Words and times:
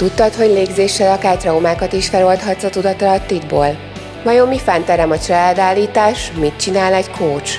Tudtad, 0.00 0.34
hogy 0.34 0.48
légzéssel 0.48 1.12
akár 1.12 1.36
traumákat 1.36 1.92
is 1.92 2.08
feloldhatsz 2.08 2.62
a 2.62 2.68
tudatalattidból? 2.70 3.78
Vajon 4.24 4.48
mi 4.48 4.58
fánterem 4.58 5.10
a 5.10 5.18
családállítás, 5.18 6.32
mit 6.32 6.56
csinál 6.56 6.94
egy 6.94 7.10
coach? 7.10 7.58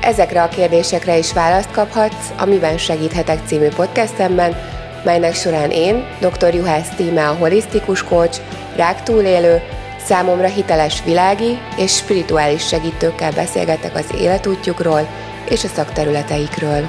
Ezekre 0.00 0.42
a 0.42 0.48
kérdésekre 0.48 1.18
is 1.18 1.32
választ 1.32 1.70
kaphatsz 1.70 2.32
a 2.38 2.44
Miben 2.44 2.78
segíthetek 2.78 3.38
című 3.46 3.68
podcastemben, 3.68 4.56
melynek 5.04 5.34
során 5.34 5.70
én, 5.70 6.04
dr. 6.20 6.54
Juhász 6.54 6.88
Tíme 6.96 7.28
a 7.28 7.34
holisztikus 7.34 8.02
coach, 8.02 8.40
rák 8.76 9.02
túlélő, 9.02 9.62
számomra 10.04 10.46
hiteles 10.46 11.02
világi 11.04 11.58
és 11.78 11.96
spirituális 11.96 12.66
segítőkkel 12.66 13.32
beszélgetek 13.32 13.94
az 13.94 14.06
életútjukról 14.18 15.08
és 15.48 15.64
a 15.64 15.68
szakterületeikről. 15.68 16.88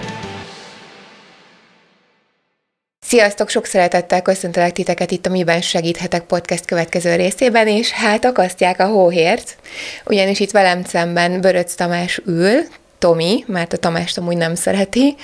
Sziasztok! 3.08 3.50
Sok 3.50 3.66
szeretettel 3.66 4.22
köszöntelek 4.22 4.72
titeket 4.72 5.12
itt 5.12 5.26
a 5.26 5.30
Miben 5.30 5.62
Segíthetek 5.62 6.24
podcast 6.24 6.66
következő 6.66 7.16
részében, 7.16 7.68
és 7.68 7.92
hát 7.92 8.26
akasztják 8.26 8.80
a 8.80 8.86
hóhért, 8.86 9.56
ugyanis 10.06 10.40
itt 10.40 10.52
velem 10.52 10.84
szemben 10.84 11.42
Böröc 11.42 11.76
Tamás 11.76 12.22
ül, 12.26 12.62
Tomi, 13.00 13.44
mert 13.48 13.74
a 13.74 13.78
Tamást 13.78 14.18
amúgy 14.18 14.38
nem 14.38 14.56
szereti, 14.56 15.16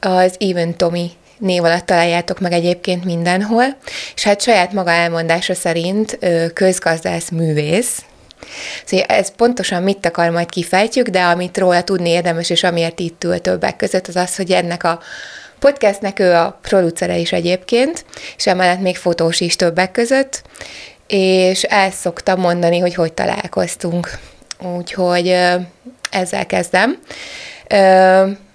az 0.00 0.36
Even 0.38 0.76
Tomi 0.76 1.10
név 1.38 1.64
alatt 1.64 1.86
találjátok 1.86 2.40
meg 2.40 2.52
egyébként 2.52 3.04
mindenhol, 3.04 3.64
és 4.14 4.22
hát 4.22 4.40
saját 4.40 4.72
maga 4.72 4.90
elmondása 4.90 5.54
szerint 5.54 6.18
közgazdász 6.52 7.30
művész, 7.30 8.02
Szóval 8.84 9.06
ez 9.06 9.34
pontosan 9.36 9.82
mit 9.82 10.06
akar, 10.06 10.30
majd 10.30 10.50
kifejtjük, 10.50 11.08
de 11.08 11.22
amit 11.22 11.58
róla 11.58 11.82
tudni 11.82 12.08
érdemes, 12.08 12.50
és 12.50 12.62
amiért 12.62 13.00
itt 13.00 13.24
ül 13.24 13.40
többek 13.40 13.76
között, 13.76 14.06
az 14.06 14.16
az, 14.16 14.36
hogy 14.36 14.50
ennek 14.50 14.84
a 14.84 15.00
podcastnek 15.64 16.18
ő 16.18 16.32
a 16.32 16.58
producere 16.62 17.16
is 17.16 17.32
egyébként, 17.32 18.04
és 18.36 18.46
emellett 18.46 18.80
még 18.80 18.96
fotós 18.96 19.40
is 19.40 19.56
többek 19.56 19.90
között, 19.90 20.42
és 21.06 21.62
el 21.62 21.90
szoktam 21.90 22.40
mondani, 22.40 22.78
hogy 22.78 22.94
hogy 22.94 23.12
találkoztunk. 23.12 24.18
Úgyhogy 24.76 25.28
ezzel 26.10 26.46
kezdem 26.46 26.98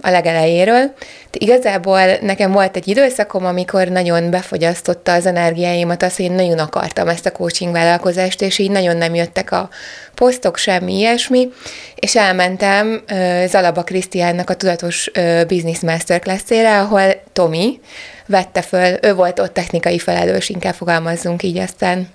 a 0.01 0.09
legelejéről. 0.09 0.93
Igazából 1.31 2.01
nekem 2.21 2.51
volt 2.51 2.75
egy 2.75 2.87
időszakom, 2.87 3.45
amikor 3.45 3.87
nagyon 3.87 4.29
befogyasztotta 4.29 5.13
az 5.13 5.25
energiáimat 5.25 6.03
az, 6.03 6.15
hogy 6.15 6.25
én 6.25 6.31
nagyon 6.31 6.59
akartam 6.59 7.07
ezt 7.07 7.25
a 7.25 7.31
coaching 7.31 7.71
vállalkozást, 7.71 8.41
és 8.41 8.57
így 8.57 8.71
nagyon 8.71 8.97
nem 8.97 9.15
jöttek 9.15 9.51
a 9.51 9.69
posztok, 10.15 10.57
semmi 10.57 10.97
ilyesmi, 10.97 11.49
és 11.95 12.15
elmentem 12.15 13.03
Zalaba 13.47 13.83
Krisztiánnak 13.83 14.49
a 14.49 14.53
Tudatos 14.53 15.11
Business 15.47 15.79
Masterclass-ére, 15.79 16.79
ahol 16.79 17.21
Tomi 17.33 17.79
vette 18.25 18.61
föl, 18.61 18.97
ő 19.01 19.13
volt 19.13 19.39
ott 19.39 19.53
technikai 19.53 19.99
felelős, 19.99 20.49
inkább 20.49 20.73
fogalmazzunk 20.73 21.43
így, 21.43 21.57
aztán. 21.57 22.07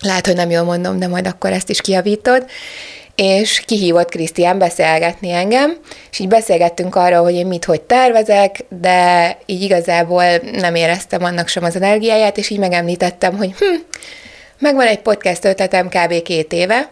Lehet, 0.00 0.26
hogy 0.26 0.36
nem 0.36 0.50
jól 0.50 0.62
mondom, 0.62 0.98
de 0.98 1.08
majd 1.08 1.26
akkor 1.26 1.52
ezt 1.52 1.70
is 1.70 1.80
kiavítod, 1.80 2.46
és 3.14 3.62
kihívott 3.66 4.10
Krisztián 4.10 4.58
beszélgetni 4.58 5.30
engem, 5.30 5.76
és 6.10 6.18
így 6.18 6.28
beszélgettünk 6.28 6.94
arról, 6.94 7.22
hogy 7.22 7.34
én 7.34 7.46
mit, 7.46 7.64
hogy 7.64 7.80
tervezek, 7.80 8.64
de 8.80 9.38
így 9.46 9.62
igazából 9.62 10.24
nem 10.52 10.74
éreztem 10.74 11.24
annak 11.24 11.48
sem 11.48 11.64
az 11.64 11.76
energiáját, 11.76 12.38
és 12.38 12.50
így 12.50 12.58
megemlítettem, 12.58 13.36
hogy 13.36 13.54
hm, 13.58 13.80
megvan 14.58 14.86
egy 14.86 15.00
podcast 15.00 15.44
ötletem 15.44 15.88
kb. 15.88 16.22
két 16.22 16.52
éve, 16.52 16.90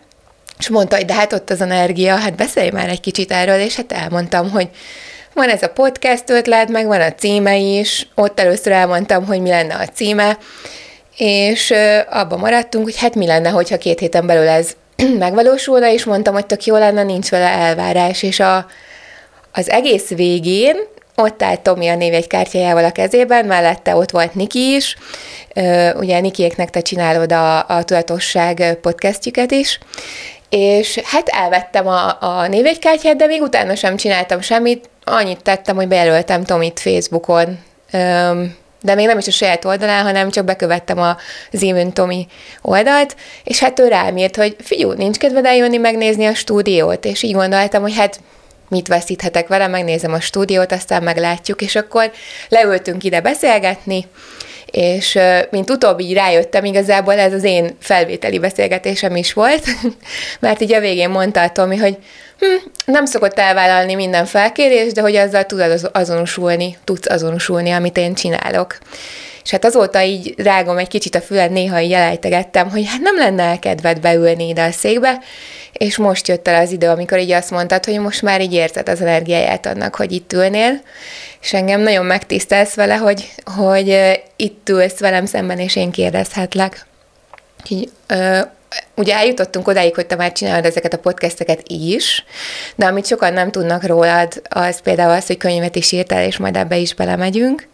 és 0.58 0.68
mondta, 0.68 0.96
hogy 0.96 1.04
de 1.04 1.14
hát 1.14 1.32
ott 1.32 1.50
az 1.50 1.60
energia, 1.60 2.16
hát 2.16 2.34
beszélj 2.34 2.70
már 2.70 2.88
egy 2.88 3.00
kicsit 3.00 3.32
erről, 3.32 3.60
és 3.60 3.76
hát 3.76 3.92
elmondtam, 3.92 4.50
hogy 4.50 4.68
van 5.34 5.48
ez 5.48 5.62
a 5.62 5.68
podcast 5.68 6.30
ötlet, 6.30 6.68
meg 6.68 6.86
van 6.86 7.00
a 7.00 7.14
címe 7.14 7.56
is, 7.56 8.08
ott 8.14 8.40
először 8.40 8.72
elmondtam, 8.72 9.26
hogy 9.26 9.40
mi 9.40 9.48
lenne 9.48 9.74
a 9.74 9.86
címe, 9.86 10.38
és 11.16 11.72
abban 12.10 12.38
maradtunk, 12.38 12.84
hogy 12.84 12.96
hát 12.98 13.14
mi 13.14 13.26
lenne, 13.26 13.48
hogyha 13.48 13.78
két 13.78 13.98
héten 13.98 14.26
belül 14.26 14.48
ez 14.48 14.76
megvalósulna, 15.18 15.88
és 15.88 16.04
mondtam, 16.04 16.34
hogy 16.34 16.46
tök 16.46 16.64
jó 16.64 16.76
lenne, 16.76 17.02
nincs 17.02 17.28
vele 17.28 17.48
elvárás, 17.48 18.22
és 18.22 18.40
a, 18.40 18.66
az 19.52 19.70
egész 19.70 20.08
végén 20.08 20.76
ott 21.16 21.42
állt 21.42 21.60
Tomi 21.60 21.88
a 21.88 21.94
névjegykártyájával 21.94 22.84
a 22.84 22.92
kezében, 22.92 23.44
mellette 23.44 23.96
ott 23.96 24.10
volt 24.10 24.34
Niki 24.34 24.74
is, 24.74 24.96
ugye 25.94 26.20
Nikiéknek 26.20 26.70
te 26.70 26.80
csinálod 26.80 27.32
a, 27.32 27.68
a 27.68 27.82
Tudatosság 27.84 28.78
podcastjüket 28.80 29.50
is, 29.50 29.78
és 30.48 31.00
hát 31.04 31.28
elvettem 31.28 31.86
a, 31.86 32.22
a 32.22 32.46
névjegykártyát, 32.46 33.16
de 33.16 33.26
még 33.26 33.42
utána 33.42 33.74
sem 33.74 33.96
csináltam 33.96 34.40
semmit, 34.40 34.88
annyit 35.04 35.42
tettem, 35.42 35.76
hogy 35.76 35.88
bejelöltem 35.88 36.44
Tomit 36.44 36.80
Facebookon, 36.80 37.58
de 38.82 38.94
még 38.94 39.06
nem 39.06 39.18
is 39.18 39.26
a 39.26 39.30
saját 39.30 39.64
oldalán, 39.64 40.02
hanem 40.02 40.30
csak 40.30 40.44
bekövettem 40.44 40.98
a 40.98 41.16
Zimön 41.52 41.92
Tomi 41.92 42.26
oldalt, 42.62 43.16
és 43.44 43.58
hát 43.58 43.78
ő 43.78 43.88
rám 43.88 44.16
írt, 44.16 44.36
hogy 44.36 44.56
figyú, 44.62 44.92
nincs 44.92 45.16
kedved 45.16 45.44
eljönni 45.44 45.76
megnézni 45.76 46.26
a 46.26 46.34
stúdiót, 46.34 47.04
és 47.04 47.22
így 47.22 47.32
gondoltam, 47.32 47.82
hogy 47.82 47.96
hát 47.96 48.20
mit 48.68 48.88
veszíthetek 48.88 49.48
vele, 49.48 49.66
megnézem 49.66 50.12
a 50.12 50.20
stúdiót, 50.20 50.72
aztán 50.72 51.02
meglátjuk, 51.02 51.62
és 51.62 51.76
akkor 51.76 52.10
leültünk 52.48 53.04
ide 53.04 53.20
beszélgetni, 53.20 54.06
és 54.66 55.18
mint 55.50 55.70
utóbbi 55.70 56.04
így 56.04 56.14
rájöttem, 56.14 56.64
igazából 56.64 57.18
ez 57.18 57.32
az 57.32 57.44
én 57.44 57.76
felvételi 57.80 58.38
beszélgetésem 58.38 59.16
is 59.16 59.32
volt, 59.32 59.64
mert 60.40 60.60
így 60.60 60.72
a 60.72 60.80
végén 60.80 61.10
mondta 61.10 61.42
a 61.42 61.50
Tomi, 61.50 61.76
hogy 61.76 61.96
hm, 62.40 62.70
nem 62.84 63.04
szokott 63.04 63.38
elvállalni 63.38 63.94
minden 63.94 64.26
felkérés, 64.26 64.92
de 64.92 65.00
hogy 65.00 65.16
azzal 65.16 65.44
tudod 65.44 65.90
azonosulni, 65.92 66.78
tudsz 66.84 67.10
azonosulni, 67.10 67.70
amit 67.70 67.96
én 67.96 68.14
csinálok. 68.14 68.78
És 69.44 69.50
hát 69.50 69.64
azóta 69.64 70.02
így 70.02 70.34
rágom 70.36 70.78
egy 70.78 70.88
kicsit 70.88 71.14
a 71.14 71.20
füled, 71.20 71.50
néha 71.50 71.80
így 71.80 71.92
elejtegettem, 71.92 72.70
hogy 72.70 72.86
hát 72.88 73.00
nem 73.00 73.16
lenne 73.16 73.58
kedved 73.58 74.00
beülni 74.00 74.48
ide 74.48 74.64
a 74.64 74.70
székbe, 74.70 75.18
és 75.72 75.96
most 75.96 76.28
jött 76.28 76.48
el 76.48 76.62
az 76.62 76.70
idő, 76.70 76.88
amikor 76.88 77.18
így 77.18 77.30
azt 77.30 77.50
mondtad, 77.50 77.84
hogy 77.84 77.98
most 77.98 78.22
már 78.22 78.40
így 78.40 78.52
érzed 78.52 78.88
az 78.88 79.00
energiáját 79.00 79.66
annak, 79.66 79.94
hogy 79.94 80.12
itt 80.12 80.32
ülnél, 80.32 80.80
és 81.40 81.52
engem 81.52 81.80
nagyon 81.80 82.04
megtisztelsz 82.04 82.74
vele, 82.74 82.94
hogy, 82.94 83.30
hogy 83.56 84.20
itt 84.36 84.68
ülsz 84.68 84.98
velem 84.98 85.26
szemben, 85.26 85.58
és 85.58 85.76
én 85.76 85.90
kérdezhetlek. 85.90 86.86
Így, 87.68 87.90
ö, 88.06 88.40
ugye 88.96 89.14
eljutottunk 89.14 89.68
odáig, 89.68 89.94
hogy 89.94 90.06
te 90.06 90.16
már 90.16 90.32
csinálod 90.32 90.64
ezeket 90.64 90.92
a 90.92 90.98
podcasteket 90.98 91.60
is, 91.66 92.24
de 92.74 92.86
amit 92.86 93.06
sokan 93.06 93.32
nem 93.32 93.50
tudnak 93.50 93.84
rólad, 93.84 94.42
az 94.48 94.80
például 94.80 95.12
az, 95.12 95.26
hogy 95.26 95.36
könyvet 95.36 95.76
is 95.76 95.92
írtál, 95.92 96.24
és 96.24 96.36
majd 96.36 96.56
ebbe 96.56 96.76
is 96.76 96.94
belemegyünk. 96.94 97.68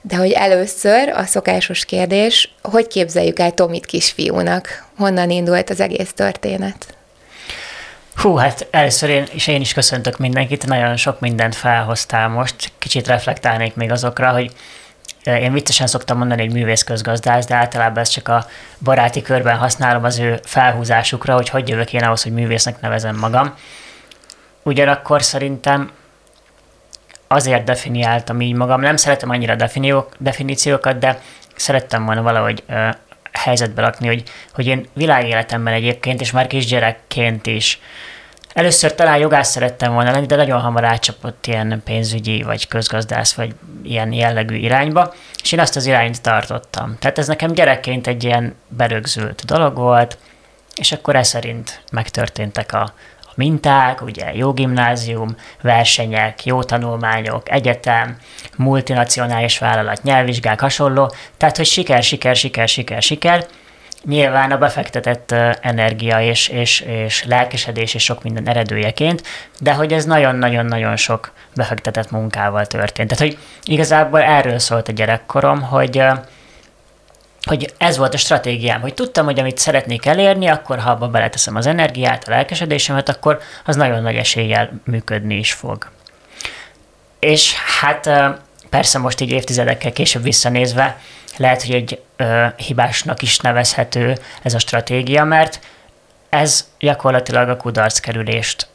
De 0.00 0.16
hogy 0.16 0.30
először 0.30 1.08
a 1.08 1.24
szokásos 1.24 1.84
kérdés, 1.84 2.54
hogy 2.62 2.86
képzeljük 2.86 3.38
el 3.38 3.52
Tomit 3.52 3.86
kisfiúnak? 3.86 4.86
Honnan 4.96 5.30
indult 5.30 5.70
az 5.70 5.80
egész 5.80 6.12
történet? 6.14 6.94
Hú, 8.14 8.34
hát 8.34 8.66
először 8.70 9.08
én, 9.08 9.24
és 9.32 9.46
én 9.46 9.60
is 9.60 9.72
köszöntök 9.72 10.18
mindenkit, 10.18 10.66
nagyon 10.66 10.96
sok 10.96 11.20
mindent 11.20 11.54
felhoztál 11.54 12.28
most. 12.28 12.72
Kicsit 12.78 13.06
reflektálnék 13.06 13.74
még 13.74 13.90
azokra, 13.90 14.30
hogy 14.30 14.52
én 15.26 15.52
viccesen 15.52 15.86
szoktam 15.86 16.18
mondani, 16.18 16.44
hogy 16.44 16.52
művész 16.52 16.82
közgazdász, 16.82 17.46
de 17.46 17.54
általában 17.54 17.98
ezt 17.98 18.12
csak 18.12 18.28
a 18.28 18.46
baráti 18.78 19.22
körben 19.22 19.56
használom 19.56 20.04
az 20.04 20.18
ő 20.18 20.40
felhúzásukra, 20.44 21.34
hogy 21.34 21.48
hogy 21.48 21.68
jövök 21.68 21.92
én 21.92 22.02
ahhoz, 22.02 22.22
hogy 22.22 22.32
művésznek 22.32 22.80
nevezem 22.80 23.16
magam. 23.16 23.54
Ugyanakkor 24.62 25.22
szerintem 25.22 25.90
azért 27.26 27.64
definiáltam 27.64 28.40
így 28.40 28.54
magam. 28.54 28.80
Nem 28.80 28.96
szeretem 28.96 29.30
annyira 29.30 29.54
definiók, 29.54 30.14
definíciókat, 30.18 30.98
de 30.98 31.20
szerettem 31.56 32.04
volna 32.04 32.22
valahogy 32.22 32.62
ö, 32.68 32.88
helyzetbe 33.32 33.80
rakni, 33.80 34.06
hogy, 34.06 34.22
hogy 34.54 34.66
én 34.66 34.88
világéletemben 34.92 35.74
egyébként, 35.74 36.20
és 36.20 36.30
már 36.30 36.46
kisgyerekként 36.46 37.46
is 37.46 37.80
Először 38.56 38.94
talán 38.94 39.18
jogász 39.18 39.50
szerettem 39.50 39.92
volna 39.92 40.10
lenni, 40.10 40.26
de 40.26 40.36
nagyon 40.36 40.60
hamar 40.60 40.84
átcsapott 40.84 41.46
ilyen 41.46 41.82
pénzügyi, 41.84 42.42
vagy 42.42 42.68
közgazdász, 42.68 43.34
vagy 43.34 43.54
ilyen 43.82 44.12
jellegű 44.12 44.54
irányba, 44.54 45.14
és 45.42 45.52
én 45.52 45.60
azt 45.60 45.76
az 45.76 45.86
irányt 45.86 46.22
tartottam. 46.22 46.96
Tehát 46.98 47.18
ez 47.18 47.26
nekem 47.26 47.52
gyerekként 47.52 48.06
egy 48.06 48.24
ilyen 48.24 48.54
berögzült 48.68 49.44
dolog 49.44 49.76
volt, 49.76 50.18
és 50.74 50.92
akkor 50.92 51.16
ez 51.16 51.28
szerint 51.28 51.82
megtörténtek 51.92 52.72
a, 52.72 52.82
a 53.22 53.32
minták, 53.34 54.02
ugye 54.02 54.34
jó 54.34 54.52
gimnázium, 54.52 55.36
versenyek, 55.62 56.44
jó 56.44 56.62
tanulmányok, 56.62 57.50
egyetem, 57.50 58.16
multinacionális 58.56 59.58
vállalat, 59.58 60.02
nyelvvizsgák, 60.02 60.60
hasonló, 60.60 61.12
tehát 61.36 61.56
hogy 61.56 61.66
siker, 61.66 62.02
siker, 62.02 62.36
siker, 62.36 62.68
siker, 62.68 63.02
siker, 63.02 63.46
nyilván 64.08 64.50
a 64.50 64.58
befektetett 64.58 65.32
energia 65.60 66.20
és, 66.20 66.48
és, 66.48 66.80
és 66.80 67.24
lelkesedés 67.24 67.94
és 67.94 68.02
sok 68.02 68.22
minden 68.22 68.48
eredőjeként, 68.48 69.22
de 69.60 69.72
hogy 69.72 69.92
ez 69.92 70.04
nagyon-nagyon-nagyon 70.04 70.96
sok 70.96 71.32
befektetett 71.54 72.10
munkával 72.10 72.66
történt. 72.66 73.08
Tehát, 73.08 73.24
hogy 73.24 73.42
igazából 73.64 74.22
erről 74.22 74.58
szólt 74.58 74.88
a 74.88 74.92
gyerekkorom, 74.92 75.62
hogy 75.62 76.02
hogy 77.46 77.72
ez 77.78 77.96
volt 77.96 78.14
a 78.14 78.16
stratégiám, 78.16 78.80
hogy 78.80 78.94
tudtam, 78.94 79.24
hogy 79.24 79.38
amit 79.38 79.58
szeretnék 79.58 80.06
elérni, 80.06 80.46
akkor 80.46 80.78
ha 80.78 80.90
abba 80.90 81.08
beleteszem 81.08 81.56
az 81.56 81.66
energiát, 81.66 82.28
a 82.28 82.30
lelkesedésemet, 82.30 83.08
akkor 83.08 83.40
az 83.64 83.76
nagyon 83.76 84.02
nagy 84.02 84.16
eséllyel 84.16 84.80
működni 84.84 85.34
is 85.36 85.52
fog. 85.52 85.90
És 87.18 87.54
hát 87.80 88.10
persze 88.70 88.98
most 88.98 89.20
így 89.20 89.30
évtizedekkel 89.30 89.92
később 89.92 90.22
visszanézve, 90.22 90.98
lehet, 91.36 91.62
hogy 91.62 91.74
egy 91.74 92.02
ö, 92.16 92.46
hibásnak 92.56 93.22
is 93.22 93.38
nevezhető 93.38 94.16
ez 94.42 94.54
a 94.54 94.58
stratégia, 94.58 95.24
mert 95.24 95.60
ez 96.28 96.68
gyakorlatilag 96.78 97.48
a 97.48 97.56
kudarckerülést 97.56 98.66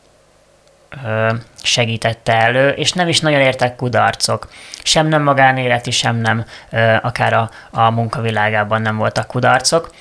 ö, 1.06 1.34
segítette 1.63 2.34
elő, 2.34 2.69
és 2.69 2.92
nem 2.92 3.08
is 3.08 3.19
nagyon 3.19 3.40
értek 3.40 3.75
kudarcok. 3.75 4.50
Sem 4.84 5.08
nem 5.08 5.24
magánéleti, 5.24 5.92
sem 5.92 6.16
nem 6.16 6.46
ö, 6.69 6.96
akár 7.02 7.34
a, 7.34 7.50
a 7.72 7.90
munkavilágában 7.90 8.81
nem 8.81 8.98
voltak 8.98 9.28
kudarcok. 9.28 9.94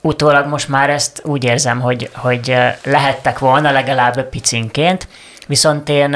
Utólag 0.00 0.46
most 0.46 0.68
már 0.68 0.90
ezt 0.90 1.20
úgy 1.24 1.44
érzem, 1.44 1.80
hogy, 1.80 2.10
hogy 2.14 2.56
lehettek 2.84 3.38
volna 3.38 3.70
legalább 3.70 4.28
picinként, 4.28 5.08
viszont 5.46 5.88
én 5.88 6.14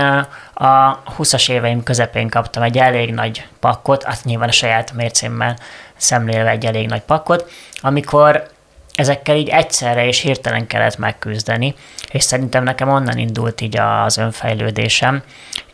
a 0.54 1.02
20-as 1.18 1.50
éveim 1.50 1.82
közepén 1.82 2.28
kaptam 2.28 2.62
egy 2.62 2.78
elég 2.78 3.14
nagy 3.14 3.46
pakkot, 3.60 4.04
azt 4.04 4.24
nyilván 4.24 4.48
a 4.48 4.52
saját 4.52 4.92
mércémmel 4.92 5.56
szemlélve 5.96 6.50
egy 6.50 6.66
elég 6.66 6.88
nagy 6.88 7.02
pakkot, 7.02 7.50
amikor 7.80 8.48
ezekkel 8.94 9.36
így 9.36 9.48
egyszerre 9.48 10.06
és 10.06 10.20
hirtelen 10.20 10.66
kellett 10.66 10.98
megküzdeni, 10.98 11.74
és 12.10 12.24
szerintem 12.24 12.64
nekem 12.64 12.88
onnan 12.88 13.18
indult 13.18 13.60
így 13.60 13.78
az 13.78 14.16
önfejlődésem, 14.16 15.22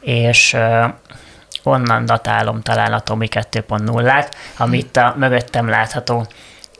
és 0.01 0.56
onnan 1.62 2.06
datálom 2.06 2.61
talán 2.61 2.93
a 2.93 3.01
Tomi 3.01 3.29
2.0-át, 3.31 4.35
amit 4.56 4.97
a 4.97 5.15
mögöttem 5.17 5.69
látható 5.69 6.27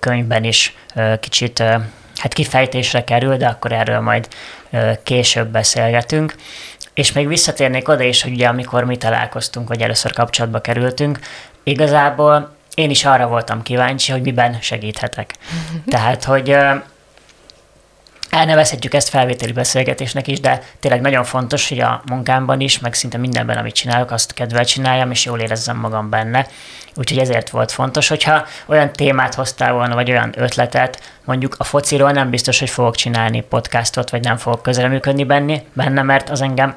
könyvben 0.00 0.44
is 0.44 0.76
kicsit 1.21 1.59
hát 2.17 2.32
kifejtésre 2.32 3.05
kerül, 3.05 3.37
de 3.37 3.47
akkor 3.47 3.73
erről 3.73 4.00
majd 4.00 4.29
később 5.03 5.49
beszélgetünk. 5.49 6.35
És 6.94 7.12
még 7.12 7.29
visszatérnék 7.29 7.88
oda 7.88 8.03
is, 8.03 8.23
hogy 8.23 8.32
ugye 8.32 8.47
amikor 8.47 8.85
mi 8.85 8.97
találkoztunk, 8.97 9.69
vagy 9.69 9.82
először 9.82 10.12
kapcsolatba 10.12 10.61
kerültünk, 10.61 11.19
igazából 11.62 12.55
én 12.75 12.91
is 12.91 13.05
arra 13.05 13.26
voltam 13.26 13.62
kíváncsi, 13.62 14.12
hogy 14.12 14.23
miben 14.23 14.59
segíthetek. 14.61 15.35
Tehát, 15.87 16.25
hogy 16.25 16.56
elnevezhetjük 18.35 18.95
ezt 18.95 19.09
felvételi 19.09 19.53
beszélgetésnek 19.53 20.27
is, 20.27 20.41
de 20.41 20.63
tényleg 20.81 21.01
nagyon 21.01 21.25
fontos, 21.25 21.69
hogy 21.69 21.81
a 21.81 22.03
munkámban 22.07 22.61
is, 22.61 22.79
meg 22.79 22.95
szinte 22.95 23.19
mindenben, 23.19 23.57
amit 23.57 23.75
csinálok, 23.75 24.11
azt 24.11 24.35
kedvel 24.35 24.65
csináljam, 24.65 25.11
és 25.11 25.25
jól 25.25 25.41
érezzem 25.41 25.77
magam 25.77 26.11
benne. 26.11 26.47
Úgyhogy 26.95 27.19
ezért 27.19 27.51
volt 27.51 27.73
fontos, 27.73 28.09
hogyha 28.09 28.47
olyan 28.67 28.93
témát 28.93 29.35
hoztál 29.35 29.73
volna, 29.73 29.95
vagy 29.95 30.11
olyan 30.11 30.33
ötletet, 30.37 31.13
mondjuk 31.25 31.55
a 31.59 31.65
fociról 31.65 32.11
nem 32.11 32.31
biztos, 32.31 32.59
hogy 32.59 32.71
fogok 32.71 32.95
csinálni 32.95 33.41
podcastot, 33.41 34.11
vagy 34.11 34.23
nem 34.23 34.37
fogok 34.37 34.63
közreműködni 34.63 35.25
benne, 35.73 36.03
mert 36.03 36.31
az 36.31 36.41
engem 36.41 36.77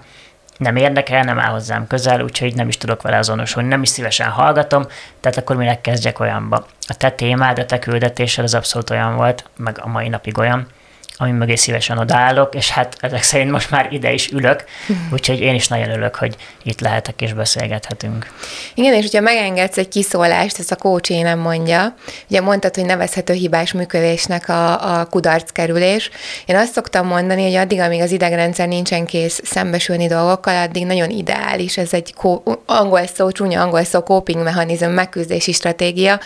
nem 0.57 0.75
érdekel, 0.75 1.23
nem 1.23 1.39
áll 1.39 1.51
hozzám 1.51 1.87
közel, 1.87 2.21
úgyhogy 2.21 2.55
nem 2.55 2.67
is 2.67 2.77
tudok 2.77 3.01
vele 3.01 3.17
azonosulni, 3.17 3.67
nem 3.67 3.81
is 3.81 3.89
szívesen 3.89 4.29
hallgatom, 4.29 4.85
tehát 5.19 5.37
akkor 5.37 5.55
minek 5.55 5.81
kezdjek 5.81 6.19
olyanba. 6.19 6.65
A 6.87 6.93
te 6.97 7.09
témád, 7.09 7.59
a 7.59 7.65
te 7.65 7.79
küldetésed 7.79 8.43
az 8.43 8.53
abszolút 8.53 8.89
olyan 8.89 9.15
volt, 9.15 9.45
meg 9.57 9.79
a 9.81 9.87
mai 9.87 10.07
napig 10.07 10.37
olyan, 10.37 10.67
ami 11.17 11.31
mögé 11.31 11.55
szívesen 11.55 11.97
odaállok, 11.97 12.55
és 12.55 12.69
hát 12.69 12.95
ezek 12.99 13.23
szerint 13.23 13.51
most 13.51 13.71
már 13.71 13.87
ide 13.91 14.13
is 14.13 14.31
ülök, 14.31 14.63
úgyhogy 15.13 15.39
én 15.39 15.53
is 15.53 15.67
nagyon 15.67 15.89
örülök, 15.89 16.15
hogy 16.15 16.35
itt 16.63 16.79
lehetek 16.79 17.21
és 17.21 17.33
beszélgethetünk. 17.33 18.31
Igen, 18.73 18.93
és 18.93 19.01
hogyha 19.01 19.21
megengedsz 19.21 19.77
egy 19.77 19.87
kiszólást, 19.87 20.59
ezt 20.59 20.71
a 20.71 20.75
kócsé 20.75 21.21
nem 21.21 21.39
mondja, 21.39 21.95
ugye 22.29 22.41
mondtad, 22.41 22.75
hogy 22.75 22.85
nevezhető 22.85 23.33
hibás 23.33 23.71
működésnek 23.71 24.49
a, 24.49 24.99
a 24.99 25.05
kudarckerülés. 25.05 26.09
Én 26.45 26.55
azt 26.55 26.73
szoktam 26.73 27.07
mondani, 27.07 27.43
hogy 27.43 27.55
addig, 27.55 27.79
amíg 27.79 28.01
az 28.01 28.11
idegrendszer 28.11 28.67
nincsen 28.67 29.05
kész 29.05 29.41
szembesülni 29.43 30.07
dolgokkal, 30.07 30.61
addig 30.61 30.85
nagyon 30.85 31.09
ideális, 31.09 31.77
ez 31.77 31.93
egy 31.93 32.13
kó, 32.13 32.43
angol 32.65 33.07
szó, 33.07 33.31
csúnya 33.31 33.61
angol 33.61 33.83
szó, 33.83 34.01
coping 34.01 34.43
mechanizm, 34.43 34.89
megküzdési 34.89 35.51
stratégia, 35.51 36.19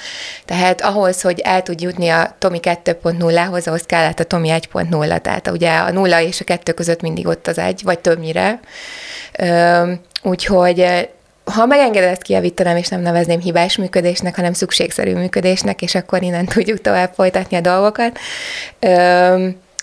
tehát 0.46 0.82
ahhoz, 0.82 1.22
hogy 1.22 1.40
el 1.40 1.62
tud 1.62 1.82
jutni 1.82 2.10
a 2.10 2.36
Tomi 2.40 2.60
2.0-hoz, 2.62 3.68
ahhoz 3.68 3.84
kellett 3.84 4.20
a 4.20 4.24
Tomi 4.24 4.50
1.0 4.52 4.81
3.0, 4.90 5.22
tehát 5.22 5.48
ugye 5.48 5.78
a 5.78 5.92
nulla 5.92 6.22
és 6.22 6.42
a 6.42 6.44
kettő 6.44 6.72
között 6.72 7.02
mindig 7.02 7.28
ott 7.28 7.48
az 7.48 7.58
egy, 7.58 7.82
vagy 7.84 8.00
többnyire. 8.00 8.60
Úgyhogy 10.24 11.10
ha 11.44 11.66
megengeded, 11.66 12.10
ezt 12.10 12.22
kijavítanám, 12.22 12.78
és 12.78 12.88
nem 12.88 13.02
nevezném 13.02 13.40
hibás 13.40 13.78
működésnek, 13.78 14.36
hanem 14.36 14.54
szükségszerű 14.54 15.14
működésnek, 15.14 15.82
és 15.82 15.96
akkor 15.96 16.24
innen 16.24 16.46
tudjuk 16.54 16.82
tovább 16.82 17.12
folytatni 17.14 17.58
a 17.58 17.62
dolgokat. 17.62 18.20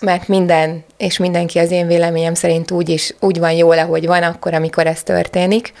Mert 0.01 0.27
minden, 0.27 0.83
és 0.97 1.17
mindenki 1.17 1.59
az 1.59 1.71
én 1.71 1.87
véleményem 1.87 2.33
szerint 2.33 2.71
úgy 2.71 2.89
is, 2.89 3.13
úgy 3.19 3.39
van 3.39 3.51
jól, 3.51 3.77
ahogy 3.77 4.05
van, 4.05 4.23
akkor, 4.23 4.53
amikor 4.53 4.87
ez 4.87 5.03
történik. 5.03 5.73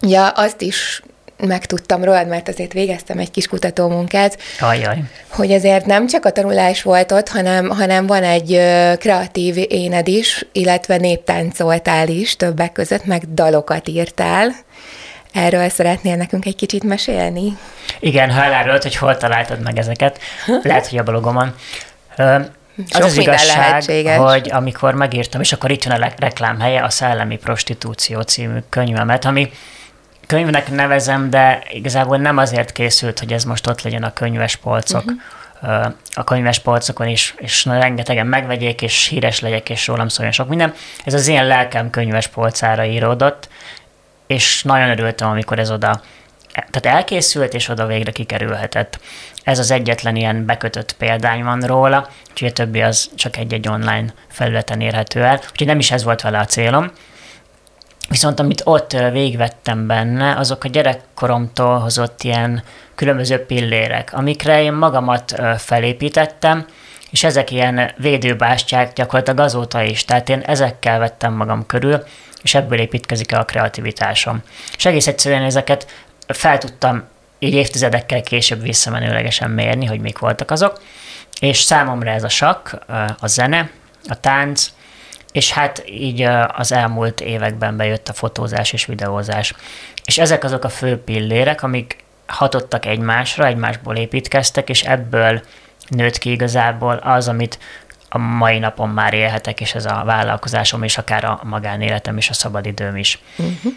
Ja, 0.00 0.28
azt 0.28 0.60
is 0.60 1.02
megtudtam 1.46 2.04
rólad, 2.04 2.28
mert 2.28 2.48
azért 2.48 2.72
végeztem 2.72 3.18
egy 3.18 3.30
kis 3.30 3.46
kutatómunkát, 3.46 4.38
Ajaj. 4.60 5.02
hogy 5.28 5.50
ezért 5.50 5.86
nem 5.86 6.06
csak 6.06 6.24
a 6.24 6.30
tanulás 6.30 6.82
volt 6.82 7.12
ott, 7.12 7.28
hanem, 7.28 7.68
hanem 7.68 8.06
van 8.06 8.22
egy 8.22 8.60
kreatív 8.98 9.56
éned 9.68 10.08
is, 10.08 10.46
illetve 10.52 10.96
néptáncoltál 10.96 12.08
is 12.08 12.36
többek 12.36 12.72
között, 12.72 13.04
meg 13.04 13.34
dalokat 13.34 13.88
írtál. 13.88 14.54
Erről 15.32 15.68
szeretnél 15.68 16.16
nekünk 16.16 16.44
egy 16.44 16.56
kicsit 16.56 16.84
mesélni? 16.84 17.56
Igen, 18.00 18.30
ha 18.30 18.44
elárult, 18.44 18.82
hogy 18.82 18.96
hol 18.96 19.16
találtad 19.16 19.60
meg 19.60 19.78
ezeket, 19.78 20.18
lehet, 20.62 20.86
hogy 20.86 20.98
a 20.98 21.02
blogomon. 21.02 21.54
Az 22.90 23.04
az 23.04 23.16
igazság, 23.16 23.84
hogy 24.18 24.50
amikor 24.50 24.94
megírtam, 24.94 25.40
és 25.40 25.52
akkor 25.52 25.70
itt 25.70 25.84
jön 25.84 26.02
a 26.02 26.08
reklámhelye, 26.16 26.82
a 26.82 26.90
Szellemi 26.90 27.36
Prostitúció 27.36 28.20
című 28.20 28.58
könyvemet, 28.68 29.24
ami 29.24 29.52
könyvnek 30.32 30.70
nevezem, 30.70 31.30
de 31.30 31.62
igazából 31.70 32.16
nem 32.16 32.36
azért 32.36 32.72
készült, 32.72 33.18
hogy 33.18 33.32
ez 33.32 33.44
most 33.44 33.66
ott 33.66 33.82
legyen 33.82 34.02
a 34.02 34.12
könyves 34.12 34.56
polcok. 34.56 35.04
Uh-huh. 35.04 35.92
A 36.14 36.24
könyves 36.24 36.58
polcokon 36.58 37.06
is, 37.06 37.34
és 37.38 37.64
rengetegen 37.64 38.26
megvegyék, 38.26 38.82
és 38.82 39.06
híres 39.06 39.40
legyek, 39.40 39.70
és 39.70 39.86
rólam 39.86 40.08
szóljon 40.08 40.32
sok 40.32 40.48
minden. 40.48 40.74
Ez 41.04 41.14
az 41.14 41.28
én 41.28 41.46
lelkem 41.46 41.90
könyves 41.90 42.26
polcára 42.26 42.84
íródott, 42.84 43.48
és 44.26 44.62
nagyon 44.62 44.90
örültem, 44.90 45.28
amikor 45.28 45.58
ez 45.58 45.70
oda 45.70 46.00
tehát 46.52 46.98
elkészült, 46.98 47.54
és 47.54 47.68
oda 47.68 47.86
végre 47.86 48.10
kikerülhetett. 48.10 49.00
Ez 49.44 49.58
az 49.58 49.70
egyetlen 49.70 50.16
ilyen 50.16 50.46
bekötött 50.46 50.92
példány 50.92 51.44
van 51.44 51.60
róla, 51.60 52.08
úgyhogy 52.30 52.48
a 52.48 52.52
többi 52.52 52.82
az 52.82 53.10
csak 53.14 53.36
egy-egy 53.36 53.68
online 53.68 54.14
felületen 54.28 54.80
érhető 54.80 55.22
el. 55.22 55.40
Úgyhogy 55.50 55.66
nem 55.66 55.78
is 55.78 55.90
ez 55.90 56.04
volt 56.04 56.20
vele 56.20 56.38
a 56.38 56.44
célom. 56.44 56.90
Viszont 58.12 58.40
amit 58.40 58.62
ott 58.64 58.92
végvettem 58.92 59.86
benne, 59.86 60.36
azok 60.36 60.64
a 60.64 60.68
gyerekkoromtól 60.68 61.78
hozott 61.78 62.22
ilyen 62.22 62.62
különböző 62.94 63.38
pillérek, 63.46 64.12
amikre 64.12 64.62
én 64.62 64.72
magamat 64.72 65.34
felépítettem, 65.58 66.66
és 67.10 67.24
ezek 67.24 67.50
ilyen 67.50 67.92
védőbástyák 67.96 68.92
gyakorlatilag 68.92 69.40
azóta 69.40 69.82
is, 69.82 70.04
tehát 70.04 70.28
én 70.28 70.40
ezekkel 70.40 70.98
vettem 70.98 71.32
magam 71.32 71.66
körül, 71.66 72.02
és 72.42 72.54
ebből 72.54 72.78
építkezik 72.78 73.32
el 73.32 73.40
a 73.40 73.44
kreativitásom. 73.44 74.42
És 74.76 74.84
egész 74.84 75.06
egyszerűen 75.06 75.42
ezeket 75.42 75.86
fel 76.26 76.58
tudtam 76.58 77.04
így 77.38 77.54
évtizedekkel 77.54 78.22
később 78.22 78.62
visszamenőlegesen 78.62 79.50
mérni, 79.50 79.86
hogy 79.86 80.00
mik 80.00 80.18
voltak 80.18 80.50
azok, 80.50 80.80
és 81.40 81.60
számomra 81.60 82.10
ez 82.10 82.24
a 82.24 82.28
sakk, 82.28 82.68
a 83.20 83.26
zene, 83.26 83.70
a 84.08 84.20
tánc, 84.20 84.68
és 85.32 85.52
hát 85.52 85.82
így 85.86 86.22
az 86.56 86.72
elmúlt 86.72 87.20
években 87.20 87.76
bejött 87.76 88.08
a 88.08 88.12
fotózás 88.12 88.72
és 88.72 88.86
videózás. 88.86 89.54
És 90.04 90.18
ezek 90.18 90.44
azok 90.44 90.64
a 90.64 90.68
fő 90.68 90.98
pillérek, 90.98 91.62
amik 91.62 91.96
hatottak 92.26 92.86
egymásra, 92.86 93.46
egymásból 93.46 93.96
építkeztek, 93.96 94.68
és 94.68 94.82
ebből 94.82 95.42
nőtt 95.88 96.18
ki 96.18 96.30
igazából 96.30 96.94
az, 96.94 97.28
amit 97.28 97.58
a 98.08 98.18
mai 98.18 98.58
napon 98.58 98.88
már 98.88 99.14
élhetek, 99.14 99.60
és 99.60 99.74
ez 99.74 99.84
a 99.84 100.02
vállalkozásom, 100.04 100.82
és 100.82 100.98
akár 100.98 101.24
a 101.24 101.40
magánéletem 101.42 102.16
és 102.16 102.30
a 102.30 102.32
szabadidőm 102.32 102.96
is. 102.96 103.18
Uh-huh. 103.36 103.72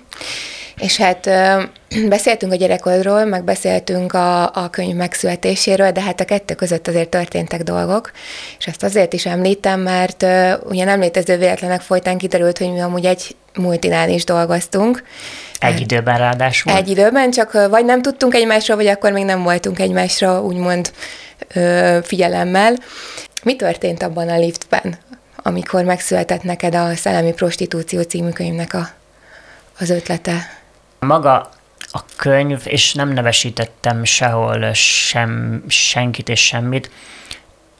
És 0.78 0.98
hát 0.98 1.30
beszéltünk 2.10 2.52
a 2.52 2.56
gyerekkorodról, 2.56 3.26
meg 3.26 3.44
beszéltünk 3.44 4.14
a, 4.14 4.44
a 4.44 4.70
könyv 4.70 4.96
megszületéséről, 4.96 5.92
de 5.92 6.02
hát 6.02 6.20
a 6.20 6.26
kettő 6.26 6.54
között 6.54 6.88
azért 6.88 7.10
történtek 7.10 7.64
dolgok, 7.64 8.12
és 8.58 8.68
ezt 8.68 8.84
azért 8.84 9.14
is 9.14 9.26
említem, 9.26 9.80
mert 9.80 10.26
ugye 10.64 10.86
nem 10.86 11.00
létező 11.00 11.38
véletlenek 11.38 11.82
folytán 11.82 12.18
kiderült, 12.18 12.58
hogy 12.58 12.72
mi 12.72 12.80
amúgy 12.80 13.06
egy 13.06 13.36
multinál 13.54 14.10
is 14.10 14.24
dolgoztunk. 14.24 15.04
Egy 15.60 15.80
időben 15.80 16.18
ráadásul? 16.18 16.74
Egy 16.74 16.90
időben, 16.90 17.32
csak 17.32 17.68
vagy 17.70 17.86
nem 17.86 18.02
tudtunk 18.02 18.34
egymásra, 18.34 18.76
vagy 18.76 18.88
akkor 18.88 19.12
még 19.12 19.26
nem 19.26 19.44
voltunk 19.44 19.80
egymásra, 19.80 20.42
úgymond 20.42 20.92
figyelemmel. 22.02 22.76
Mi 23.44 23.56
történt 23.56 24.04
abban 24.04 24.30
a 24.30 24.38
liftben, 24.38 24.98
amikor 25.36 25.84
megszületett 25.84 26.44
neked 26.44 26.76
a 26.76 26.96
Szellemi 26.96 27.34
Prostitúció 27.34 28.02
című 28.02 28.30
könyvnek 28.30 28.74
a, 28.74 28.90
az 29.80 29.90
ötlete? 29.90 30.64
Maga 31.06 31.50
a 31.92 32.00
könyv, 32.16 32.62
és 32.64 32.94
nem 32.94 33.10
nevesítettem 33.10 34.04
sehol 34.04 34.74
sem, 34.74 35.64
senkit 35.68 36.30
és 36.30 36.46
semmit, 36.46 36.92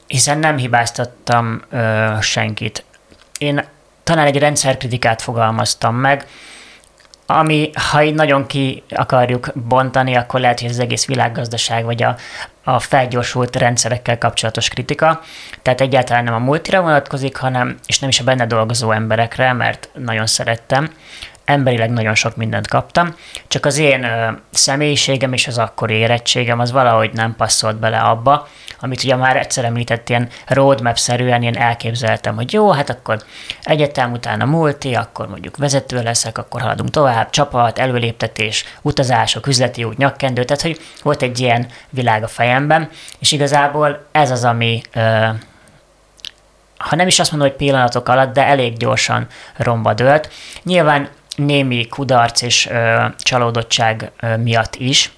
hiszen 0.06 0.38
nem 0.38 0.56
hibáztattam 0.56 1.62
ö, 1.70 2.06
senkit. 2.20 2.84
Én 3.38 3.64
talán 4.02 4.26
egy 4.26 4.38
rendszerkritikát 4.38 5.22
fogalmaztam 5.22 5.94
meg, 5.94 6.26
ami, 7.26 7.70
ha 7.90 8.02
így 8.02 8.14
nagyon 8.14 8.46
ki 8.46 8.82
akarjuk 8.88 9.50
bontani, 9.54 10.14
akkor 10.14 10.40
lehet, 10.40 10.60
hogy 10.60 10.70
az 10.70 10.78
egész 10.78 11.06
világgazdaság, 11.06 11.84
vagy 11.84 12.02
a, 12.02 12.16
a 12.64 12.78
felgyorsult 12.78 13.56
rendszerekkel 13.56 14.18
kapcsolatos 14.18 14.68
kritika. 14.68 15.20
Tehát 15.62 15.80
egyáltalán 15.80 16.24
nem 16.24 16.34
a 16.34 16.38
multira 16.38 16.80
vonatkozik, 16.80 17.36
hanem, 17.36 17.78
és 17.86 17.98
nem 17.98 18.08
is 18.08 18.20
a 18.20 18.24
benne 18.24 18.46
dolgozó 18.46 18.90
emberekre, 18.90 19.52
mert 19.52 19.88
nagyon 19.94 20.26
szerettem, 20.26 20.90
emberileg 21.46 21.90
nagyon 21.90 22.14
sok 22.14 22.36
mindent 22.36 22.68
kaptam, 22.68 23.14
csak 23.48 23.66
az 23.66 23.78
én 23.78 24.04
ö, 24.04 24.30
személyiségem 24.50 25.32
és 25.32 25.46
az 25.46 25.58
akkori 25.58 25.94
érettségem 25.94 26.58
az 26.58 26.72
valahogy 26.72 27.10
nem 27.12 27.36
passzolt 27.36 27.76
bele 27.76 27.98
abba, 27.98 28.48
amit 28.80 29.04
ugye 29.04 29.16
már 29.16 29.36
egyszer 29.36 29.64
említett, 29.64 30.08
ilyen 30.08 30.28
roadmap-szerűen 30.46 31.42
én 31.42 31.56
elképzeltem, 31.56 32.34
hogy 32.34 32.52
jó, 32.52 32.70
hát 32.70 32.90
akkor 32.90 33.22
egyetem 33.62 34.12
utána 34.12 34.44
multi, 34.44 34.94
akkor 34.94 35.28
mondjuk 35.28 35.56
vezető 35.56 36.02
leszek, 36.02 36.38
akkor 36.38 36.60
haladunk 36.60 36.90
tovább, 36.90 37.30
csapat, 37.30 37.78
előléptetés, 37.78 38.64
utazások, 38.82 39.46
üzleti 39.46 39.84
út, 39.84 39.96
nyakkendő, 39.96 40.44
tehát 40.44 40.62
hogy 40.62 40.80
volt 41.02 41.22
egy 41.22 41.40
ilyen 41.40 41.66
világ 41.90 42.22
a 42.22 42.28
fejemben, 42.28 42.88
és 43.18 43.32
igazából 43.32 44.06
ez 44.12 44.30
az, 44.30 44.44
ami 44.44 44.82
ö, 44.94 45.28
ha 46.78 46.96
nem 46.96 47.06
is 47.06 47.18
azt 47.18 47.30
mondom, 47.30 47.48
hogy 47.48 47.58
pillanatok 47.58 48.08
alatt, 48.08 48.32
de 48.32 48.46
elég 48.46 48.76
gyorsan 48.76 49.26
romba 49.56 49.94
dőlt. 49.94 50.32
Nyilván 50.62 51.08
némi 51.36 51.86
kudarc 51.86 52.42
és 52.42 52.66
ö, 52.66 53.04
csalódottság 53.18 54.10
ö, 54.20 54.36
miatt 54.36 54.74
is, 54.74 55.10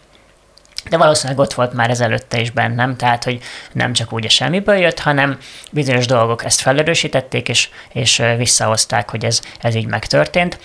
de 0.89 0.97
valószínűleg 0.97 1.39
ott 1.39 1.55
volt 1.55 1.73
már 1.73 1.91
ezelőtte 1.91 2.41
is 2.41 2.51
bennem, 2.51 2.97
tehát 2.97 3.25
hogy 3.25 3.41
nem 3.73 3.93
csak 3.93 4.13
úgy 4.13 4.25
a 4.25 4.29
semmiből 4.29 4.77
jött, 4.77 4.99
hanem 4.99 5.39
bizonyos 5.73 6.07
dolgok 6.07 6.45
ezt 6.45 6.61
felerősítették, 6.61 7.49
és, 7.49 7.69
és 7.93 8.23
visszahozták, 8.37 9.11
hogy 9.11 9.25
ez, 9.25 9.41
ez 9.61 9.75
így 9.75 9.87
megtörtént. 9.87 10.59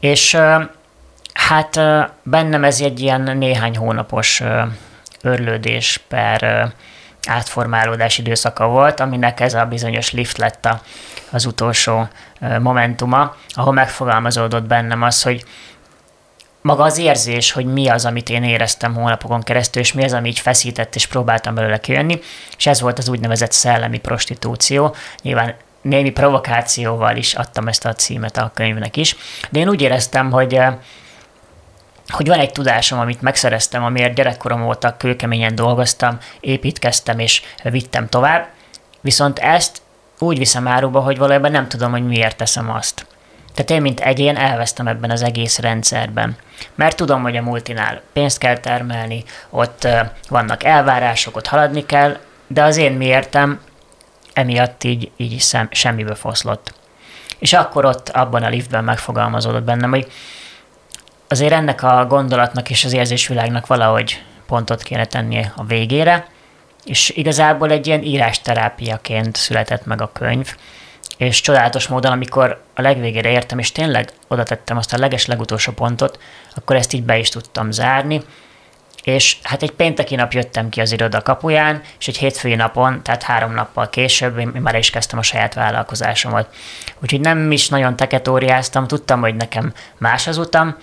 És 0.00 0.38
hát 1.32 1.80
bennem 2.22 2.64
ez 2.64 2.80
egy 2.80 3.00
ilyen 3.00 3.36
néhány 3.36 3.76
hónapos 3.76 4.42
örlődés 5.22 6.00
per 6.08 6.72
átformálódás 7.26 8.18
időszaka 8.18 8.66
volt, 8.66 9.00
aminek 9.00 9.40
ez 9.40 9.54
a 9.54 9.64
bizonyos 9.64 10.12
lift 10.12 10.38
lett 10.38 10.64
a, 10.64 10.80
az 11.30 11.44
utolsó 11.44 12.08
momentuma, 12.60 13.34
ahol 13.48 13.72
megfogalmazódott 13.72 14.64
bennem 14.64 15.02
az, 15.02 15.22
hogy 15.22 15.44
maga 16.60 16.84
az 16.84 16.98
érzés, 16.98 17.52
hogy 17.52 17.66
mi 17.66 17.88
az, 17.88 18.04
amit 18.04 18.28
én 18.28 18.42
éreztem 18.42 18.94
hónapokon 18.94 19.42
keresztül, 19.42 19.82
és 19.82 19.92
mi 19.92 20.04
az, 20.04 20.12
ami 20.12 20.28
így 20.28 20.38
feszített, 20.38 20.94
és 20.94 21.06
próbáltam 21.06 21.54
belőle 21.54 21.80
kijönni, 21.80 22.20
és 22.56 22.66
ez 22.66 22.80
volt 22.80 22.98
az 22.98 23.08
úgynevezett 23.08 23.52
szellemi 23.52 23.98
prostitúció. 23.98 24.94
Nyilván 25.22 25.54
némi 25.80 26.10
provokációval 26.10 27.16
is 27.16 27.34
adtam 27.34 27.68
ezt 27.68 27.84
a 27.84 27.92
címet 27.92 28.36
a 28.36 28.50
könyvnek 28.54 28.96
is, 28.96 29.16
de 29.50 29.58
én 29.58 29.68
úgy 29.68 29.82
éreztem, 29.82 30.30
hogy 30.30 30.60
hogy 32.08 32.28
van 32.28 32.38
egy 32.38 32.52
tudásom, 32.52 32.98
amit 32.98 33.22
megszereztem, 33.22 33.84
amiért 33.84 34.14
gyerekkorom 34.14 34.66
óta 34.66 34.96
kőkeményen 34.96 35.54
dolgoztam, 35.54 36.18
építkeztem 36.40 37.18
és 37.18 37.42
vittem 37.62 38.08
tovább, 38.08 38.48
viszont 39.00 39.38
ezt 39.38 39.82
úgy 40.18 40.38
viszem 40.38 40.68
áruba, 40.68 41.00
hogy 41.00 41.18
valójában 41.18 41.50
nem 41.50 41.68
tudom, 41.68 41.90
hogy 41.90 42.06
miért 42.06 42.36
teszem 42.36 42.70
azt. 42.70 43.06
Tehát 43.54 43.70
én, 43.70 43.80
mint 43.80 44.00
egyén 44.00 44.36
elvesztem 44.36 44.86
ebben 44.86 45.10
az 45.10 45.22
egész 45.22 45.58
rendszerben. 45.58 46.36
Mert 46.74 46.96
tudom, 46.96 47.22
hogy 47.22 47.36
a 47.36 47.42
multinál 47.42 48.00
pénzt 48.12 48.38
kell 48.38 48.58
termelni, 48.58 49.24
ott 49.50 49.88
vannak 50.28 50.64
elvárások, 50.64 51.36
ott 51.36 51.46
haladni 51.46 51.86
kell, 51.86 52.16
de 52.46 52.62
az 52.62 52.76
én 52.76 52.92
miértem 52.92 53.60
emiatt 54.32 54.84
így, 54.84 55.10
így 55.16 55.38
szem, 55.38 55.68
semmiből 55.70 56.14
foszlott. 56.14 56.74
És 57.38 57.52
akkor 57.52 57.84
ott 57.84 58.08
abban 58.08 58.42
a 58.42 58.48
liftben 58.48 58.84
megfogalmazódott 58.84 59.64
bennem, 59.64 59.90
hogy 59.90 60.12
azért 61.28 61.52
ennek 61.52 61.82
a 61.82 62.06
gondolatnak 62.08 62.70
és 62.70 62.84
az 62.84 62.92
érzésvilágnak 62.92 63.66
valahogy 63.66 64.22
pontot 64.46 64.82
kéne 64.82 65.04
tenni 65.04 65.46
a 65.56 65.64
végére, 65.64 66.26
és 66.86 67.10
igazából 67.10 67.70
egy 67.70 67.86
ilyen 67.86 68.02
írásterápiaként 68.02 69.36
született 69.36 69.86
meg 69.86 70.00
a 70.00 70.12
könyv, 70.12 70.56
és 71.16 71.40
csodálatos 71.40 71.86
módon, 71.86 72.12
amikor 72.12 72.62
a 72.74 72.80
legvégére 72.80 73.30
értem, 73.30 73.58
és 73.58 73.72
tényleg 73.72 74.10
oda 74.28 74.42
tettem 74.42 74.76
azt 74.76 74.92
a 74.92 74.98
leges 74.98 75.26
legutolsó 75.26 75.72
pontot, 75.72 76.18
akkor 76.54 76.76
ezt 76.76 76.92
így 76.92 77.02
be 77.02 77.18
is 77.18 77.28
tudtam 77.28 77.70
zárni, 77.70 78.22
és 79.02 79.36
hát 79.42 79.62
egy 79.62 79.70
pénteki 79.70 80.14
nap 80.14 80.32
jöttem 80.32 80.68
ki 80.68 80.80
az 80.80 80.92
iroda 80.92 81.22
kapuján, 81.22 81.82
és 81.98 82.08
egy 82.08 82.16
hétfői 82.16 82.54
napon, 82.54 83.02
tehát 83.02 83.22
három 83.22 83.54
nappal 83.54 83.88
később 83.88 84.38
én 84.38 84.46
már 84.46 84.74
is 84.74 84.90
kezdtem 84.90 85.18
a 85.18 85.22
saját 85.22 85.54
vállalkozásomat. 85.54 86.54
Úgyhogy 87.02 87.20
nem 87.20 87.52
is 87.52 87.68
nagyon 87.68 87.96
teketóriáztam, 87.96 88.86
tudtam, 88.86 89.20
hogy 89.20 89.34
nekem 89.34 89.72
más 89.98 90.26
az 90.26 90.38
utam, 90.38 90.76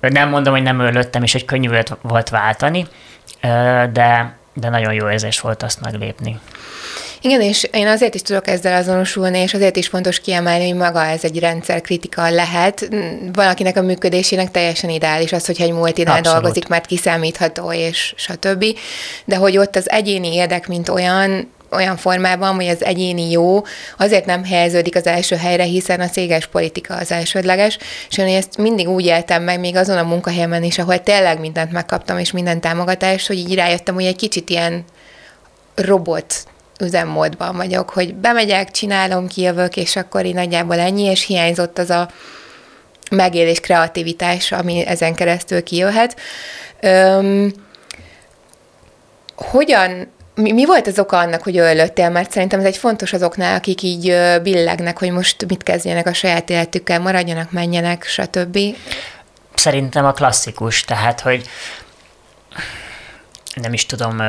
nem 0.00 0.28
mondom, 0.28 0.52
hogy 0.52 0.62
nem 0.62 0.80
ölöttem, 0.80 1.22
és 1.22 1.32
hogy 1.32 1.44
könnyű 1.44 1.70
volt 2.00 2.28
váltani, 2.28 2.86
de, 3.92 4.36
de 4.56 4.68
nagyon 4.68 4.92
jó 4.92 5.10
érzés 5.10 5.40
volt 5.40 5.62
azt 5.62 5.80
meglépni. 5.80 6.40
Igen, 7.20 7.40
és 7.40 7.68
én 7.72 7.86
azért 7.86 8.14
is 8.14 8.22
tudok 8.22 8.48
ezzel 8.48 8.76
azonosulni, 8.76 9.38
és 9.38 9.54
azért 9.54 9.76
is 9.76 9.86
fontos 9.86 10.20
kiemelni, 10.20 10.68
hogy 10.68 10.78
maga 10.78 11.04
ez 11.04 11.24
egy 11.24 11.38
rendszerkritika 11.38 12.30
lehet. 12.30 12.88
Valakinek 13.32 13.76
a 13.76 13.82
működésének 13.82 14.50
teljesen 14.50 14.90
ideális 14.90 15.32
az, 15.32 15.46
hogyha 15.46 15.64
egy 15.64 15.72
multinál 15.72 16.18
Abszolút. 16.18 16.40
dolgozik, 16.40 16.68
mert 16.68 16.86
kiszámítható, 16.86 17.72
és 17.72 18.14
stb. 18.16 18.64
De 19.24 19.36
hogy 19.36 19.58
ott 19.58 19.76
az 19.76 19.90
egyéni 19.90 20.34
érdek, 20.34 20.68
mint 20.68 20.88
olyan, 20.88 21.50
olyan 21.76 21.96
formában, 21.96 22.54
hogy 22.54 22.66
az 22.66 22.84
egyéni 22.84 23.30
jó 23.30 23.62
azért 23.98 24.26
nem 24.26 24.44
helyeződik 24.44 24.96
az 24.96 25.06
első 25.06 25.36
helyre, 25.36 25.62
hiszen 25.62 26.00
a 26.00 26.08
céges 26.08 26.46
politika 26.46 26.94
az 26.94 27.12
elsődleges, 27.12 27.78
és 28.10 28.18
én 28.18 28.36
ezt 28.36 28.56
mindig 28.58 28.88
úgy 28.88 29.04
éltem 29.04 29.42
meg, 29.42 29.60
még 29.60 29.76
azon 29.76 29.98
a 29.98 30.02
munkahelyemen 30.02 30.62
is, 30.62 30.78
ahol 30.78 31.02
tényleg 31.02 31.40
mindent 31.40 31.72
megkaptam, 31.72 32.18
és 32.18 32.30
minden 32.30 32.60
támogatást, 32.60 33.26
hogy 33.26 33.38
így 33.38 33.54
rájöttem, 33.54 33.94
hogy 33.94 34.04
egy 34.04 34.16
kicsit 34.16 34.50
ilyen 34.50 34.84
robot 35.74 36.34
üzemmódban 36.80 37.56
vagyok, 37.56 37.90
hogy 37.90 38.14
bemegyek, 38.14 38.70
csinálom, 38.70 39.26
kijövök, 39.26 39.76
és 39.76 39.96
akkor 39.96 40.24
így 40.24 40.34
nagyjából 40.34 40.78
ennyi, 40.78 41.02
és 41.02 41.26
hiányzott 41.26 41.78
az 41.78 41.90
a 41.90 42.08
megélés, 43.10 43.60
kreativitás, 43.60 44.52
ami 44.52 44.86
ezen 44.86 45.14
keresztül 45.14 45.62
kijöhet. 45.62 46.16
Öm, 46.80 47.52
hogyan 49.36 50.14
mi, 50.36 50.52
mi 50.52 50.64
volt 50.64 50.86
az 50.86 50.98
oka 50.98 51.18
annak, 51.18 51.42
hogy 51.42 51.58
öllöttél? 51.58 52.10
Mert 52.10 52.30
szerintem 52.30 52.58
ez 52.58 52.64
egy 52.64 52.76
fontos 52.76 53.12
azoknál, 53.12 53.56
akik 53.56 53.82
így 53.82 54.16
billegnek, 54.42 54.98
hogy 54.98 55.10
most 55.10 55.46
mit 55.48 55.62
kezdjenek 55.62 56.06
a 56.06 56.12
saját 56.12 56.50
életükkel, 56.50 57.00
maradjanak, 57.00 57.50
menjenek, 57.50 58.04
stb. 58.04 58.58
Szerintem 59.54 60.04
a 60.04 60.12
klasszikus, 60.12 60.84
tehát, 60.84 61.20
hogy 61.20 61.48
nem 63.54 63.72
is 63.72 63.86
tudom, 63.86 64.22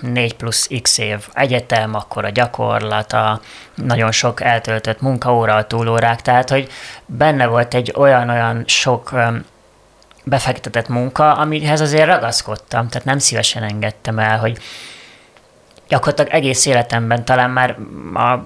4 0.00 0.34
plusz 0.34 0.68
x 0.82 0.98
év 0.98 1.28
egyetem, 1.32 1.94
akkor 1.94 2.24
a 2.24 2.30
gyakorlat, 2.30 3.12
a 3.12 3.40
nagyon 3.74 4.12
sok 4.12 4.40
eltöltött 4.42 5.00
munkaóra, 5.00 5.54
a 5.54 5.66
túlórák, 5.66 6.22
tehát, 6.22 6.50
hogy 6.50 6.70
benne 7.06 7.46
volt 7.46 7.74
egy 7.74 7.92
olyan-olyan 7.96 8.64
sok 8.66 9.14
befektetett 10.24 10.88
munka, 10.88 11.32
amihez 11.32 11.80
azért 11.80 12.06
ragaszkodtam, 12.06 12.88
tehát 12.88 13.06
nem 13.06 13.18
szívesen 13.18 13.62
engedtem 13.62 14.18
el, 14.18 14.38
hogy 14.38 14.58
gyakorlatilag 15.88 16.32
egész 16.32 16.66
életemben 16.66 17.24
talán 17.24 17.50
már 17.50 17.76
a 18.14 18.44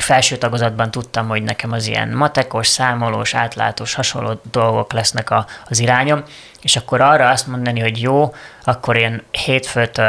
felső 0.00 0.36
tagozatban 0.36 0.90
tudtam, 0.90 1.28
hogy 1.28 1.42
nekem 1.42 1.72
az 1.72 1.86
ilyen 1.86 2.08
matekos, 2.08 2.66
számolós, 2.66 3.34
átlátós, 3.34 3.94
hasonló 3.94 4.40
dolgok 4.50 4.92
lesznek 4.92 5.30
a, 5.30 5.46
az 5.68 5.78
irányom, 5.78 6.22
és 6.62 6.76
akkor 6.76 7.00
arra 7.00 7.28
azt 7.28 7.46
mondani, 7.46 7.80
hogy 7.80 8.02
jó, 8.02 8.34
akkor 8.64 8.96
én 8.96 9.22
hétfőt 9.30 10.00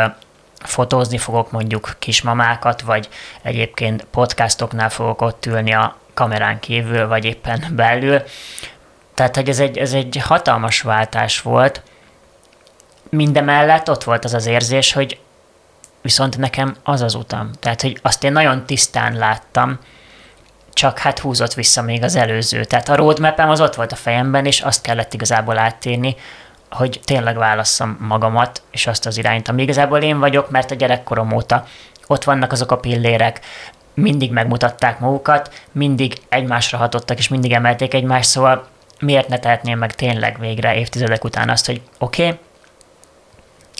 fotózni 0.58 1.18
fogok 1.18 1.52
mondjuk 1.52 1.96
kismamákat, 2.00 2.82
vagy 2.82 3.10
egyébként 3.42 4.04
podcastoknál 4.04 4.90
fogok 4.90 5.22
ott 5.22 5.46
ülni 5.46 5.74
a 5.74 5.98
kamerán 6.14 6.60
kívül, 6.60 7.08
vagy 7.08 7.26
éppen 7.26 7.64
belül. 7.76 8.22
Tehát, 9.14 9.36
hogy 9.36 9.50
ez 9.50 9.60
egy, 9.60 9.78
ez 9.78 9.94
egy 9.94 10.22
hatalmas 10.24 10.82
váltás 10.82 11.42
volt. 11.42 11.82
Mindemellett 13.10 13.90
ott 13.90 14.04
volt 14.04 14.24
az 14.26 14.34
az 14.34 14.46
érzés, 14.46 14.94
hogy 14.94 15.20
viszont 16.06 16.38
nekem 16.38 16.76
az 16.84 17.02
az 17.02 17.16
utam. 17.16 17.52
Tehát, 17.60 17.82
hogy 17.82 18.00
azt 18.02 18.24
én 18.24 18.32
nagyon 18.32 18.66
tisztán 18.66 19.18
láttam, 19.18 19.80
csak 20.74 21.00
hát 21.00 21.20
húzott 21.20 21.54
vissza 21.54 21.82
még 21.82 22.04
az 22.04 22.16
előző. 22.16 22.64
Tehát 22.64 22.90
a 22.90 22.96
roadmap 22.96 23.40
az 23.40 23.62
ott 23.62 23.76
volt 23.76 23.92
a 23.92 23.96
fejemben, 23.96 24.46
és 24.46 24.62
azt 24.62 24.82
kellett 24.82 25.14
igazából 25.14 25.58
áttérni, 25.58 26.16
hogy 26.70 27.00
tényleg 27.04 27.38
válasszam 27.38 27.98
magamat, 28.00 28.62
és 28.72 28.88
azt 28.88 29.06
az 29.06 29.18
irányt, 29.18 29.48
ami 29.48 29.62
igazából 29.62 30.00
én 30.00 30.20
vagyok, 30.20 30.50
mert 30.50 30.72
a 30.72 30.76
gyerekkorom 30.76 31.32
óta 31.32 31.66
ott 32.08 32.24
vannak 32.24 32.52
azok 32.52 32.72
a 32.72 32.78
pillérek, 32.78 33.40
mindig 33.94 34.32
megmutatták 34.32 35.00
magukat, 35.00 35.64
mindig 35.72 36.22
egymásra 36.30 36.78
hatottak, 36.78 37.18
és 37.18 37.28
mindig 37.28 37.52
emelték 37.52 37.94
egymást, 37.94 38.30
szóval 38.30 38.68
miért 39.00 39.28
ne 39.28 39.40
tehetném 39.40 39.78
meg 39.78 39.96
tényleg 39.96 40.40
végre 40.40 40.76
évtizedek 40.76 41.24
után 41.24 41.50
azt, 41.50 41.66
hogy 41.66 41.82
oké, 42.00 42.26
okay, 42.26 42.40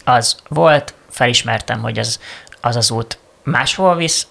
az 0.06 0.36
volt, 0.48 0.94
felismertem, 1.16 1.82
hogy 1.82 1.98
ez, 1.98 2.20
az 2.62 2.76
az 2.76 2.92
út 2.92 3.18
máshol 3.44 3.96
visz, 3.96 4.28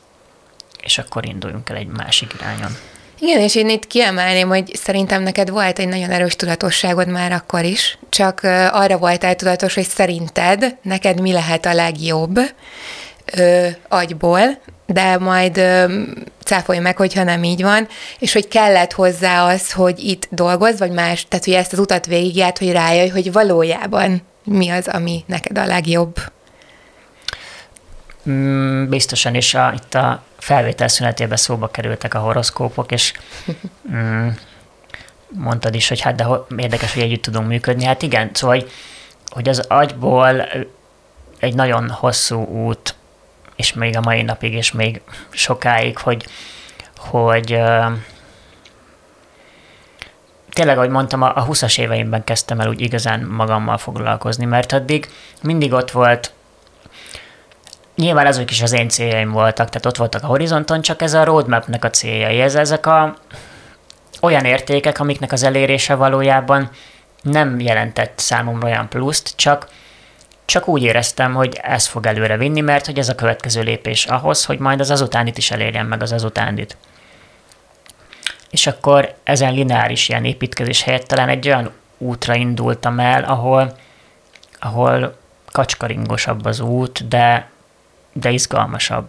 és 0.83 0.99
akkor 0.99 1.27
induljunk 1.27 1.71
el 1.71 1.77
egy 1.77 1.87
másik 1.87 2.35
irányon. 2.39 2.77
Igen, 3.19 3.41
és 3.41 3.55
én 3.55 3.69
itt 3.69 3.87
kiemelném, 3.87 4.49
hogy 4.49 4.75
szerintem 4.75 5.23
neked 5.23 5.51
volt 5.51 5.79
egy 5.79 5.89
nagyon 5.89 6.11
erős 6.11 6.37
tudatosságod 6.37 7.09
már 7.09 7.33
akkor 7.33 7.65
is, 7.65 7.99
csak 8.09 8.41
arra 8.73 8.99
voltál 8.99 9.37
tudatos, 9.37 9.75
hogy 9.75 9.87
szerinted 9.87 10.77
neked 10.83 11.21
mi 11.21 11.33
lehet 11.33 11.67
a 11.67 11.75
legjobb 11.75 12.39
ö, 13.37 13.67
agyból, 13.89 14.59
de 14.87 15.19
majd 15.19 15.57
ö, 15.57 16.01
cáfolj 16.45 16.79
meg, 16.79 16.97
hogyha 16.97 17.23
nem 17.23 17.45
így 17.45 17.63
van, 17.63 17.89
és 18.19 18.33
hogy 18.33 18.49
kellett 18.49 18.93
hozzá 18.93 19.47
az, 19.47 19.73
hogy 19.73 19.99
itt 19.99 20.29
dolgoz, 20.31 20.79
vagy 20.79 20.91
más, 20.91 21.27
tehát 21.29 21.45
hogy 21.45 21.55
ezt 21.55 21.73
az 21.73 21.79
utat 21.79 22.07
végigjárt, 22.07 22.59
hogy 22.59 22.73
rájöjj, 22.73 23.09
hogy 23.09 23.33
valójában 23.33 24.23
mi 24.45 24.69
az, 24.69 24.89
ami 24.89 25.25
neked 25.27 25.59
a 25.59 25.67
legjobb. 25.67 26.17
Mm, 28.29 28.89
biztosan, 28.89 29.35
és 29.35 29.55
a, 29.55 29.73
itt 29.75 29.95
a 29.95 30.23
felvétel 30.39 30.89
szünetében 30.89 31.37
szóba 31.37 31.69
kerültek 31.71 32.15
a 32.15 32.19
horoszkópok, 32.19 32.93
és 32.93 33.13
mm, 33.93 34.29
mondtad 35.29 35.75
is, 35.75 35.89
hogy 35.89 36.01
hát 36.01 36.15
de 36.15 36.27
érdekes, 36.57 36.95
hogy 36.95 37.03
együtt 37.03 37.23
tudunk 37.23 37.49
működni. 37.49 37.85
Hát 37.85 38.03
igen, 38.03 38.31
szóval, 38.33 38.57
hogy, 38.57 38.71
hogy 39.29 39.49
az 39.49 39.59
agyból 39.59 40.49
egy 41.39 41.55
nagyon 41.55 41.91
hosszú 41.91 42.45
út, 42.45 42.95
és 43.57 43.73
még 43.73 43.97
a 43.97 44.01
mai 44.01 44.23
napig, 44.23 44.53
és 44.53 44.73
még 44.73 45.01
sokáig, 45.31 45.99
hogy, 45.99 46.27
hogy 46.97 47.53
uh, 47.53 47.93
tényleg, 50.53 50.77
ahogy 50.77 50.91
mondtam, 50.91 51.23
a, 51.23 51.37
a 51.37 51.47
20-as 51.47 51.79
éveimben 51.79 52.25
kezdtem 52.25 52.61
el 52.61 52.69
úgy 52.69 52.81
igazán 52.81 53.21
magammal 53.21 53.79
foglalkozni, 53.79 54.45
mert 54.45 54.73
addig 54.73 55.09
mindig 55.43 55.73
ott 55.73 55.91
volt 55.91 56.33
Nyilván 57.97 58.27
azok 58.27 58.51
is 58.51 58.63
az 58.63 58.73
én 58.73 58.89
céljaim 58.89 59.31
voltak, 59.31 59.69
tehát 59.69 59.87
ott 59.87 59.97
voltak 59.97 60.23
a 60.23 60.27
horizonton, 60.27 60.83
csak 60.83 61.03
ez 61.03 61.15
a 61.15 61.25
roadmapnek 61.25 61.85
a 61.85 61.91
céljai. 61.91 62.41
Ez, 62.41 62.55
ezek 62.55 62.87
a 62.87 63.17
olyan 64.21 64.45
értékek, 64.45 65.01
amiknek 65.01 65.33
az 65.33 65.43
elérése 65.43 65.95
valójában 65.95 66.71
nem 67.23 67.61
jelentett 67.61 68.19
számomra 68.19 68.67
olyan 68.67 68.89
pluszt, 68.89 69.33
csak, 69.37 69.69
csak 70.45 70.69
úgy 70.69 70.83
éreztem, 70.83 71.35
hogy 71.35 71.61
ez 71.63 71.87
fog 71.87 72.07
előre 72.07 72.37
vinni, 72.37 72.61
mert 72.61 72.87
hogy 72.87 72.99
ez 72.99 73.09
a 73.09 73.15
következő 73.15 73.63
lépés 73.63 74.07
ahhoz, 74.07 74.45
hogy 74.45 74.59
majd 74.59 74.81
az 74.81 74.91
azutánit 74.91 75.39
is 75.39 75.51
elérjem 75.51 75.87
meg 75.87 76.03
az 76.03 76.13
azutánit. 76.13 76.77
És 78.51 78.67
akkor 78.67 79.15
ezen 79.23 79.53
lineáris 79.53 80.09
ilyen 80.09 80.25
építkezés 80.25 80.83
helyett 80.83 81.07
talán 81.07 81.29
egy 81.29 81.47
olyan 81.47 81.71
útra 81.99 82.35
indultam 82.35 82.99
el, 83.01 83.25
ahol, 83.25 83.77
ahol 84.59 85.17
kacskaringosabb 85.53 86.45
az 86.45 86.61
út, 86.61 87.09
de 87.09 87.53
de 88.15 88.31
izgalmasabb, 88.31 89.09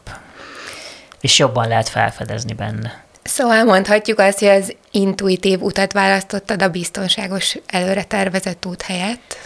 és 1.22 1.40
jobban 1.40 1.68
lehet 1.68 1.90
felfedezni 1.90 2.54
benne. 2.54 3.04
Szóval 3.24 3.64
mondhatjuk 3.64 4.20
azt, 4.20 4.40
hogy 4.40 4.48
az 4.48 4.76
intuitív 4.92 5.62
utat 5.62 5.92
választottad 5.92 6.62
a 6.62 6.70
biztonságos 6.70 7.58
előre 7.68 8.04
tervezett 8.04 8.66
út 8.66 8.82
helyett? 8.82 9.38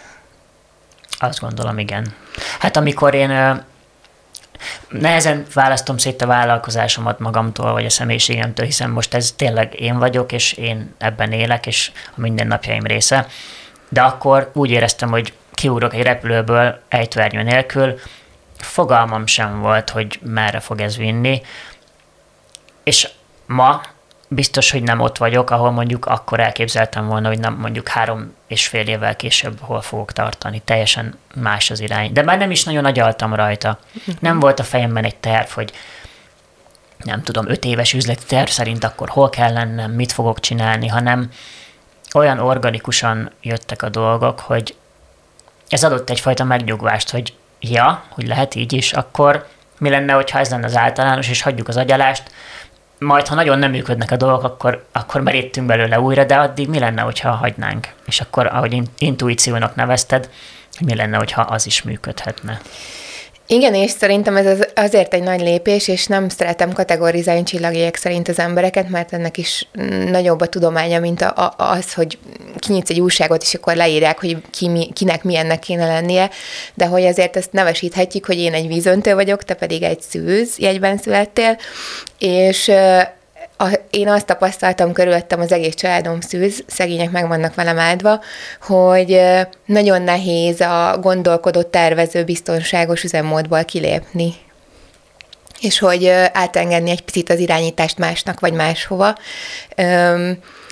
Azt 1.19 1.39
gondolom, 1.39 1.77
igen. 1.77 2.13
Hát 2.59 2.77
amikor 2.77 3.13
én 3.13 3.63
nehezen 4.89 5.45
választom 5.53 5.97
szét 5.97 6.21
a 6.21 6.25
vállalkozásomat 6.25 7.19
magamtól, 7.19 7.71
vagy 7.71 7.85
a 7.85 7.89
személyiségemtől, 7.89 8.65
hiszen 8.65 8.89
most 8.89 9.13
ez 9.13 9.31
tényleg 9.31 9.79
én 9.79 9.97
vagyok, 9.97 10.31
és 10.31 10.53
én 10.53 10.93
ebben 10.97 11.31
élek, 11.31 11.65
és 11.67 11.91
a 12.15 12.19
mindennapjaim 12.21 12.85
része. 12.85 13.27
De 13.89 14.01
akkor 14.01 14.51
úgy 14.53 14.71
éreztem, 14.71 15.09
hogy 15.09 15.33
kiúrok 15.51 15.93
egy 15.93 16.03
repülőből 16.03 16.81
ejtőernyő 16.87 17.43
nélkül, 17.43 17.99
fogalmam 18.61 19.25
sem 19.25 19.59
volt, 19.59 19.89
hogy 19.89 20.19
merre 20.23 20.59
fog 20.59 20.81
ez 20.81 20.97
vinni, 20.97 21.41
és 22.83 23.09
ma 23.45 23.81
biztos, 24.27 24.71
hogy 24.71 24.83
nem 24.83 24.99
ott 24.99 25.17
vagyok, 25.17 25.49
ahol 25.49 25.71
mondjuk 25.71 26.05
akkor 26.05 26.39
elképzeltem 26.39 27.07
volna, 27.07 27.27
hogy 27.27 27.39
nem 27.39 27.53
mondjuk 27.53 27.87
három 27.87 28.35
és 28.47 28.67
fél 28.67 28.87
évvel 28.87 29.15
később 29.15 29.59
hol 29.59 29.81
fogok 29.81 30.11
tartani. 30.11 30.61
Teljesen 30.65 31.17
más 31.35 31.69
az 31.69 31.79
irány. 31.79 32.13
De 32.13 32.23
már 32.23 32.37
nem 32.37 32.51
is 32.51 32.63
nagyon 32.63 32.85
agyaltam 32.85 33.33
rajta. 33.33 33.79
Nem 34.19 34.39
volt 34.39 34.59
a 34.59 34.63
fejemben 34.63 35.03
egy 35.03 35.15
terv, 35.15 35.49
hogy 35.49 35.73
nem 37.03 37.23
tudom, 37.23 37.49
öt 37.49 37.65
éves 37.65 37.93
üzleti 37.93 38.25
terv 38.25 38.49
szerint 38.49 38.83
akkor 38.83 39.09
hol 39.09 39.29
kell 39.29 39.53
lennem, 39.53 39.91
mit 39.91 40.11
fogok 40.11 40.39
csinálni, 40.39 40.87
hanem 40.87 41.31
olyan 42.13 42.39
organikusan 42.39 43.31
jöttek 43.41 43.81
a 43.81 43.89
dolgok, 43.89 44.39
hogy 44.39 44.75
ez 45.69 45.83
adott 45.83 46.09
egyfajta 46.09 46.43
megnyugvást, 46.43 47.09
hogy 47.09 47.33
ja, 47.59 48.03
hogy 48.09 48.27
lehet 48.27 48.55
így 48.55 48.73
is, 48.73 48.93
akkor 48.93 49.47
mi 49.77 49.89
lenne, 49.89 50.13
hogyha 50.13 50.39
ez 50.39 50.49
lenne 50.49 50.65
az 50.65 50.77
általános, 50.77 51.29
és 51.29 51.41
hagyjuk 51.41 51.67
az 51.67 51.77
agyalást, 51.77 52.31
majd 52.99 53.27
ha 53.27 53.35
nagyon 53.35 53.59
nem 53.59 53.71
működnek 53.71 54.11
a 54.11 54.17
dolgok, 54.17 54.43
akkor, 54.43 54.85
akkor 54.91 55.21
merítünk 55.21 55.67
belőle 55.67 55.99
újra, 55.99 56.23
de 56.23 56.35
addig 56.35 56.67
mi 56.67 56.79
lenne, 56.79 57.01
hogyha 57.01 57.31
hagynánk? 57.31 57.87
És 58.05 58.21
akkor, 58.21 58.47
ahogy 58.47 58.81
intuíciónak 58.97 59.75
nevezted, 59.75 60.29
mi 60.85 60.95
lenne, 60.95 61.17
hogyha 61.17 61.41
az 61.41 61.65
is 61.65 61.81
működhetne? 61.81 62.59
Igen, 63.51 63.73
és 63.73 63.91
szerintem 63.91 64.35
ez 64.35 64.45
az, 64.45 64.67
azért 64.75 65.13
egy 65.13 65.23
nagy 65.23 65.41
lépés, 65.41 65.87
és 65.87 66.05
nem 66.05 66.29
szeretem 66.29 66.71
kategorizálni 66.71 67.43
csillagiek 67.43 67.95
szerint 67.95 68.27
az 68.27 68.39
embereket, 68.39 68.89
mert 68.89 69.13
ennek 69.13 69.37
is 69.37 69.67
nagyobb 70.09 70.41
a 70.41 70.47
tudománya, 70.47 70.99
mint 70.99 71.21
a, 71.21 71.33
a, 71.35 71.53
az, 71.57 71.93
hogy 71.93 72.17
kinyitsz 72.57 72.89
egy 72.89 72.99
újságot, 72.99 73.41
és 73.41 73.53
akkor 73.53 73.75
leírják, 73.75 74.19
hogy 74.19 74.37
ki, 74.51 74.67
mi, 74.67 74.89
kinek 74.93 75.23
milyennek 75.23 75.59
kéne 75.59 75.87
lennie, 75.87 76.29
de 76.73 76.85
hogy 76.85 77.05
azért 77.05 77.35
ezt 77.35 77.51
nevesíthetjük, 77.51 78.25
hogy 78.25 78.37
én 78.37 78.53
egy 78.53 78.67
vízöntő 78.67 79.13
vagyok, 79.13 79.43
te 79.43 79.53
pedig 79.53 79.83
egy 79.83 80.01
szűz 80.01 80.57
jegyben 80.57 80.97
születtél, 80.97 81.57
és 82.19 82.71
a, 83.61 83.79
én 83.89 84.07
azt 84.09 84.25
tapasztaltam 84.25 84.93
körülöttem, 84.93 85.39
az 85.39 85.51
egész 85.51 85.75
családom 85.75 86.21
szűz, 86.21 86.63
szegények 86.67 87.11
meg 87.11 87.27
vannak 87.27 87.55
velem 87.55 87.79
áldva, 87.79 88.21
hogy 88.61 89.21
nagyon 89.65 90.01
nehéz 90.01 90.61
a 90.61 90.97
gondolkodó, 91.01 91.61
tervező, 91.61 92.23
biztonságos 92.23 93.03
üzemmódból 93.03 93.63
kilépni 93.63 94.33
és 95.61 95.79
hogy 95.79 96.07
átengedni 96.33 96.89
egy 96.89 97.01
picit 97.01 97.29
az 97.29 97.39
irányítást 97.39 97.97
másnak, 97.97 98.39
vagy 98.39 98.53
máshova. 98.53 99.17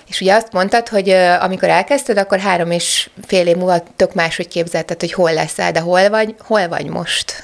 És 0.08 0.22
ugye 0.22 0.36
azt 0.36 0.52
mondtad, 0.52 0.88
hogy 0.88 1.10
amikor 1.40 1.70
elkezdted, 1.70 2.18
akkor 2.18 2.40
három 2.40 2.72
és 2.72 3.10
fél 3.28 3.48
év 3.48 3.56
múlva 3.56 3.84
tök 3.96 4.14
máshogy 4.14 4.48
képzelted, 4.48 5.00
hogy 5.00 5.14
hol 5.14 5.34
leszel, 5.34 5.72
de 5.72 5.80
hol 5.80 6.10
vagy, 6.10 6.36
hol 6.40 6.68
vagy 6.68 6.86
most? 6.86 7.44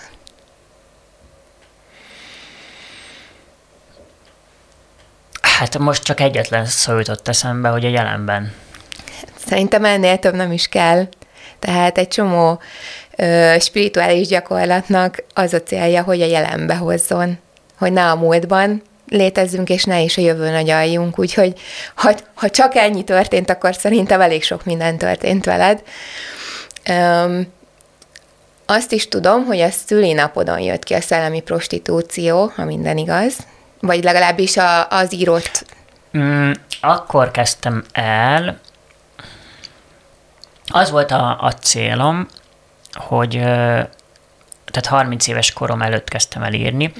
Hát 5.63 5.78
most 5.78 6.04
csak 6.04 6.19
egyetlen 6.19 6.65
szó 6.65 6.97
jutott 6.97 7.28
eszembe, 7.28 7.69
hogy 7.69 7.86
a 7.86 7.89
jelenben. 7.89 8.54
Szerintem 9.45 9.86
ennél 9.86 10.17
több 10.17 10.34
nem 10.34 10.52
is 10.52 10.67
kell. 10.67 11.08
Tehát 11.60 11.97
egy 11.97 12.08
csomó 12.08 12.60
ö, 13.15 13.56
spirituális 13.60 14.28
gyakorlatnak 14.28 15.23
az 15.34 15.54
a 15.54 15.62
célja, 15.62 16.04
hogy 16.04 16.21
a 16.21 16.26
jelenbe 16.26 16.76
hozzon, 16.76 17.38
hogy 17.78 17.93
ne 17.93 18.10
a 18.10 18.15
múltban 18.15 18.82
létezzünk, 19.10 19.69
és 19.69 19.84
ne 19.84 20.02
is 20.02 20.17
a 20.17 20.21
jövőn 20.21 20.56
agyaljunk. 20.56 21.19
Úgyhogy 21.19 21.60
ha, 21.95 22.13
ha 22.34 22.49
csak 22.49 22.76
ennyi 22.76 23.04
történt, 23.04 23.49
akkor 23.49 23.76
szerintem 23.76 24.21
elég 24.21 24.43
sok 24.43 24.65
minden 24.65 24.97
történt 24.97 25.45
veled. 25.45 25.84
Öm, 26.89 27.47
azt 28.65 28.91
is 28.91 29.08
tudom, 29.08 29.45
hogy 29.45 29.60
a 29.60 29.69
szülinapodon 29.69 30.60
jött 30.60 30.84
ki 30.84 30.93
a 30.93 31.02
szellemi 31.02 31.41
prostitúció, 31.41 32.52
ha 32.56 32.65
minden 32.65 32.97
igaz. 32.97 33.36
Vagy 33.86 34.04
legalábbis 34.04 34.58
a, 34.58 34.88
az 34.89 35.13
írott? 35.13 35.65
Mm, 36.17 36.52
akkor 36.82 37.32
kezdtem 37.32 37.84
el, 37.91 38.60
az 40.67 40.91
volt 40.91 41.12
a, 41.12 41.38
a 41.41 41.54
célom, 41.54 42.28
hogy 42.93 43.32
tehát 44.65 44.86
30 44.86 45.28
éves 45.28 45.54
korom 45.54 45.82
előtt 45.82 46.10
kezdtem 46.10 46.43
el 46.43 46.54
írni, 46.54 46.91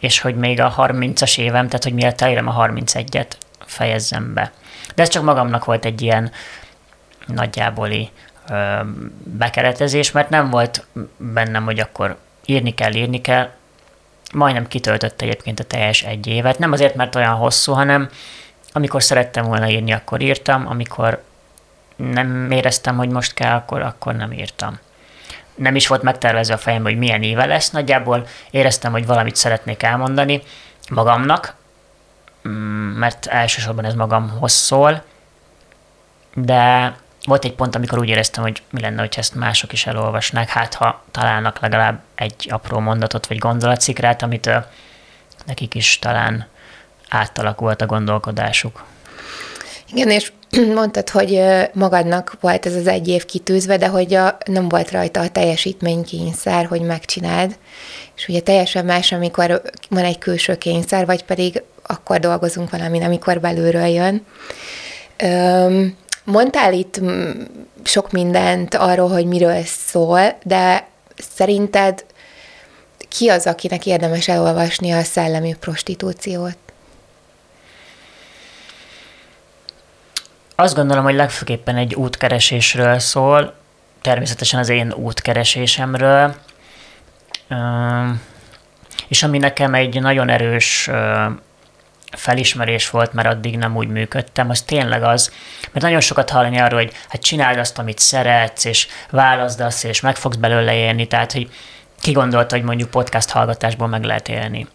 és 0.00 0.20
hogy 0.20 0.36
még 0.36 0.60
a 0.60 0.74
30-as 0.76 1.38
évem, 1.38 1.66
tehát 1.66 1.82
hogy 1.82 1.94
mielőtt 1.94 2.20
elérem 2.20 2.48
a 2.48 2.66
31-et, 2.66 3.30
fejezzem 3.66 4.34
be. 4.34 4.52
De 4.94 5.02
ez 5.02 5.08
csak 5.08 5.22
magamnak 5.22 5.64
volt 5.64 5.84
egy 5.84 6.02
ilyen 6.02 6.32
nagyjáboli 7.26 8.10
ö, 8.48 8.80
bekeretezés, 9.22 10.10
mert 10.10 10.28
nem 10.30 10.50
volt 10.50 10.86
bennem, 11.16 11.64
hogy 11.64 11.80
akkor 11.80 12.18
írni 12.44 12.74
kell, 12.74 12.94
írni 12.94 13.20
kell, 13.20 13.50
majdnem 14.34 14.68
kitöltött 14.68 15.20
egyébként 15.20 15.60
a 15.60 15.64
teljes 15.64 16.02
egy 16.02 16.26
évet. 16.26 16.58
Nem 16.58 16.72
azért, 16.72 16.94
mert 16.94 17.14
olyan 17.14 17.34
hosszú, 17.34 17.72
hanem 17.72 18.08
amikor 18.72 19.02
szerettem 19.02 19.44
volna 19.44 19.68
írni, 19.68 19.92
akkor 19.92 20.20
írtam, 20.20 20.66
amikor 20.66 21.22
nem 21.96 22.50
éreztem, 22.50 22.96
hogy 22.96 23.08
most 23.08 23.34
kell, 23.34 23.54
akkor, 23.54 23.82
akkor 23.82 24.14
nem 24.14 24.32
írtam. 24.32 24.78
Nem 25.54 25.74
is 25.74 25.86
volt 25.86 26.02
megtervezve 26.02 26.54
a 26.54 26.58
fejemben, 26.58 26.92
hogy 26.92 27.00
milyen 27.00 27.22
éve 27.22 27.46
lesz. 27.46 27.70
Nagyjából 27.70 28.26
éreztem, 28.50 28.92
hogy 28.92 29.06
valamit 29.06 29.36
szeretnék 29.36 29.82
elmondani 29.82 30.42
magamnak, 30.90 31.54
mm, 32.48 32.52
mert 32.98 33.26
elsősorban 33.26 33.84
ez 33.84 33.94
magamhoz 33.94 34.52
szól, 34.52 35.02
de 36.34 36.94
volt 37.24 37.44
egy 37.44 37.52
pont, 37.52 37.74
amikor 37.74 37.98
úgy 37.98 38.08
éreztem, 38.08 38.42
hogy 38.42 38.62
mi 38.70 38.80
lenne, 38.80 39.00
hogy 39.00 39.14
ezt 39.16 39.34
mások 39.34 39.72
is 39.72 39.86
elolvasnák, 39.86 40.48
hát 40.48 40.74
ha 40.74 41.04
találnak 41.10 41.60
legalább 41.60 42.00
egy 42.14 42.48
apró 42.50 42.78
mondatot 42.78 43.26
vagy 43.26 43.38
gondolatszikrát, 43.38 44.22
amit 44.22 44.50
nekik 45.46 45.74
is 45.74 45.98
talán 45.98 46.46
átalakult 47.08 47.82
a 47.82 47.86
gondolkodásuk. 47.86 48.84
Igen, 49.92 50.10
és 50.10 50.32
mondtad, 50.74 51.10
hogy 51.10 51.42
magadnak 51.72 52.36
volt 52.40 52.66
ez 52.66 52.74
az 52.74 52.86
egy 52.86 53.08
év 53.08 53.24
kitűzve, 53.24 53.76
de 53.76 53.88
hogy 53.88 54.14
a, 54.14 54.36
nem 54.46 54.68
volt 54.68 54.90
rajta 54.90 55.20
a 55.20 55.28
teljesítménykényszer, 55.28 56.66
hogy 56.66 56.80
megcsináld. 56.80 57.56
És 58.16 58.28
ugye 58.28 58.40
teljesen 58.40 58.84
más, 58.84 59.12
amikor 59.12 59.62
van 59.88 60.04
egy 60.04 60.18
külső 60.18 60.58
kényszer, 60.58 61.06
vagy 61.06 61.24
pedig 61.24 61.62
akkor 61.82 62.18
dolgozunk 62.18 62.70
valamin, 62.70 63.02
amikor 63.02 63.40
belülről 63.40 63.86
jön. 63.86 64.26
Mondtál 66.24 66.72
itt 66.72 67.00
sok 67.82 68.10
mindent 68.10 68.74
arról, 68.74 69.08
hogy 69.08 69.26
miről 69.26 69.62
szól, 69.64 70.38
de 70.42 70.86
szerinted 71.34 72.04
ki 73.08 73.28
az, 73.28 73.46
akinek 73.46 73.86
érdemes 73.86 74.28
elolvasni 74.28 74.90
a 74.90 75.02
szellemi 75.02 75.56
prostitúciót? 75.60 76.56
Azt 80.54 80.74
gondolom, 80.74 81.04
hogy 81.04 81.14
legfőképpen 81.14 81.76
egy 81.76 81.94
útkeresésről 81.94 82.98
szól, 82.98 83.54
természetesen 84.00 84.60
az 84.60 84.68
én 84.68 84.92
útkeresésemről, 84.92 86.34
és 89.08 89.22
ami 89.22 89.38
nekem 89.38 89.74
egy 89.74 90.00
nagyon 90.00 90.28
erős 90.28 90.90
felismerés 92.16 92.90
volt, 92.90 93.12
mert 93.12 93.28
addig 93.28 93.56
nem 93.56 93.76
úgy 93.76 93.88
működtem, 93.88 94.50
az 94.50 94.62
tényleg 94.62 95.02
az, 95.02 95.32
mert 95.60 95.84
nagyon 95.84 96.00
sokat 96.00 96.30
hallani 96.30 96.58
arról, 96.58 96.80
hogy 96.80 96.92
hát 97.08 97.22
csináld 97.22 97.58
azt, 97.58 97.78
amit 97.78 97.98
szeretsz, 97.98 98.64
és 98.64 98.88
válaszd 99.10 99.60
azt, 99.60 99.84
és 99.84 100.00
meg 100.00 100.16
fogsz 100.16 100.36
belőle 100.36 100.74
élni, 100.74 101.06
tehát, 101.06 101.32
hogy 101.32 101.50
ki 102.00 102.12
gondolta, 102.12 102.54
hogy 102.54 102.64
mondjuk 102.64 102.90
podcast 102.90 103.30
hallgatásból 103.30 103.88
meg 103.88 104.04
lehet 104.04 104.28
élni. 104.28 104.66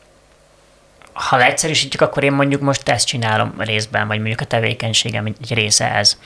Ha 1.13 1.38
leegyszerűsítjük, 1.38 2.02
akkor 2.02 2.23
én 2.23 2.32
mondjuk 2.32 2.62
most 2.62 2.89
ezt 2.89 3.08
csinálom 3.08 3.54
részben, 3.58 4.08
vagy 4.08 4.17
mondjuk 4.17 4.41
a 4.41 4.45
tevékenységem 4.45 5.25
egy 5.25 5.54
része 5.54 5.93
ez. 5.93 6.17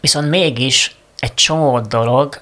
Viszont 0.00 0.28
mégis 0.28 0.94
egy 1.18 1.34
csomó 1.34 1.80
dolog 1.80 2.40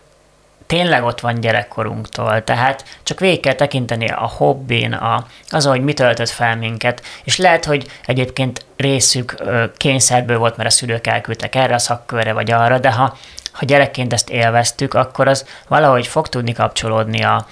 tényleg 0.66 1.04
ott 1.04 1.20
van 1.20 1.40
gyerekkorunktól, 1.40 2.44
tehát 2.44 2.84
csak 3.02 3.20
végig 3.20 3.40
kell 3.40 3.54
tekinteni 3.54 4.08
a 4.08 4.30
hobbin, 4.36 4.92
a, 4.92 5.26
azon, 5.48 5.72
hogy 5.72 5.84
mit 5.84 5.96
töltött 5.96 6.28
fel 6.28 6.56
minket, 6.56 7.02
és 7.24 7.36
lehet, 7.36 7.64
hogy 7.64 7.86
egyébként 8.06 8.64
részük 8.76 9.34
kényszerből 9.76 10.38
volt, 10.38 10.56
mert 10.56 10.68
a 10.68 10.72
szülők 10.72 11.06
elküldtek 11.06 11.54
erre 11.54 11.74
a 11.74 11.78
szakkörre 11.78 12.32
vagy 12.32 12.50
arra, 12.50 12.78
de 12.78 12.90
ha, 12.92 13.16
ha 13.52 13.64
gyerekként 13.64 14.12
ezt 14.12 14.30
élveztük, 14.30 14.94
akkor 14.94 15.28
az 15.28 15.46
valahogy 15.68 16.06
fog 16.06 16.28
tudni 16.28 16.52
kapcsolódni 16.52 17.22
a, 17.22 17.46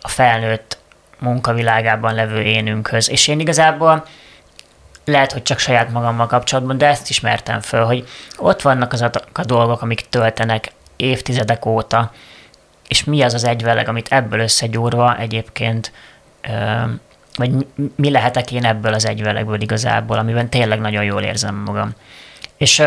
a 0.00 0.08
felnőtt 0.08 0.78
munkavilágában 1.18 2.14
levő 2.14 2.42
énünkhöz. 2.42 3.10
És 3.10 3.28
én 3.28 3.40
igazából 3.40 4.04
lehet, 5.04 5.32
hogy 5.32 5.42
csak 5.42 5.58
saját 5.58 5.90
magammal 5.90 6.26
kapcsolatban, 6.26 6.78
de 6.78 6.86
ezt 6.86 7.10
ismertem 7.10 7.60
föl, 7.60 7.84
hogy 7.84 8.08
ott 8.36 8.62
vannak 8.62 8.92
azok 8.92 9.14
a 9.32 9.44
dolgok, 9.44 9.82
amik 9.82 10.08
töltenek 10.08 10.72
évtizedek 10.96 11.66
óta, 11.66 12.12
és 12.88 13.04
mi 13.04 13.22
az 13.22 13.34
az 13.34 13.44
egyveleg, 13.44 13.88
amit 13.88 14.12
ebből 14.12 14.40
összegyúrva 14.40 15.18
egyébként, 15.18 15.92
vagy 17.36 17.66
mi 17.96 18.10
lehetek 18.10 18.52
én 18.52 18.64
ebből 18.64 18.94
az 18.94 19.06
egyvelegből 19.06 19.60
igazából, 19.60 20.18
amiben 20.18 20.48
tényleg 20.48 20.80
nagyon 20.80 21.04
jól 21.04 21.22
érzem 21.22 21.54
magam. 21.54 21.94
És 22.56 22.82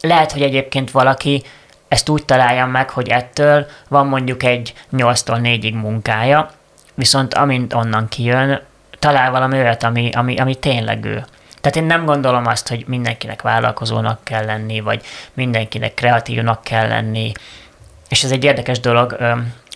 lehet, 0.00 0.32
hogy 0.32 0.42
egyébként 0.42 0.90
valaki 0.90 1.42
ezt 1.88 2.08
úgy 2.08 2.24
találja 2.24 2.66
meg, 2.66 2.90
hogy 2.90 3.08
ettől 3.08 3.66
van 3.88 4.06
mondjuk 4.06 4.42
egy 4.42 4.72
8-tól 4.92 5.38
4-ig 5.42 5.80
munkája, 5.80 6.50
viszont 6.94 7.34
amint 7.34 7.74
onnan 7.74 8.08
kijön, 8.08 8.60
talál 8.98 9.30
valami 9.30 9.58
olyat, 9.58 9.82
ami, 9.82 10.10
ami, 10.10 10.36
ami 10.36 10.54
tényleg 10.54 11.04
ő. 11.04 11.24
Tehát 11.60 11.76
én 11.76 11.84
nem 11.84 12.04
gondolom 12.04 12.46
azt, 12.46 12.68
hogy 12.68 12.84
mindenkinek 12.86 13.42
vállalkozónak 13.42 14.24
kell 14.24 14.44
lenni, 14.44 14.80
vagy 14.80 15.04
mindenkinek 15.32 15.94
kreatívnak 15.94 16.62
kell 16.62 16.88
lenni, 16.88 17.32
és 18.08 18.24
ez 18.24 18.30
egy 18.30 18.44
érdekes 18.44 18.80
dolog, 18.80 19.16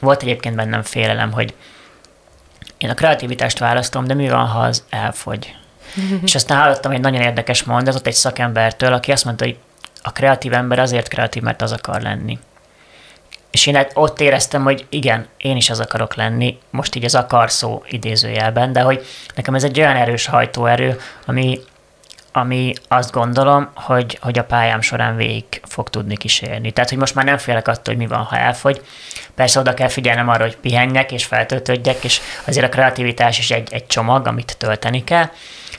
volt 0.01 0.23
egyébként 0.23 0.57
bennem 0.57 0.83
félelem, 0.83 1.33
hogy 1.33 1.55
én 2.79 2.91
a 2.91 2.95
kreativitást 2.95 3.59
választom, 3.59 4.05
de 4.05 4.15
mi 4.15 4.29
van, 4.29 4.47
ha 4.47 4.61
az 4.61 4.85
elfogy? 4.91 5.57
és 6.25 6.35
aztán 6.35 6.61
hallottam 6.61 6.93
egy 6.93 7.01
nagyon 7.01 7.21
érdekes 7.21 7.63
mondatot 7.63 8.07
egy 8.07 8.15
szakembertől, 8.15 8.93
aki 8.93 9.13
azt 9.13 9.25
mondta, 9.25 9.45
hogy 9.45 9.57
a 10.03 10.13
kreatív 10.13 10.53
ember 10.53 10.79
azért 10.79 11.09
kreatív, 11.09 11.43
mert 11.43 11.63
az 11.63 11.73
akar 11.73 12.01
lenni. 12.01 12.39
És 13.51 13.67
én 13.67 13.87
ott 13.95 14.21
éreztem, 14.21 14.63
hogy 14.63 14.87
igen, 14.89 15.27
én 15.37 15.57
is 15.57 15.71
az 15.71 15.81
akarok 15.81 16.15
lenni, 16.15 16.59
most 16.71 16.95
így 16.95 17.05
az 17.05 17.15
akar 17.15 17.51
szó 17.51 17.83
idézőjelben, 17.89 18.73
de 18.73 18.81
hogy 18.81 19.07
nekem 19.35 19.55
ez 19.55 19.65
egy 19.65 19.81
olyan 19.81 19.97
erős 19.97 20.27
hajtóerő, 20.27 21.01
ami 21.27 21.61
ami 22.33 22.73
azt 22.89 23.11
gondolom, 23.11 23.69
hogy, 23.75 24.19
hogy 24.21 24.39
a 24.39 24.45
pályám 24.45 24.81
során 24.81 25.17
végig 25.17 25.45
fog 25.65 25.91
tudni 25.91 26.17
kísérni. 26.17 26.71
Tehát, 26.71 26.91
hogy 26.91 26.99
most 26.99 27.15
már 27.15 27.25
nem 27.25 27.39
félek 27.39 27.69
attól, 27.69 27.95
hogy 27.95 27.97
mi 27.97 28.07
van, 28.07 28.23
ha 28.23 28.37
elfogy. 28.37 28.81
Persze 29.35 29.61
oda 29.61 29.75
kell 29.75 29.89
figyelnem 29.89 30.29
arra, 30.29 30.43
hogy 30.43 30.57
pihenjek 30.57 31.13
és 31.13 31.25
feltöltődjek, 31.25 32.05
és 32.05 32.21
azért 32.45 32.67
a 32.67 32.69
kreativitás 32.69 33.39
is 33.39 33.51
egy, 33.51 33.73
egy 33.73 33.87
csomag, 33.87 34.27
amit 34.27 34.57
tölteni 34.59 35.05
kell, 35.05 35.29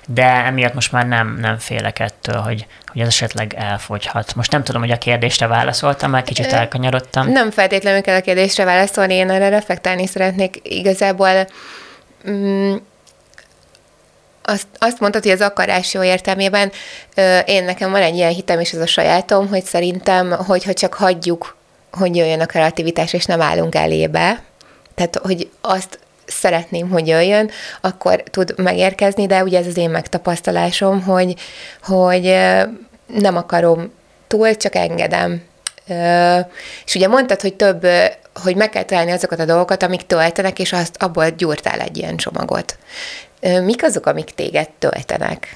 de 0.08 0.24
emiatt 0.24 0.74
most 0.74 0.92
már 0.92 1.08
nem, 1.08 1.38
nem 1.42 1.58
félek 1.58 2.00
ettől, 2.00 2.36
hogy, 2.36 2.66
hogy 2.92 3.02
ez 3.02 3.08
esetleg 3.08 3.54
elfogyhat. 3.58 4.36
Most 4.36 4.52
nem 4.52 4.64
tudom, 4.64 4.82
hogy 4.82 4.92
a 4.92 4.98
kérdésre 4.98 5.48
válaszoltam, 5.48 6.12
már 6.12 6.24
kicsit 6.24 6.52
elkanyarodtam. 6.52 7.32
Nem 7.32 7.52
feltétlenül 7.52 8.02
kell 8.02 8.18
a 8.18 8.22
kérdésre 8.22 8.64
válaszolni, 8.64 9.14
én 9.14 9.30
erre 9.30 9.50
reflektálni 9.50 10.08
szeretnék. 10.08 10.60
Igazából 10.64 11.48
mm, 12.30 12.76
azt, 14.44 14.68
azt 14.78 15.00
mondtad, 15.00 15.24
hogy 15.24 15.32
az 15.32 15.42
akarás 15.42 15.94
jó 15.94 16.04
értelmében, 16.04 16.72
én 17.46 17.64
nekem 17.64 17.92
van 17.92 18.02
egy 18.02 18.16
ilyen 18.16 18.32
hitem, 18.32 18.60
és 18.60 18.72
ez 18.72 18.80
a 18.80 18.88
sajátom, 18.88 19.48
hogy 19.48 19.64
szerintem, 19.64 20.32
hogyha 20.32 20.74
csak 20.74 20.94
hagyjuk, 20.94 21.56
hogy 21.92 22.16
jöjjön 22.16 22.42
a 22.42 22.46
kreativitás, 22.46 23.14
és 23.14 23.26
nem 23.26 23.42
állunk 23.42 23.76
elébe, 23.76 24.42
tehát, 24.96 25.16
hogy 25.16 25.50
azt 25.62 26.00
szeretném, 26.26 26.90
hogy 26.90 27.08
jöjjön, 27.08 27.50
akkor 27.82 28.24
tud 28.32 28.54
megérkezni, 28.58 29.26
de 29.26 29.44
ugye 29.44 29.60
ez 29.60 29.68
az 29.68 29.78
én 29.78 29.90
megtapasztalásom, 29.90 31.02
hogy, 31.02 31.36
hogy 31.84 32.24
nem 33.08 33.38
akarom 33.38 33.92
túl, 34.28 34.56
csak 34.56 34.76
engedem. 34.76 35.42
És 36.86 36.96
ugye 36.96 37.08
mondtad, 37.08 37.42
hogy 37.42 37.54
több, 37.54 37.88
hogy 38.44 38.56
meg 38.56 38.70
kell 38.70 38.84
találni 38.84 39.12
azokat 39.12 39.40
a 39.40 39.46
dolgokat, 39.46 39.84
amik 39.84 40.08
töltenek, 40.08 40.60
és 40.60 40.74
azt 40.74 41.04
abból 41.04 41.30
gyúrtál 41.30 41.80
egy 41.80 41.98
ilyen 41.98 42.18
csomagot. 42.18 42.78
Mik 43.44 43.84
azok, 43.84 44.06
amik 44.06 44.32
téged 44.36 44.70
töltenek? 44.70 45.56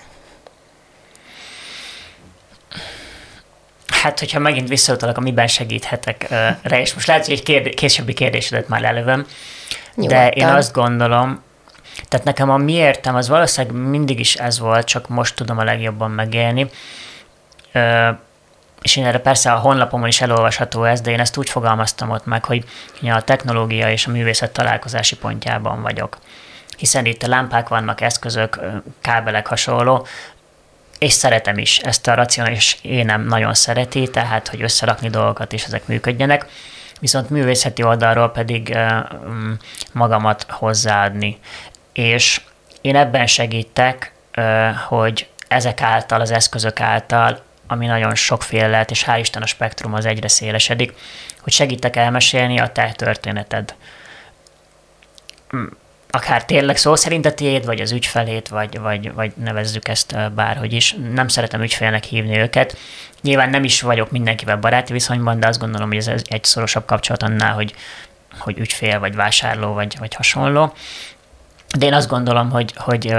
Hát, 3.87 4.19
hogyha 4.19 4.39
megint 4.39 4.67
visszautalak, 4.67 5.17
amiben 5.17 5.47
segíthetek 5.47 6.29
rá, 6.61 6.79
és 6.79 6.93
most 6.93 7.07
lehet, 7.07 7.25
hogy 7.25 7.33
egy 7.33 7.43
kérdé- 7.43 7.73
későbbi 7.73 8.13
kérdésedet 8.13 8.67
már 8.67 8.81
lelövöm, 8.81 9.25
Nyugodtan. 9.95 10.23
de 10.23 10.29
én 10.29 10.47
azt 10.47 10.73
gondolom, 10.73 11.43
tehát 12.07 12.25
nekem 12.25 12.49
a 12.49 12.57
miértem 12.57 13.15
az 13.15 13.27
valószínűleg 13.27 13.89
mindig 13.89 14.19
is 14.19 14.35
ez 14.35 14.59
volt, 14.59 14.85
csak 14.87 15.07
most 15.07 15.35
tudom 15.35 15.57
a 15.57 15.63
legjobban 15.63 16.11
megélni. 16.11 16.69
és 18.81 18.95
én 18.95 19.05
erre 19.05 19.19
persze 19.19 19.51
a 19.51 19.57
honlapomon 19.57 20.07
is 20.07 20.21
elolvasható 20.21 20.83
ez, 20.83 21.01
de 21.01 21.11
én 21.11 21.19
ezt 21.19 21.37
úgy 21.37 21.49
fogalmaztam 21.49 22.09
ott 22.09 22.25
meg, 22.25 22.45
hogy 22.45 22.63
a 23.01 23.21
technológia 23.21 23.91
és 23.91 24.07
a 24.07 24.11
művészet 24.11 24.51
találkozási 24.51 25.15
pontjában 25.15 25.81
vagyok 25.81 26.17
hiszen 26.77 27.05
itt 27.05 27.25
lámpák 27.25 27.67
vannak, 27.67 28.01
eszközök, 28.01 28.59
kábelek 29.01 29.47
hasonló, 29.47 30.07
és 30.99 31.13
szeretem 31.13 31.57
is, 31.57 31.79
ezt 31.79 32.07
a 32.07 32.13
racionális 32.13 32.77
énem 32.81 33.25
nagyon 33.25 33.53
szereti, 33.53 34.07
tehát, 34.07 34.47
hogy 34.47 34.61
összerakni 34.61 35.09
dolgokat, 35.09 35.53
és 35.53 35.63
ezek 35.63 35.87
működjenek, 35.87 36.45
viszont 36.99 37.29
művészeti 37.29 37.83
oldalról 37.83 38.31
pedig 38.31 38.77
mm, 39.27 39.53
magamat 39.91 40.45
hozzáadni. 40.49 41.39
És 41.93 42.41
én 42.81 42.95
ebben 42.95 43.27
segítek, 43.27 44.11
hogy 44.87 45.27
ezek 45.47 45.81
által, 45.81 46.21
az 46.21 46.31
eszközök 46.31 46.79
által, 46.79 47.41
ami 47.67 47.85
nagyon 47.85 48.15
sokféle 48.15 48.67
lehet, 48.67 48.91
és 48.91 49.03
hál' 49.07 49.17
Isten 49.19 49.41
a 49.41 49.45
spektrum 49.45 49.93
az 49.93 50.05
egyre 50.05 50.27
szélesedik, 50.27 50.93
hogy 51.41 51.53
segítek 51.53 51.95
elmesélni 51.95 52.59
a 52.59 52.71
te 52.71 52.91
történeted. 52.95 53.75
Mm, 55.55 55.65
akár 56.17 56.45
tényleg 56.45 56.77
szó 56.77 56.95
szerint 56.95 57.25
a 57.25 57.33
tiéd, 57.33 57.65
vagy 57.65 57.81
az 57.81 57.91
ügyfelét, 57.91 58.47
vagy, 58.47 58.79
vagy, 58.79 59.13
vagy 59.13 59.31
nevezzük 59.35 59.87
ezt 59.87 60.33
bárhogy 60.33 60.73
is. 60.73 60.95
Nem 61.13 61.27
szeretem 61.27 61.61
ügyfélnek 61.61 62.03
hívni 62.03 62.37
őket. 62.37 62.77
Nyilván 63.21 63.49
nem 63.49 63.63
is 63.63 63.81
vagyok 63.81 64.11
mindenkivel 64.11 64.57
baráti 64.57 64.93
viszonyban, 64.93 65.39
de 65.39 65.47
azt 65.47 65.59
gondolom, 65.59 65.87
hogy 65.87 65.97
ez 65.97 66.21
egy 66.27 66.43
szorosabb 66.43 66.85
kapcsolat 66.85 67.23
annál, 67.23 67.53
hogy, 67.53 67.73
hogy 68.39 68.57
ügyfél, 68.59 68.99
vagy 68.99 69.15
vásárló, 69.15 69.73
vagy, 69.73 69.95
vagy 69.99 70.13
hasonló. 70.13 70.73
De 71.77 71.85
én 71.85 71.93
azt 71.93 72.09
gondolom, 72.09 72.49
hogy, 72.49 72.73
hogy 72.75 73.13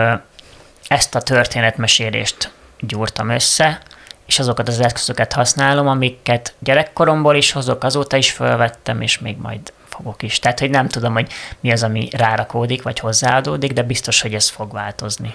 ezt 0.89 1.15
a 1.15 1.23
történetmesélést 1.23 2.53
gyúrtam 2.81 3.29
össze, 3.29 3.81
és 4.27 4.39
azokat 4.39 4.69
az 4.69 4.81
eszközöket 4.81 5.33
használom, 5.33 5.89
amiket 5.89 6.55
gyerekkoromból 6.59 7.37
is 7.37 7.53
hozok, 7.53 7.85
azóta 7.85 8.17
is 8.17 8.31
felvettem, 8.31 9.01
és 9.01 9.19
még 9.19 9.37
majd 9.37 9.73
fogok 9.99 10.23
is. 10.23 10.39
Tehát, 10.39 10.59
hogy 10.59 10.71
nem 10.71 10.89
tudom, 10.89 11.13
hogy 11.13 11.27
mi 11.61 11.73
az, 11.73 11.83
ami 11.83 12.09
rárakódik, 12.13 12.83
vagy 12.83 12.99
hozzáadódik, 12.99 13.73
de 13.73 13.83
biztos, 13.83 14.21
hogy 14.21 14.35
ez 14.35 14.49
fog 14.49 14.73
változni. 14.73 15.35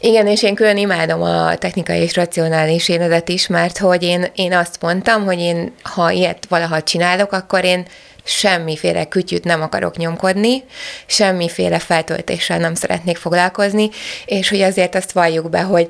Igen, 0.00 0.26
és 0.26 0.42
én 0.42 0.54
külön 0.54 0.76
imádom 0.76 1.22
a 1.22 1.56
technikai 1.56 2.00
és 2.00 2.16
racionális 2.16 2.88
énedet 2.88 3.28
is, 3.28 3.46
mert 3.46 3.78
hogy 3.78 4.02
én, 4.02 4.26
én 4.34 4.52
azt 4.52 4.82
mondtam, 4.82 5.24
hogy 5.24 5.38
én, 5.38 5.72
ha 5.82 6.10
ilyet 6.10 6.46
valaha 6.48 6.82
csinálok, 6.82 7.32
akkor 7.32 7.64
én 7.64 7.86
semmiféle 8.24 9.04
kütyűt 9.04 9.44
nem 9.44 9.62
akarok 9.62 9.96
nyomkodni, 9.96 10.64
semmiféle 11.06 11.78
feltöltéssel 11.78 12.58
nem 12.58 12.74
szeretnék 12.74 13.16
foglalkozni, 13.16 13.88
és 14.24 14.48
hogy 14.48 14.60
azért 14.60 14.94
azt 14.94 15.12
valljuk 15.12 15.50
be, 15.50 15.62
hogy 15.62 15.88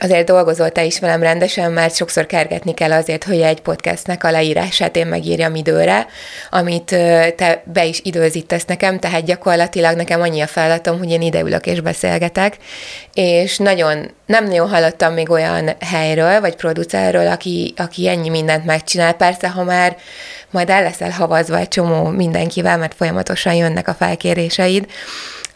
azért 0.00 0.26
dolgozol 0.26 0.70
te 0.70 0.84
is 0.84 0.98
velem 0.98 1.22
rendesen, 1.22 1.72
mert 1.72 1.94
sokszor 1.94 2.26
kergetni 2.26 2.74
kell 2.74 2.92
azért, 2.92 3.24
hogy 3.24 3.40
egy 3.40 3.60
podcastnek 3.60 4.24
a 4.24 4.30
leírását 4.30 4.96
én 4.96 5.06
megírjam 5.06 5.54
időre, 5.54 6.06
amit 6.50 6.84
te 7.36 7.62
be 7.64 7.84
is 7.84 8.00
időzítesz 8.04 8.64
nekem, 8.64 8.98
tehát 8.98 9.24
gyakorlatilag 9.24 9.96
nekem 9.96 10.20
annyi 10.20 10.40
a 10.40 10.46
feladatom, 10.46 10.98
hogy 10.98 11.10
én 11.10 11.22
ideülök 11.22 11.66
és 11.66 11.80
beszélgetek, 11.80 12.56
és 13.14 13.58
nagyon, 13.58 14.10
nem 14.26 14.44
nagyon 14.44 14.68
hallottam 14.68 15.12
még 15.12 15.30
olyan 15.30 15.70
helyről, 15.80 16.40
vagy 16.40 16.56
producerről, 16.56 17.26
aki, 17.26 17.74
aki 17.76 18.08
ennyi 18.08 18.28
mindent 18.28 18.64
megcsinál. 18.64 19.12
Persze, 19.12 19.48
ha 19.48 19.64
már 19.64 19.96
majd 20.50 20.70
el 20.70 20.82
leszel 20.82 21.10
havazva 21.10 21.58
egy 21.58 21.68
csomó 21.68 22.04
mindenkivel, 22.04 22.78
mert 22.78 22.94
folyamatosan 22.94 23.54
jönnek 23.54 23.88
a 23.88 23.94
felkéréseid, 23.94 24.86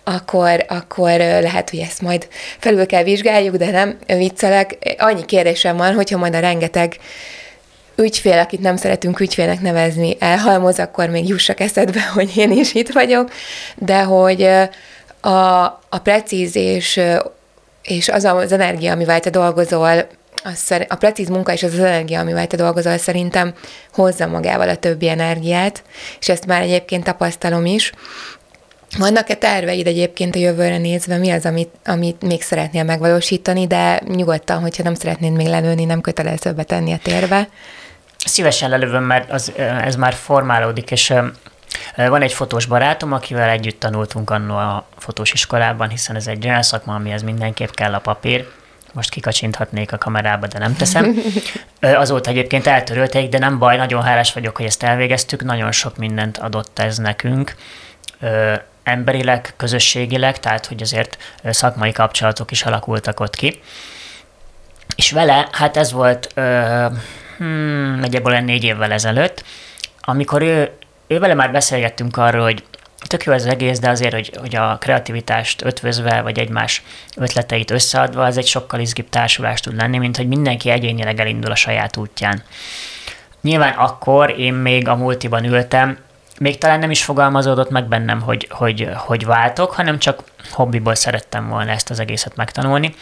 akkor, 0.05 0.64
akkor 0.69 1.11
lehet, 1.19 1.71
hogy 1.71 1.79
ezt 1.79 2.01
majd 2.01 2.29
felül 2.59 2.87
kell 2.87 3.03
vizsgáljuk, 3.03 3.57
de 3.57 3.71
nem 3.71 3.99
viccelek. 4.07 4.97
Annyi 4.99 5.25
kérdésem 5.25 5.77
van, 5.77 5.95
hogyha 5.95 6.19
majd 6.19 6.35
a 6.35 6.40
rengeteg 6.40 6.97
ügyfél, 7.97 8.38
akit 8.38 8.61
nem 8.61 8.77
szeretünk 8.77 9.21
ügyfélnek 9.21 9.61
nevezni, 9.61 10.17
elhalmoz, 10.19 10.79
akkor 10.79 11.09
még 11.09 11.29
jussak 11.29 11.61
eszedbe, 11.61 12.03
hogy 12.14 12.37
én 12.37 12.51
is 12.51 12.75
itt 12.75 12.93
vagyok, 12.93 13.31
de 13.77 14.03
hogy 14.03 14.43
a, 15.21 15.64
a 15.88 15.99
precíz 16.03 16.57
és, 16.57 17.01
és 17.83 18.09
az 18.09 18.25
az 18.25 18.53
energia, 18.53 18.93
amivel 18.93 19.21
te 19.21 19.31
dolgozol, 19.31 20.07
a 20.88 20.95
precíz 20.95 21.29
munka 21.29 21.53
és 21.53 21.62
az 21.62 21.73
az 21.73 21.79
energia, 21.79 22.21
amivel 22.21 22.47
te 22.47 22.57
dolgozol, 22.57 22.99
szerintem 22.99 23.55
hozza 23.93 24.27
magával 24.27 24.69
a 24.69 24.77
többi 24.77 25.09
energiát, 25.09 25.83
és 26.21 26.29
ezt 26.29 26.47
már 26.47 26.62
egyébként 26.62 27.05
tapasztalom 27.05 27.67
is. 27.67 27.93
Vannak-e 28.98 29.35
terveid 29.35 29.87
egyébként 29.87 30.35
a 30.35 30.38
jövőre 30.38 30.78
nézve, 30.78 31.16
mi 31.16 31.30
az, 31.30 31.46
amit, 31.46 31.70
amit 31.85 32.22
még 32.22 32.42
szeretnél 32.42 32.85
megvalósítani, 32.85 33.66
de 33.66 34.00
nyugodtan, 34.07 34.61
hogyha 34.61 34.83
nem 34.83 34.94
szeretnéd 34.94 35.33
még 35.33 35.46
lelőni, 35.46 35.85
nem 35.85 36.00
kötelező 36.00 36.52
betenni 36.52 36.92
a 36.92 36.98
térbe? 37.02 37.48
Szívesen 38.16 38.70
lelövöm, 38.70 39.04
mert 39.04 39.30
az, 39.30 39.52
ez 39.57 39.96
már 39.96 40.12
formálódik, 40.12 40.90
és 40.90 41.12
van 41.96 42.22
egy 42.22 42.33
fotós 42.33 42.66
barátom, 42.66 43.12
akivel 43.12 43.48
együtt 43.48 43.80
tanultunk 43.80 44.30
annó 44.30 44.57
a 44.57 44.87
fotós 44.98 45.33
iskolában, 45.33 45.88
hiszen 45.88 46.16
ez 46.16 46.26
egy 46.26 46.46
olyan 46.46 46.62
szakma, 46.62 46.94
amihez 46.94 47.22
mindenképp 47.22 47.70
kell 47.70 47.94
a 47.94 47.98
papír, 47.98 48.46
most 48.92 49.11
kikacsinthatnék 49.11 49.92
a 49.92 49.98
kamerába, 49.98 50.46
de 50.46 50.59
nem 50.59 50.76
teszem. 50.76 51.16
Azóta 51.80 52.30
egyébként 52.30 52.66
eltörölték, 52.66 53.28
de 53.28 53.38
nem 53.38 53.59
baj, 53.59 53.76
nagyon 53.76 54.02
hálás 54.02 54.33
vagyok, 54.33 54.57
hogy 54.57 54.66
ezt 54.66 54.83
elvégeztük, 54.83 55.44
nagyon 55.44 55.72
sok 55.72 55.96
mindent 55.96 56.38
adott 56.38 56.78
ez 56.78 56.98
nekünk 56.98 57.54
emberileg, 58.85 59.55
közösségileg, 59.57 60.40
tehát 60.40 60.66
hogy 60.66 60.83
azért 60.83 61.16
szakmai 61.44 61.92
kapcsolatok 61.92 62.51
is 62.51 62.62
alakultak 62.62 63.20
ott 63.20 63.37
ki. 63.37 63.61
És 64.97 65.11
vele, 65.11 65.49
hát 65.53 65.77
ez 65.77 65.92
volt 65.92 66.33
hmm, 67.37 67.99
nagyjából 68.01 68.40
négy 68.40 68.64
évvel 68.64 68.92
ezelőtt, 68.92 69.44
amikor 70.01 70.42
ő, 70.42 70.70
ő 71.07 71.18
vele 71.18 71.35
már 71.35 71.53
beszélgettünk 71.53 72.16
arról, 72.16 72.42
hogy 72.42 72.64
tök 73.07 73.25
jó 73.25 73.33
az 73.33 73.47
egész, 73.47 73.79
de 73.79 73.88
azért, 73.88 74.14
hogy, 74.14 74.31
hogy 74.40 74.57
a 74.57 74.79
kreativitást 74.81 75.64
ötvözve, 75.64 76.20
vagy 76.20 76.38
egymás 76.38 76.83
ötleteit 77.16 77.70
összeadva, 77.70 78.25
az 78.25 78.37
egy 78.37 78.47
sokkal 78.47 78.81
izgibb 78.81 79.09
társulás 79.09 79.61
tud 79.61 79.77
lenni, 79.77 79.99
mint 79.99 80.16
hogy 80.16 80.29
mindenki 80.29 80.70
egyénileg 80.70 81.20
elindul 81.20 81.51
a 81.51 81.55
saját 81.55 81.97
útján. 81.97 82.42
Nyilván 83.40 83.73
akkor 83.73 84.38
én 84.38 84.55
még 84.55 84.88
a 84.88 84.97
multiban 84.97 85.44
ültem, 85.44 85.99
még 86.38 86.59
talán 86.59 86.79
nem 86.79 86.90
is 86.90 87.05
fogalmazódott 87.05 87.70
meg 87.70 87.88
bennem, 87.88 88.20
hogy, 88.20 88.49
hogy, 88.51 88.88
hogy 88.94 89.25
váltok, 89.25 89.73
hanem 89.73 89.99
csak 89.99 90.23
hobbiból 90.51 90.94
szerettem 90.94 91.49
volna 91.49 91.70
ezt 91.70 91.90
az 91.90 92.01
egészet 92.01 92.37
megtanulni. 92.37 92.94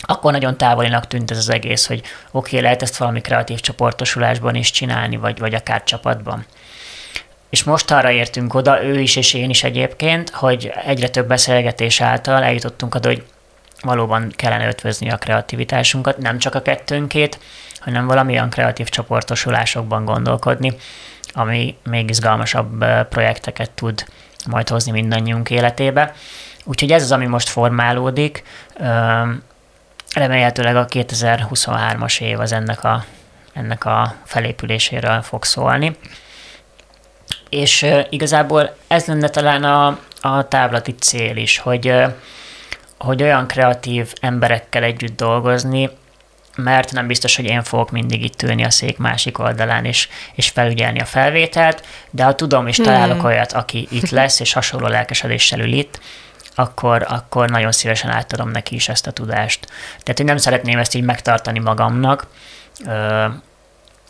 Akkor 0.00 0.32
nagyon 0.32 0.56
távolinak 0.56 1.06
tűnt 1.06 1.30
ez 1.30 1.36
az 1.36 1.50
egész, 1.50 1.86
hogy 1.86 1.98
oké, 1.98 2.08
okay, 2.30 2.60
lehet 2.60 2.82
ezt 2.82 2.96
valami 2.96 3.20
kreatív 3.20 3.60
csoportosulásban 3.60 4.54
is 4.54 4.70
csinálni, 4.70 5.16
vagy, 5.16 5.38
vagy 5.38 5.54
akár 5.54 5.84
csapatban. 5.84 6.46
És 7.50 7.64
most 7.64 7.90
arra 7.90 8.10
értünk 8.10 8.54
oda, 8.54 8.84
ő 8.84 9.00
is 9.00 9.16
és 9.16 9.34
én 9.34 9.50
is 9.50 9.64
egyébként, 9.64 10.30
hogy 10.30 10.72
egyre 10.84 11.08
több 11.08 11.26
beszélgetés 11.26 12.00
által 12.00 12.42
eljutottunk 12.42 12.94
oda, 12.94 13.08
hogy 13.08 13.24
valóban 13.80 14.32
kellene 14.36 14.68
ötvözni 14.68 15.10
a 15.10 15.16
kreativitásunkat, 15.16 16.18
nem 16.18 16.38
csak 16.38 16.54
a 16.54 16.62
kettőnkét, 16.62 17.38
hanem 17.84 18.06
valamilyen 18.06 18.50
kreatív 18.50 18.88
csoportosulásokban 18.88 20.04
gondolkodni, 20.04 20.72
ami 21.32 21.76
még 21.84 22.08
izgalmasabb 22.08 22.84
projekteket 23.08 23.70
tud 23.70 24.04
majd 24.46 24.68
hozni 24.68 24.90
mindannyiunk 24.90 25.50
életébe. 25.50 26.14
Úgyhogy 26.64 26.92
ez 26.92 27.02
az, 27.02 27.12
ami 27.12 27.26
most 27.26 27.48
formálódik. 27.48 28.42
Remélhetőleg 30.14 30.76
a 30.76 30.86
2023-as 30.86 32.20
év 32.20 32.40
az 32.40 32.52
ennek 32.52 32.84
a, 32.84 33.04
ennek 33.52 33.84
a 33.84 34.14
felépüléséről 34.24 35.22
fog 35.22 35.44
szólni. 35.44 35.96
És 37.48 37.86
igazából 38.10 38.76
ez 38.86 39.06
lenne 39.06 39.28
talán 39.28 39.64
a, 39.64 39.98
a 40.20 40.48
távlati 40.48 40.94
cél 40.94 41.36
is, 41.36 41.58
hogy, 41.58 41.94
hogy 42.98 43.22
olyan 43.22 43.46
kreatív 43.46 44.12
emberekkel 44.20 44.82
együtt 44.82 45.16
dolgozni, 45.16 45.90
mert 46.56 46.92
nem 46.92 47.06
biztos, 47.06 47.36
hogy 47.36 47.44
én 47.44 47.62
fogok 47.62 47.90
mindig 47.90 48.24
itt 48.24 48.42
ülni 48.42 48.64
a 48.64 48.70
szék 48.70 48.98
másik 48.98 49.38
oldalán 49.38 49.84
és, 49.84 50.08
és 50.34 50.48
felügyelni 50.48 51.00
a 51.00 51.04
felvételt, 51.04 51.86
de 52.10 52.24
ha 52.24 52.34
tudom 52.34 52.66
és 52.66 52.76
találok 52.76 53.16
hmm. 53.16 53.26
olyat, 53.26 53.52
aki 53.52 53.88
itt 53.90 54.10
lesz, 54.20 54.40
és 54.40 54.52
hasonló 54.52 54.86
lelkesedéssel 54.86 55.60
ül 55.60 55.72
itt, 55.72 56.00
akkor, 56.54 57.06
akkor 57.08 57.50
nagyon 57.50 57.72
szívesen 57.72 58.10
átadom 58.10 58.50
neki 58.50 58.74
is 58.74 58.88
ezt 58.88 59.06
a 59.06 59.10
tudást. 59.10 59.66
Tehát, 59.88 60.16
hogy 60.16 60.24
nem 60.24 60.36
szeretném 60.36 60.78
ezt 60.78 60.94
így 60.94 61.04
megtartani 61.04 61.58
magamnak. 61.58 62.26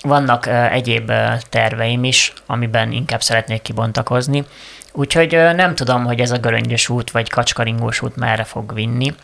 Vannak 0.02 0.46
egyéb 0.70 1.12
terveim 1.48 2.04
is, 2.04 2.32
amiben 2.46 2.92
inkább 2.92 3.22
szeretnék 3.22 3.62
kibontakozni, 3.62 4.44
úgyhogy 4.92 5.32
nem 5.32 5.74
tudom, 5.74 6.04
hogy 6.04 6.20
ez 6.20 6.30
a 6.30 6.38
göröngyös 6.38 6.88
út 6.88 7.10
vagy 7.10 7.30
kacskaringós 7.30 8.02
út 8.02 8.16
merre 8.16 8.44
fog 8.44 8.74
vinni, 8.74 9.14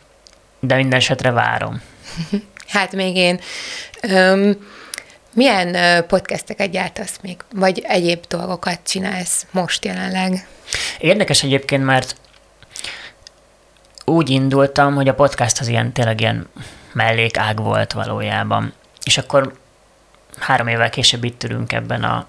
de 0.61 0.75
minden 0.75 0.99
esetre 0.99 1.31
várom. 1.31 1.83
Hát 2.69 2.93
még 2.93 3.17
én. 3.17 3.41
Öm, 4.03 4.67
milyen 5.35 6.05
podcasteket 6.07 6.71
gyártasz 6.71 7.19
még, 7.23 7.37
vagy 7.55 7.83
egyéb 7.87 8.25
dolgokat 8.29 8.79
csinálsz 8.87 9.47
most 9.51 9.85
jelenleg? 9.85 10.47
Érdekes 10.99 11.43
egyébként, 11.43 11.85
mert 11.85 12.17
úgy 14.05 14.31
indultam, 14.31 14.95
hogy 14.95 15.09
a 15.09 15.15
podcast 15.15 15.61
az 15.61 15.69
ilyen 15.69 15.93
tényleg 15.93 16.21
ilyen 16.21 16.49
mellékág 16.93 17.63
volt 17.63 17.93
valójában. 17.93 18.73
És 19.05 19.19
akkor 19.19 19.53
három 20.39 20.67
évvel 20.67 20.91
később 20.91 21.25
itt 21.25 21.45
ülünk 21.45 21.73
ebben 21.73 22.05
a 22.05 22.27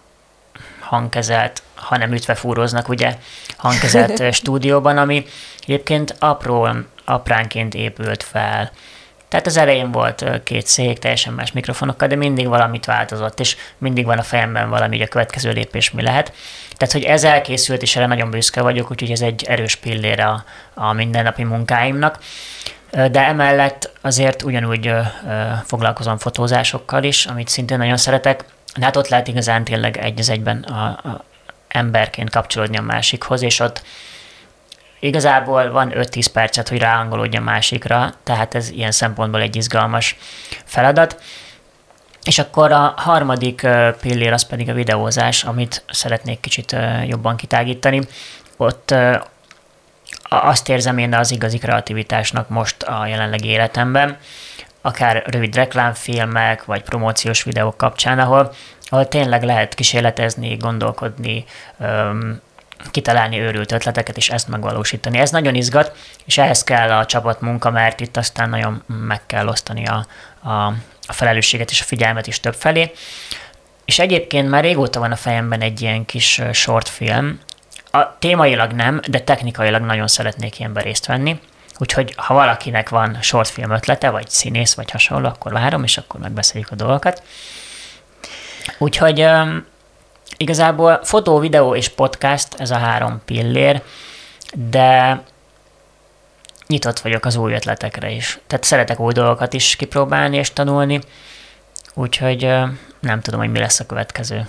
hangkezelt, 0.79 1.63
ha 1.75 1.97
nem 1.97 2.13
ütve 2.13 2.35
fúróznak, 2.35 2.89
ugye, 2.89 3.17
hangkezelt 3.57 4.33
stúdióban, 4.39 4.97
ami 4.97 5.25
egyébként 5.61 6.15
apró, 6.19 6.69
apránként 7.05 7.73
épült 7.73 8.23
fel. 8.23 8.71
Tehát 9.29 9.45
az 9.45 9.57
elején 9.57 9.91
volt 9.91 10.25
két 10.43 10.67
szék, 10.67 10.99
teljesen 10.99 11.33
más 11.33 11.51
mikrofonokkal, 11.51 12.07
de 12.07 12.15
mindig 12.15 12.47
valamit 12.47 12.85
változott, 12.85 13.39
és 13.39 13.57
mindig 13.77 14.05
van 14.05 14.17
a 14.17 14.23
fejemben 14.23 14.69
valami, 14.69 14.97
hogy 14.97 15.05
a 15.05 15.09
következő 15.09 15.51
lépés 15.51 15.91
mi 15.91 16.01
lehet. 16.01 16.33
Tehát, 16.77 16.93
hogy 16.93 17.03
ez 17.03 17.23
elkészült, 17.23 17.81
és 17.81 17.95
erre 17.95 18.05
nagyon 18.05 18.29
büszke 18.29 18.61
vagyok, 18.61 18.91
úgyhogy 18.91 19.11
ez 19.11 19.21
egy 19.21 19.43
erős 19.43 19.75
pillére 19.75 20.25
a, 20.25 20.43
a 20.73 20.93
mindennapi 20.93 21.43
munkáimnak. 21.43 22.19
De 22.91 23.25
emellett 23.25 23.91
azért 24.01 24.43
ugyanúgy 24.43 24.91
foglalkozom 25.65 26.17
fotózásokkal 26.17 27.03
is, 27.03 27.25
amit 27.25 27.47
szintén 27.47 27.77
nagyon 27.77 27.97
szeretek. 27.97 28.45
De 28.77 28.85
hát 28.85 28.95
ott 28.95 29.07
lehet 29.07 29.27
igazán 29.27 29.63
tényleg 29.63 29.97
egy 29.97 30.19
az 30.19 30.29
egyben 30.29 30.61
a, 30.61 30.83
a 30.83 31.23
emberként 31.67 32.29
kapcsolódni 32.29 32.77
a 32.77 32.81
másikhoz, 32.81 33.41
és 33.41 33.59
ott 33.59 33.81
Igazából 34.99 35.71
van 35.71 35.91
5-10 35.95 36.25
percet, 36.33 36.69
hogy 36.69 36.77
ráhangolódj 36.77 37.37
a 37.37 37.41
másikra, 37.41 38.13
tehát 38.23 38.55
ez 38.55 38.69
ilyen 38.69 38.91
szempontból 38.91 39.41
egy 39.41 39.55
izgalmas 39.55 40.17
feladat. 40.63 41.21
És 42.23 42.39
akkor 42.39 42.71
a 42.71 42.93
harmadik 42.97 43.67
pillér 44.01 44.33
az 44.33 44.43
pedig 44.43 44.69
a 44.69 44.73
videózás, 44.73 45.43
amit 45.43 45.83
szeretnék 45.87 46.39
kicsit 46.39 46.75
jobban 47.05 47.35
kitágítani. 47.35 48.01
Ott 48.57 48.93
azt 50.29 50.69
érzem 50.69 50.97
én 50.97 51.13
az 51.13 51.31
igazi 51.31 51.57
kreativitásnak 51.57 52.49
most 52.49 52.83
a 52.83 53.05
jelenlegi 53.05 53.47
életemben, 53.47 54.17
akár 54.81 55.23
rövid 55.25 55.55
reklámfilmek, 55.55 56.65
vagy 56.65 56.81
promóciós 56.81 57.43
videók 57.43 57.77
kapcsán, 57.77 58.19
ahol, 58.19 58.53
ahol 58.83 59.07
tényleg 59.07 59.43
lehet 59.43 59.73
kísérletezni, 59.73 60.55
gondolkodni, 60.55 61.45
kitalálni 62.91 63.39
őrült 63.39 63.71
ötleteket, 63.71 64.17
és 64.17 64.29
ezt 64.29 64.47
megvalósítani. 64.47 65.17
Ez 65.17 65.31
nagyon 65.31 65.55
izgat, 65.55 65.97
és 66.25 66.37
ehhez 66.37 66.63
kell 66.63 66.91
a 66.91 67.05
csapatmunka, 67.05 67.71
mert 67.71 67.99
itt 67.99 68.17
aztán 68.17 68.49
nagyon 68.49 68.83
meg 68.87 69.25
kell 69.25 69.47
osztani 69.47 69.85
a, 69.87 70.05
a, 70.41 70.65
a 71.07 71.13
felelősséget 71.13 71.71
és 71.71 71.81
a 71.81 71.85
figyelmet 71.85 72.27
is 72.27 72.39
több 72.39 72.55
felé. 72.55 72.91
És 73.85 73.99
egyébként 73.99 74.49
már 74.49 74.63
régóta 74.63 74.99
van 74.99 75.11
a 75.11 75.15
fejemben 75.15 75.61
egy 75.61 75.81
ilyen 75.81 76.05
kis 76.05 76.41
shortfilm, 76.51 77.39
a, 77.91 78.17
témailag 78.19 78.71
nem, 78.71 78.99
de 79.07 79.19
technikailag 79.19 79.81
nagyon 79.81 80.07
szeretnék 80.07 80.59
ilyenben 80.59 80.83
részt 80.83 81.05
venni. 81.05 81.39
Úgyhogy 81.77 82.13
ha 82.17 82.33
valakinek 82.33 82.89
van 82.89 83.17
shortfilm 83.21 83.71
ötlete, 83.71 84.09
vagy 84.09 84.29
színész, 84.29 84.73
vagy 84.73 84.91
hasonló, 84.91 85.27
akkor 85.27 85.51
várom, 85.51 85.83
és 85.83 85.97
akkor 85.97 86.19
megbeszéljük 86.19 86.71
a 86.71 86.75
dolgokat. 86.75 87.23
Úgyhogy 88.77 89.25
igazából 90.39 90.99
fotó, 91.03 91.39
videó 91.39 91.75
és 91.75 91.87
podcast, 91.87 92.53
ez 92.57 92.71
a 92.71 92.77
három 92.77 93.21
pillér, 93.25 93.81
de 94.53 95.21
nyitott 96.67 96.99
vagyok 96.99 97.25
az 97.25 97.35
új 97.35 97.53
ötletekre 97.53 98.09
is. 98.11 98.39
Tehát 98.47 98.63
szeretek 98.63 98.99
új 98.99 99.13
dolgokat 99.13 99.53
is 99.53 99.75
kipróbálni 99.75 100.37
és 100.37 100.53
tanulni, 100.53 100.99
úgyhogy 101.93 102.41
nem 102.99 103.21
tudom, 103.21 103.39
hogy 103.39 103.51
mi 103.51 103.59
lesz 103.59 103.79
a 103.79 103.85
következő. 103.85 104.47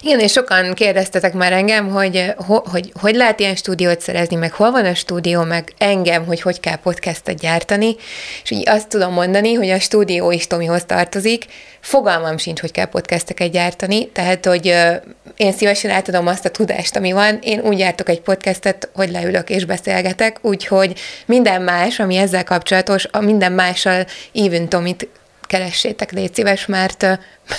Igen, 0.00 0.20
és 0.20 0.32
sokan 0.32 0.74
kérdeztetek 0.74 1.32
már 1.32 1.52
engem, 1.52 1.88
hogy, 1.88 2.32
hogy 2.36 2.72
hogy, 2.74 2.92
hogy 3.00 3.14
lehet 3.14 3.40
ilyen 3.40 3.54
stúdiót 3.54 4.00
szerezni, 4.00 4.36
meg 4.36 4.52
hol 4.52 4.70
van 4.70 4.84
a 4.84 4.94
stúdió, 4.94 5.42
meg 5.42 5.72
engem, 5.78 6.26
hogy 6.26 6.40
hogy 6.40 6.60
kell 6.60 6.76
podcastet 6.76 7.38
gyártani, 7.38 7.96
és 8.42 8.50
így 8.50 8.68
azt 8.68 8.88
tudom 8.88 9.12
mondani, 9.12 9.54
hogy 9.54 9.70
a 9.70 9.78
stúdió 9.78 10.30
is 10.30 10.46
Tomihoz 10.46 10.84
tartozik, 10.84 11.44
fogalmam 11.80 12.38
sincs, 12.38 12.60
hogy 12.60 12.70
kell 12.70 12.86
podcasteket 12.86 13.50
gyártani, 13.50 14.08
tehát, 14.08 14.46
hogy 14.46 14.66
én 15.36 15.52
szívesen 15.52 15.90
átadom 15.90 16.26
azt 16.26 16.44
a 16.44 16.50
tudást, 16.50 16.96
ami 16.96 17.12
van, 17.12 17.38
én 17.42 17.60
úgy 17.60 17.76
gyártok 17.76 18.08
egy 18.08 18.20
podcastet, 18.20 18.88
hogy 18.94 19.10
leülök 19.10 19.50
és 19.50 19.64
beszélgetek, 19.64 20.38
úgyhogy 20.40 21.00
minden 21.26 21.62
más, 21.62 21.98
ami 21.98 22.16
ezzel 22.16 22.44
kapcsolatos, 22.44 23.06
a 23.10 23.20
minden 23.20 23.52
mással 23.52 24.06
even 24.32 24.68
Tomit 24.68 25.08
keressétek, 25.54 26.12
légy 26.12 26.34
szíves, 26.34 26.66
mert, 26.66 27.02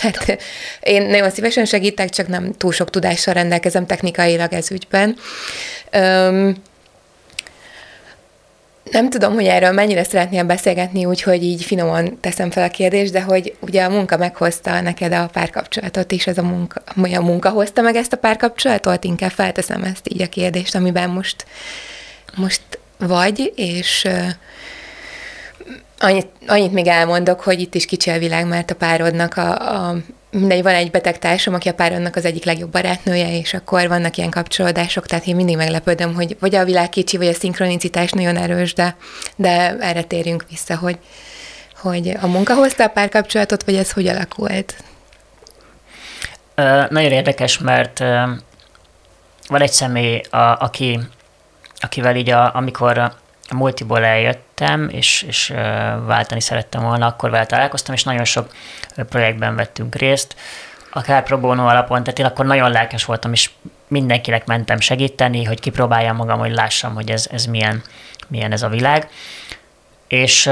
mert 0.03 0.41
én 0.79 1.01
nagyon 1.01 1.29
szívesen 1.29 1.65
segítek, 1.65 2.09
csak 2.09 2.27
nem 2.27 2.53
túl 2.53 2.71
sok 2.71 2.89
tudással 2.89 3.33
rendelkezem 3.33 3.85
technikailag 3.85 4.53
ez 4.53 4.71
ügyben. 4.71 5.15
Öm, 5.91 6.55
nem 8.91 9.09
tudom, 9.09 9.33
hogy 9.33 9.45
erről 9.45 9.71
mennyire 9.71 10.03
szeretnél 10.03 10.43
beszélgetni, 10.43 11.05
úgyhogy 11.05 11.43
így 11.43 11.63
finoman 11.63 12.19
teszem 12.19 12.51
fel 12.51 12.63
a 12.63 12.69
kérdést, 12.69 13.11
de 13.11 13.21
hogy 13.21 13.55
ugye 13.59 13.83
a 13.83 13.89
munka 13.89 14.17
meghozta 14.17 14.81
neked 14.81 15.13
a 15.13 15.29
párkapcsolatot 15.33 16.11
is, 16.11 16.27
ez 16.27 16.37
a 16.37 16.43
munka, 16.43 16.81
a 16.95 17.21
munka 17.21 17.49
hozta 17.49 17.81
meg 17.81 17.95
ezt 17.95 18.13
a 18.13 18.17
párkapcsolatot? 18.17 19.03
Inkább 19.03 19.31
felteszem 19.31 19.83
ezt 19.83 20.09
így 20.13 20.21
a 20.21 20.27
kérdést, 20.27 20.75
amiben 20.75 21.09
most, 21.09 21.45
most 22.35 22.61
vagy, 22.97 23.53
és 23.55 24.07
Annyit, 26.05 26.27
annyit 26.47 26.71
még 26.71 26.87
elmondok, 26.87 27.41
hogy 27.41 27.59
itt 27.59 27.75
is 27.75 27.85
kicsi 27.85 28.09
a 28.09 28.17
világ, 28.17 28.47
mert 28.47 28.71
a 28.71 28.75
párodnak 28.75 29.37
a, 29.37 29.75
a 29.75 29.95
mindegy, 30.31 30.63
van 30.63 30.73
egy 30.73 30.91
beteg 30.91 31.19
társam, 31.19 31.53
aki 31.53 31.69
a 31.69 31.73
párodnak 31.73 32.15
az 32.15 32.25
egyik 32.25 32.45
legjobb 32.45 32.71
barátnője, 32.71 33.37
és 33.37 33.53
akkor 33.53 33.87
vannak 33.87 34.17
ilyen 34.17 34.29
kapcsolódások, 34.29 35.05
tehát 35.05 35.25
én 35.25 35.35
mindig 35.35 35.57
meglepődöm, 35.57 36.13
hogy 36.13 36.37
vagy 36.39 36.55
a 36.55 36.63
világ 36.63 36.89
kicsi, 36.89 37.17
vagy 37.17 37.27
a 37.27 37.33
szinkronicitás 37.33 38.11
nagyon 38.11 38.37
erős, 38.37 38.73
de, 38.73 38.95
de 39.35 39.75
erre 39.79 40.03
térjünk 40.03 40.45
vissza, 40.49 40.77
hogy, 40.77 40.97
hogy 41.81 42.17
a 42.21 42.27
munka 42.27 42.53
hozta 42.53 42.83
a 42.83 42.87
párkapcsolatot, 42.87 43.63
vagy 43.63 43.75
ez 43.75 43.91
hogy 43.91 44.07
alakult? 44.07 44.75
Nagyon 46.89 47.11
érdekes, 47.11 47.59
mert 47.59 47.99
ö, 47.99 48.23
van 49.47 49.61
egy 49.61 49.71
személy, 49.71 50.21
a, 50.29 50.37
aki, 50.37 50.99
akivel 51.79 52.15
így, 52.15 52.29
a, 52.29 52.55
amikor 52.55 52.97
a 52.97 53.55
multiból 53.55 54.05
eljöttem, 54.55 54.89
és, 54.89 55.21
és 55.21 55.53
váltani 56.05 56.41
szerettem 56.41 56.83
volna, 56.83 57.05
akkor 57.05 57.29
vele 57.29 57.45
találkoztam, 57.45 57.93
és 57.93 58.03
nagyon 58.03 58.23
sok 58.23 58.49
projektben 58.95 59.55
vettünk 59.55 59.95
részt, 59.95 60.35
akár 60.91 61.23
pro 61.23 61.39
bono 61.39 61.67
alapon, 61.67 62.03
tehát 62.03 62.19
én 62.19 62.25
akkor 62.25 62.45
nagyon 62.45 62.71
lelkes 62.71 63.05
voltam, 63.05 63.31
és 63.31 63.49
mindenkinek 63.87 64.45
mentem 64.45 64.79
segíteni, 64.79 65.43
hogy 65.43 65.59
kipróbáljam 65.59 66.15
magam, 66.15 66.39
hogy 66.39 66.51
lássam, 66.51 66.93
hogy 66.93 67.09
ez, 67.09 67.27
ez 67.31 67.45
milyen, 67.45 67.83
milyen 68.27 68.51
ez 68.51 68.61
a 68.61 68.69
világ. 68.69 69.09
És 70.07 70.49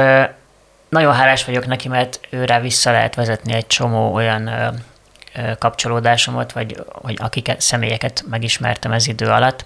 nagyon 0.90 1.14
hálás 1.14 1.46
vagyok 1.46 1.66
neki, 1.66 1.88
mert 1.88 2.20
őre 2.30 2.60
vissza 2.60 2.92
lehet 2.92 3.16
vezetni 3.16 3.54
egy 3.54 3.68
csomó 3.68 4.14
olyan 4.14 4.50
kapcsolódásomat, 5.60 6.52
vagy 6.52 6.84
hogy 6.88 7.18
akiket, 7.22 7.62
személyeket 7.62 8.24
megismertem 8.30 8.92
ez 8.92 9.08
idő 9.08 9.26
alatt, 9.26 9.66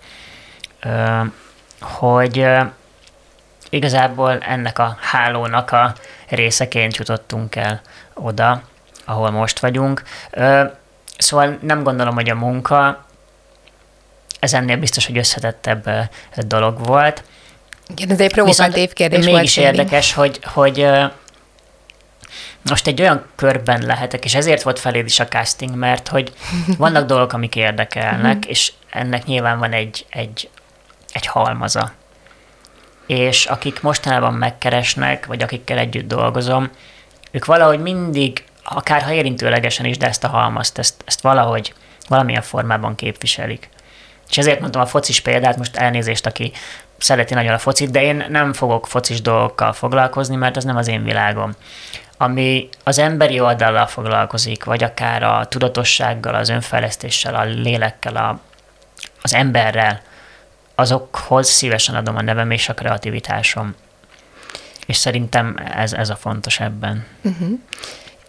hogy 1.81 2.47
igazából 3.69 4.37
ennek 4.37 4.79
a 4.79 4.97
hálónak 4.99 5.71
a 5.71 5.93
részeként 6.29 6.97
jutottunk 6.97 7.55
el 7.55 7.81
oda, 8.13 8.61
ahol 9.05 9.31
most 9.31 9.59
vagyunk. 9.59 10.03
Szóval 11.17 11.57
nem 11.61 11.83
gondolom, 11.83 12.15
hogy 12.15 12.29
a 12.29 12.35
munka 12.35 13.05
ez 14.39 14.53
ennél 14.53 14.77
biztos, 14.77 15.05
hogy 15.05 15.17
összetettebb 15.17 16.09
dolog 16.35 16.85
volt. 16.85 17.23
Igen, 17.87 18.09
ez 18.09 18.19
egy 18.19 18.31
provokatív 18.31 18.93
kérdés 18.93 19.25
mégis 19.25 19.31
volt. 19.31 19.41
Mégis 19.41 19.57
érdekes, 19.57 20.13
hogy, 20.13 20.39
hogy 20.43 20.87
most 22.61 22.87
egy 22.87 23.01
olyan 23.01 23.25
körben 23.35 23.81
lehetek, 23.85 24.25
és 24.25 24.35
ezért 24.35 24.61
volt 24.61 24.79
feléd 24.79 25.05
is 25.05 25.19
a 25.19 25.27
casting, 25.27 25.75
mert 25.75 26.07
hogy 26.07 26.33
vannak 26.77 27.05
dolgok, 27.05 27.33
amik 27.33 27.55
érdekelnek, 27.55 28.45
és 28.53 28.73
ennek 28.89 29.25
nyilván 29.25 29.59
van 29.59 29.71
egy, 29.73 30.05
egy, 30.09 30.49
egy 31.11 31.25
halmaza 31.25 31.91
és 33.07 33.45
akik 33.45 33.81
mostanában 33.81 34.33
megkeresnek, 34.33 35.25
vagy 35.25 35.41
akikkel 35.41 35.77
együtt 35.77 36.07
dolgozom, 36.07 36.69
ők 37.31 37.45
valahogy 37.45 37.79
mindig, 37.79 38.43
akár 38.63 39.01
ha 39.01 39.11
érintőlegesen 39.11 39.85
is, 39.85 39.97
de 39.97 40.07
ezt 40.07 40.23
a 40.23 40.27
halmazt, 40.27 40.77
ezt, 40.77 41.03
ezt 41.05 41.21
valahogy, 41.21 41.73
valamilyen 42.07 42.41
formában 42.41 42.95
képviselik. 42.95 43.69
És 44.29 44.37
ezért 44.37 44.59
mondtam 44.59 44.81
a 44.81 44.85
focis 44.85 45.21
példát, 45.21 45.57
most 45.57 45.75
elnézést, 45.75 46.25
aki 46.25 46.51
szereti 46.97 47.33
nagyon 47.33 47.53
a 47.53 47.57
focit, 47.57 47.91
de 47.91 48.01
én 48.01 48.25
nem 48.29 48.53
fogok 48.53 48.87
focis 48.87 49.21
dolgokkal 49.21 49.73
foglalkozni, 49.73 50.35
mert 50.35 50.57
az 50.57 50.63
nem 50.63 50.77
az 50.77 50.87
én 50.87 51.03
világom. 51.03 51.51
Ami 52.17 52.69
az 52.83 52.99
emberi 52.99 53.39
oldallal 53.39 53.85
foglalkozik, 53.85 54.63
vagy 54.63 54.83
akár 54.83 55.23
a 55.23 55.45
tudatossággal, 55.45 56.35
az 56.35 56.49
önfejlesztéssel, 56.49 57.35
a 57.35 57.43
lélekkel, 57.43 58.15
a, 58.15 58.39
az 59.21 59.33
emberrel, 59.33 60.01
azokhoz 60.79 61.49
szívesen 61.49 61.95
adom 61.95 62.15
a 62.15 62.21
nevem 62.21 62.51
és 62.51 62.69
a 62.69 62.73
kreativitásom. 62.73 63.75
És 64.85 64.97
szerintem 64.97 65.59
ez, 65.75 65.93
ez 65.93 66.09
a 66.09 66.15
fontos 66.15 66.59
ebben. 66.59 67.05
Uh-huh. 67.21 67.59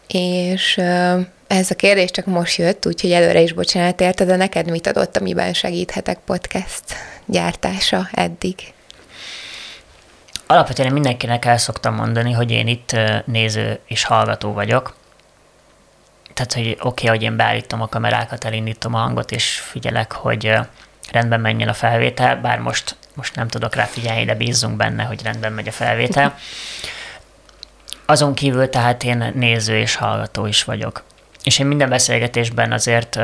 És 0.07 0.77
uh, 0.77 1.27
ez 1.47 1.71
a 1.71 1.75
kérdés 1.75 2.11
csak 2.11 2.27
most 2.27 2.57
jött, 2.57 2.87
úgyhogy 2.87 3.13
előre 3.13 3.41
is 3.41 3.53
bocsánat 3.53 4.01
érte, 4.01 4.25
de 4.25 4.37
neked 4.37 4.71
mit 4.71 4.87
adott, 4.87 5.17
amiben 5.17 5.55
segíthetek 5.55 6.19
podcast 6.19 6.83
gyártása 7.27 8.09
eddig? 8.13 8.55
Alapvetően 10.47 10.93
mindenkinek 10.93 11.45
el 11.45 11.59
szoktam 11.59 11.95
mondani, 11.95 12.33
hogy 12.33 12.51
én 12.51 12.67
itt 12.67 12.97
néző 13.25 13.81
és 13.87 14.05
hallgató 14.05 14.53
vagyok. 14.53 14.97
Tehát, 16.35 16.53
hogy 16.53 16.71
oké, 16.71 16.87
okay, 16.87 17.09
hogy 17.09 17.23
én 17.23 17.37
beállítom 17.37 17.83
a 17.83 17.89
kamerákat, 17.89 18.45
elindítom 18.45 18.95
a 18.95 18.99
hangot, 18.99 19.31
és 19.31 19.59
figyelek, 19.59 20.13
hogy 20.13 20.53
rendben 21.11 21.41
menjen 21.41 21.69
a 21.69 21.75
felvétel, 21.75 22.37
bár 22.37 22.59
most, 22.59 22.97
most 23.15 23.35
nem 23.35 23.49
tudok 23.49 23.75
rá 23.75 23.85
figyelni, 23.85 24.25
de 24.25 24.35
bízzunk 24.35 24.77
benne, 24.77 25.03
hogy 25.03 25.23
rendben 25.23 25.53
megy 25.53 25.69
a 25.69 25.73
felvétel. 25.73 26.39
Azon 28.07 28.35
kívül 28.35 28.69
tehát 28.69 29.05
én 29.05 29.33
néző 29.35 29.79
és 29.79 29.95
hallgató 29.95 30.47
is 30.47 30.65
vagyok. 30.65 31.03
És 31.43 31.59
én 31.59 31.67
minden 31.67 31.89
beszélgetésben 31.89 32.73
azért 32.73 33.19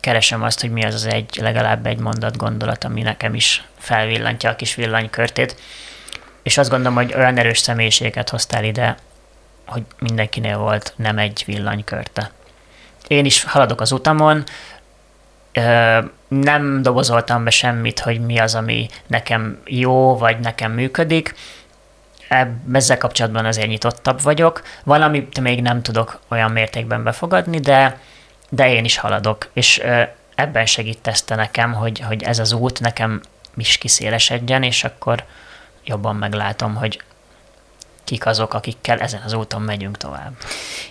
keresem 0.00 0.42
azt, 0.42 0.60
hogy 0.60 0.70
mi 0.70 0.84
az 0.84 0.94
az 0.94 1.06
egy, 1.06 1.38
legalább 1.40 1.86
egy 1.86 1.98
mondat 1.98 2.36
gondolat, 2.36 2.84
ami 2.84 3.02
nekem 3.02 3.34
is 3.34 3.64
felvillantja 3.78 4.50
a 4.50 4.56
kis 4.56 4.74
villanykörtét. 4.74 5.56
És 6.42 6.58
azt 6.58 6.70
gondolom, 6.70 6.94
hogy 6.94 7.14
olyan 7.14 7.38
erős 7.38 7.58
személyiséget 7.58 8.28
hoztál 8.28 8.64
ide, 8.64 8.96
hogy 9.66 9.82
mindenkinél 9.98 10.58
volt 10.58 10.92
nem 10.96 11.18
egy 11.18 11.42
villanykörte. 11.46 12.30
Én 13.06 13.24
is 13.24 13.44
haladok 13.44 13.80
az 13.80 13.92
utamon, 13.92 14.44
nem 16.28 16.82
dobozoltam 16.82 17.44
be 17.44 17.50
semmit, 17.50 18.00
hogy 18.00 18.20
mi 18.20 18.38
az, 18.38 18.54
ami 18.54 18.88
nekem 19.06 19.60
jó, 19.64 20.16
vagy 20.16 20.38
nekem 20.40 20.72
működik. 20.72 21.34
Ezzel 22.72 22.98
kapcsolatban 22.98 23.44
azért 23.44 23.68
nyitottabb 23.68 24.22
vagyok. 24.22 24.62
Valamit 24.84 25.40
még 25.40 25.62
nem 25.62 25.82
tudok 25.82 26.20
olyan 26.28 26.50
mértékben 26.50 27.02
befogadni, 27.02 27.60
de, 27.60 27.98
de 28.48 28.72
én 28.72 28.84
is 28.84 28.96
haladok. 28.96 29.50
És 29.52 29.82
ebben 30.34 30.66
segítette 30.66 31.34
nekem, 31.34 31.72
hogy, 31.72 32.00
hogy 32.00 32.22
ez 32.22 32.38
az 32.38 32.52
út 32.52 32.80
nekem 32.80 33.20
is 33.56 33.78
kiszélesedjen, 33.78 34.62
és 34.62 34.84
akkor 34.84 35.24
jobban 35.84 36.16
meglátom, 36.16 36.74
hogy 36.74 37.00
kik 38.04 38.26
azok, 38.26 38.54
akikkel 38.54 38.98
ezen 38.98 39.22
az 39.24 39.32
úton 39.32 39.62
megyünk 39.62 39.96
tovább. 39.96 40.32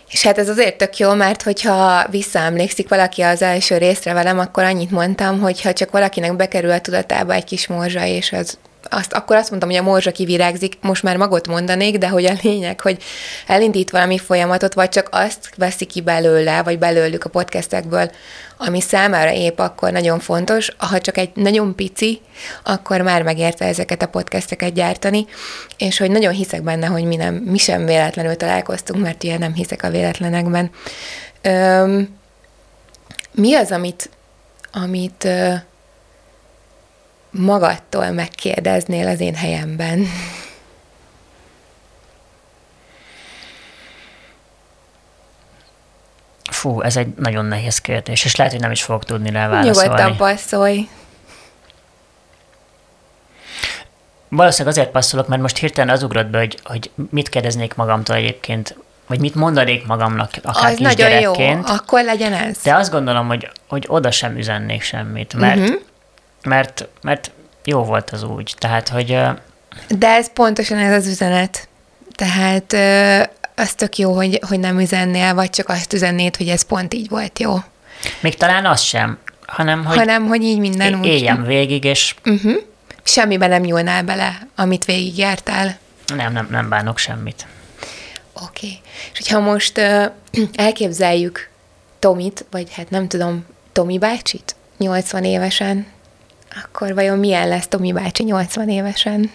És 0.09 0.23
hát 0.23 0.37
ez 0.37 0.49
azért 0.49 0.77
tök 0.77 0.97
jó, 0.97 1.13
mert 1.13 1.41
hogyha 1.41 2.07
visszaemlékszik 2.09 2.89
valaki 2.89 3.21
az 3.21 3.41
első 3.41 3.77
részre 3.77 4.13
velem, 4.13 4.39
akkor 4.39 4.63
annyit 4.63 4.91
mondtam, 4.91 5.39
hogy 5.39 5.61
ha 5.61 5.73
csak 5.73 5.91
valakinek 5.91 6.35
bekerül 6.35 6.71
a 6.71 6.81
tudatába 6.81 7.33
egy 7.33 7.43
kis 7.43 7.67
morzsa, 7.67 8.05
és 8.05 8.31
az 8.31 8.57
azt, 8.89 9.13
akkor 9.13 9.35
azt 9.35 9.49
mondtam, 9.49 9.69
hogy 9.69 9.79
a 9.79 9.83
morzsa 9.83 10.11
kivirágzik, 10.11 10.77
most 10.81 11.03
már 11.03 11.17
magot 11.17 11.47
mondanék, 11.47 11.97
de 11.97 12.09
hogy 12.09 12.25
a 12.25 12.33
lényeg, 12.41 12.81
hogy 12.81 13.03
elindít 13.47 13.89
valami 13.89 14.17
folyamatot, 14.17 14.73
vagy 14.73 14.89
csak 14.89 15.07
azt 15.11 15.49
veszi 15.55 15.85
ki 15.85 16.01
belőle, 16.01 16.63
vagy 16.63 16.79
belőlük 16.79 17.23
a 17.23 17.29
podcastekből, 17.29 18.11
ami 18.57 18.81
számára 18.81 19.31
épp 19.31 19.59
akkor 19.59 19.91
nagyon 19.91 20.19
fontos, 20.19 20.69
ha 20.77 20.99
csak 20.99 21.17
egy 21.17 21.29
nagyon 21.33 21.75
pici, 21.75 22.21
akkor 22.63 23.01
már 23.01 23.21
megérte 23.21 23.65
ezeket 23.65 24.01
a 24.01 24.07
podcasteket 24.07 24.73
gyártani, 24.73 25.25
és 25.77 25.97
hogy 25.97 26.11
nagyon 26.11 26.33
hiszek 26.33 26.61
benne, 26.61 26.87
hogy 26.87 27.03
mi, 27.03 27.15
nem, 27.15 27.35
mi 27.35 27.57
sem 27.57 27.85
véletlenül 27.85 28.35
találkoztunk, 28.35 29.03
mert 29.03 29.23
ugye 29.23 29.37
nem 29.37 29.53
hiszek 29.53 29.83
a 29.83 29.89
véletlenekben. 29.89 30.69
Öm, 31.41 32.21
mi 33.31 33.53
az, 33.53 33.71
amit, 33.71 34.09
amit 34.71 35.27
magadtól 37.33 38.11
megkérdeznél 38.11 39.07
az 39.07 39.19
én 39.19 39.35
helyemben? 39.35 40.07
Fú, 46.51 46.81
ez 46.81 46.97
egy 46.97 47.13
nagyon 47.17 47.45
nehéz 47.45 47.77
kérdés, 47.77 48.25
és 48.25 48.35
lehet, 48.35 48.53
hogy 48.53 48.61
nem 48.61 48.71
is 48.71 48.83
fogok 48.83 49.05
tudni 49.05 49.31
rá 49.31 49.47
válaszolni. 49.47 49.89
Nyugodtan 49.89 50.17
passzolj. 50.17 50.87
Valószínűleg 54.29 54.77
azért 54.77 54.91
passzolok, 54.91 55.27
mert 55.27 55.41
most 55.41 55.57
hirtelen 55.57 55.95
az 55.95 56.03
ugrott 56.03 56.27
be, 56.27 56.37
hogy, 56.37 56.59
hogy 56.63 56.91
mit 57.09 57.29
kérdeznék 57.29 57.75
magamtól 57.75 58.15
egyébként, 58.15 58.77
vagy 59.07 59.19
mit 59.19 59.35
mondanék 59.35 59.85
magamnak, 59.85 60.31
akár 60.43 60.71
Az 60.71 60.77
nagyon 60.77 61.19
jó, 61.19 61.33
akkor 61.65 62.03
legyen 62.03 62.33
ez. 62.33 62.57
De 62.63 62.75
azt 62.75 62.91
gondolom, 62.91 63.27
hogy, 63.27 63.51
hogy 63.67 63.85
oda 63.87 64.11
sem 64.11 64.37
üzennék 64.37 64.81
semmit, 64.81 65.33
mert, 65.33 65.59
uh-huh. 65.59 65.81
Mert, 66.43 66.87
mert 67.01 67.31
jó 67.65 67.83
volt 67.83 68.09
az 68.09 68.23
úgy. 68.23 68.55
Tehát, 68.57 68.89
hogy... 68.89 69.17
De 69.87 70.07
ez 70.07 70.33
pontosan 70.33 70.77
ez 70.77 70.95
az 70.97 71.07
üzenet. 71.07 71.67
Tehát 72.15 72.75
az 73.55 73.73
tök 73.73 73.97
jó, 73.97 74.13
hogy, 74.13 74.39
hogy 74.47 74.59
nem 74.59 74.79
üzennél, 74.79 75.33
vagy 75.33 75.49
csak 75.49 75.69
azt 75.69 75.93
üzennéd, 75.93 76.35
hogy 76.35 76.47
ez 76.47 76.61
pont 76.61 76.93
így 76.93 77.09
volt 77.09 77.39
jó. 77.39 77.55
Még 78.19 78.35
talán 78.35 78.65
az 78.65 78.81
sem, 78.81 79.17
hanem 79.45 79.85
hogy, 79.85 79.97
hanem, 79.97 80.25
hogy 80.27 80.43
így 80.43 80.59
minden 80.59 80.99
úgy. 80.99 81.05
Éljem 81.05 81.43
végig, 81.43 81.83
és... 81.83 82.15
Uh-huh. 82.25 82.53
Semmiben 83.03 83.49
nem 83.49 83.61
nyúlnál 83.61 84.03
bele, 84.03 84.47
amit 84.55 84.85
végigjártál. 84.85 85.77
Nem, 86.15 86.33
nem, 86.33 86.47
nem 86.51 86.69
bánok 86.69 86.97
semmit. 86.97 87.47
Oké. 88.33 88.45
Okay. 88.45 88.79
És 89.11 89.17
hogyha 89.17 89.39
most 89.39 89.77
uh, 89.77 90.05
elképzeljük 90.65 91.49
Tomit, 91.99 92.45
vagy 92.51 92.73
hát 92.73 92.89
nem 92.89 93.07
tudom, 93.07 93.45
Tomi 93.71 93.97
bácsit, 93.97 94.55
80 94.77 95.23
évesen, 95.23 95.87
akkor 96.63 96.93
vajon 96.93 97.19
milyen 97.19 97.47
lesz 97.47 97.67
Tomi 97.67 97.91
bácsi 97.91 98.23
80 98.23 98.69
évesen? 98.69 99.31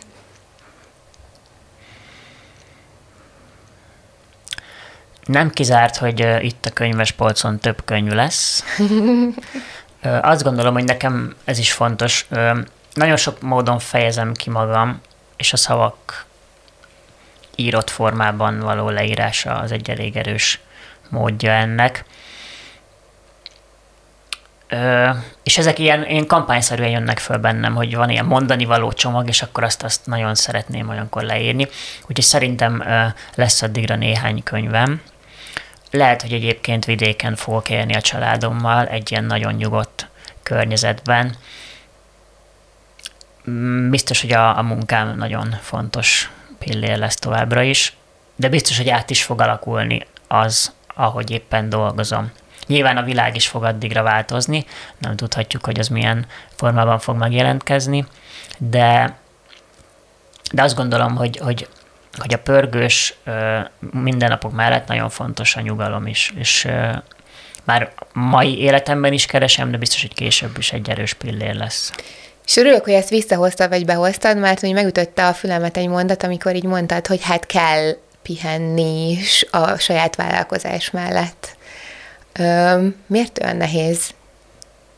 Nem 5.25 5.51
kizárt, 5.51 5.97
hogy 5.97 6.23
uh, 6.23 6.45
itt 6.45 6.67
a 6.67 6.71
könyves 6.71 7.13
polcon 7.13 7.59
több 7.59 7.85
könyv 7.85 8.13
lesz. 8.13 8.65
uh, 8.79 10.19
azt 10.21 10.43
gondolom, 10.43 10.75
hogy 10.75 10.85
nekem 10.85 11.37
ez 11.45 11.59
is 11.59 11.73
fontos. 11.73 12.27
Uh, 12.31 12.59
nagyon 12.95 13.17
sok 13.17 13.41
módon 13.41 13.79
fejezem 13.79 14.33
ki 14.33 14.51
magam, 14.51 15.01
és 15.37 15.53
a 15.53 15.57
szavak 15.57 16.27
írott 17.57 17.91
formában 17.91 18.59
való 18.59 18.89
leírása 18.89 19.55
az 19.55 19.73
egy 19.73 19.91
elég 19.91 20.17
erős 20.17 20.61
módja 21.09 21.51
ennek. 21.51 22.05
Ö, 24.69 25.11
és 25.43 25.59
ezek 25.59 25.79
ilyen, 25.79 26.07
ilyen 26.07 26.27
kampányszerűen 26.27 26.91
jönnek 26.91 27.19
föl 27.19 27.37
bennem, 27.37 27.75
hogy 27.75 27.97
van 27.97 28.11
ilyen 28.11 28.25
mondani 28.25 28.65
való 28.65 28.93
csomag, 28.93 29.29
és 29.29 29.43
akkor 29.43 29.65
azt, 29.65 29.83
azt 29.83 30.07
nagyon 30.07 30.35
szeretném 30.35 30.89
olyankor 30.89 31.23
leírni. 31.23 31.67
Úgyhogy 32.01 32.25
szerintem 32.25 32.81
ö, 32.81 33.05
lesz 33.35 33.63
addigra 33.63 33.97
néhány 33.97 34.43
könyvem. 34.43 35.03
Lehet, 35.91 36.23
hogy 36.23 36.33
egyébként 36.33 36.85
vidéken 36.85 37.37
fogok 37.37 37.71
élni 37.71 37.95
a 37.95 38.01
családommal, 38.01 38.87
egy 38.87 39.11
ilyen 39.11 39.25
nagyon 39.25 39.55
nyugodt 39.55 40.09
környezetben. 40.43 41.37
Mm, 43.51 43.91
biztos, 43.91 44.21
hogy 44.21 44.33
a, 44.33 44.59
a 44.59 44.63
munkám 44.63 45.17
nagyon 45.17 45.57
fontos 45.61 46.31
pillér 46.59 46.99
lesz 46.99 47.15
továbbra 47.15 47.63
is, 47.63 47.97
de 48.37 48.49
biztos, 48.49 48.77
hogy 48.77 48.89
át 48.89 49.11
is 49.11 49.23
fog 49.23 49.41
alakulni 49.41 50.07
az, 50.29 50.73
ahogy 50.95 51.31
éppen 51.31 51.69
dolgozom. 51.69 52.31
Nyilván 52.69 52.97
a 52.97 53.03
világ 53.03 53.37
is 53.37 53.49
fog 53.49 53.65
addigra 53.65 54.03
változni, 54.03 54.67
nem 54.99 55.17
tudhatjuk, 55.17 55.65
hogy 55.65 55.79
az 55.79 55.89
milyen 55.89 56.27
formában 56.55 56.99
fog 56.99 57.17
megjelentkezni, 57.17 58.07
de, 58.59 59.17
de 60.53 60.63
azt 60.63 60.77
gondolom, 60.77 61.17
hogy, 61.17 61.39
hogy, 61.39 61.69
hogy 62.19 62.35
a 62.35 62.39
pörgős 62.39 63.15
mindennapok 63.79 64.53
mellett 64.53 64.87
nagyon 64.87 65.11
fontos 65.11 65.57
a 65.57 65.61
nyugalom 65.61 66.07
is, 66.07 66.33
és 66.37 66.69
már 67.65 67.93
mai 68.13 68.59
életemben 68.59 69.13
is 69.13 69.27
keresem, 69.27 69.71
de 69.71 69.77
biztos, 69.77 70.01
hogy 70.01 70.15
később 70.15 70.59
is 70.59 70.73
egy 70.73 70.91
erős 70.91 71.15
pillér 71.15 71.55
lesz. 71.55 71.93
És 72.47 72.57
örülök, 72.57 72.85
hogy 72.85 72.93
ezt 72.93 73.09
visszahoztad, 73.09 73.69
vagy 73.69 73.85
behoztad, 73.85 74.39
mert 74.39 74.61
hogy 74.61 74.73
megütötte 74.73 75.27
a 75.27 75.33
fülemet 75.33 75.77
egy 75.77 75.89
mondat, 75.89 76.23
amikor 76.23 76.55
így 76.55 76.65
mondtad, 76.65 77.07
hogy 77.07 77.23
hát 77.23 77.47
kell 77.47 77.97
pihenni 78.23 79.11
is 79.11 79.47
a 79.51 79.77
saját 79.77 80.17
vállalkozás 80.17 80.91
mellett. 80.91 81.57
Ö, 82.33 82.87
miért 83.07 83.43
olyan 83.43 83.57
nehéz? 83.57 84.15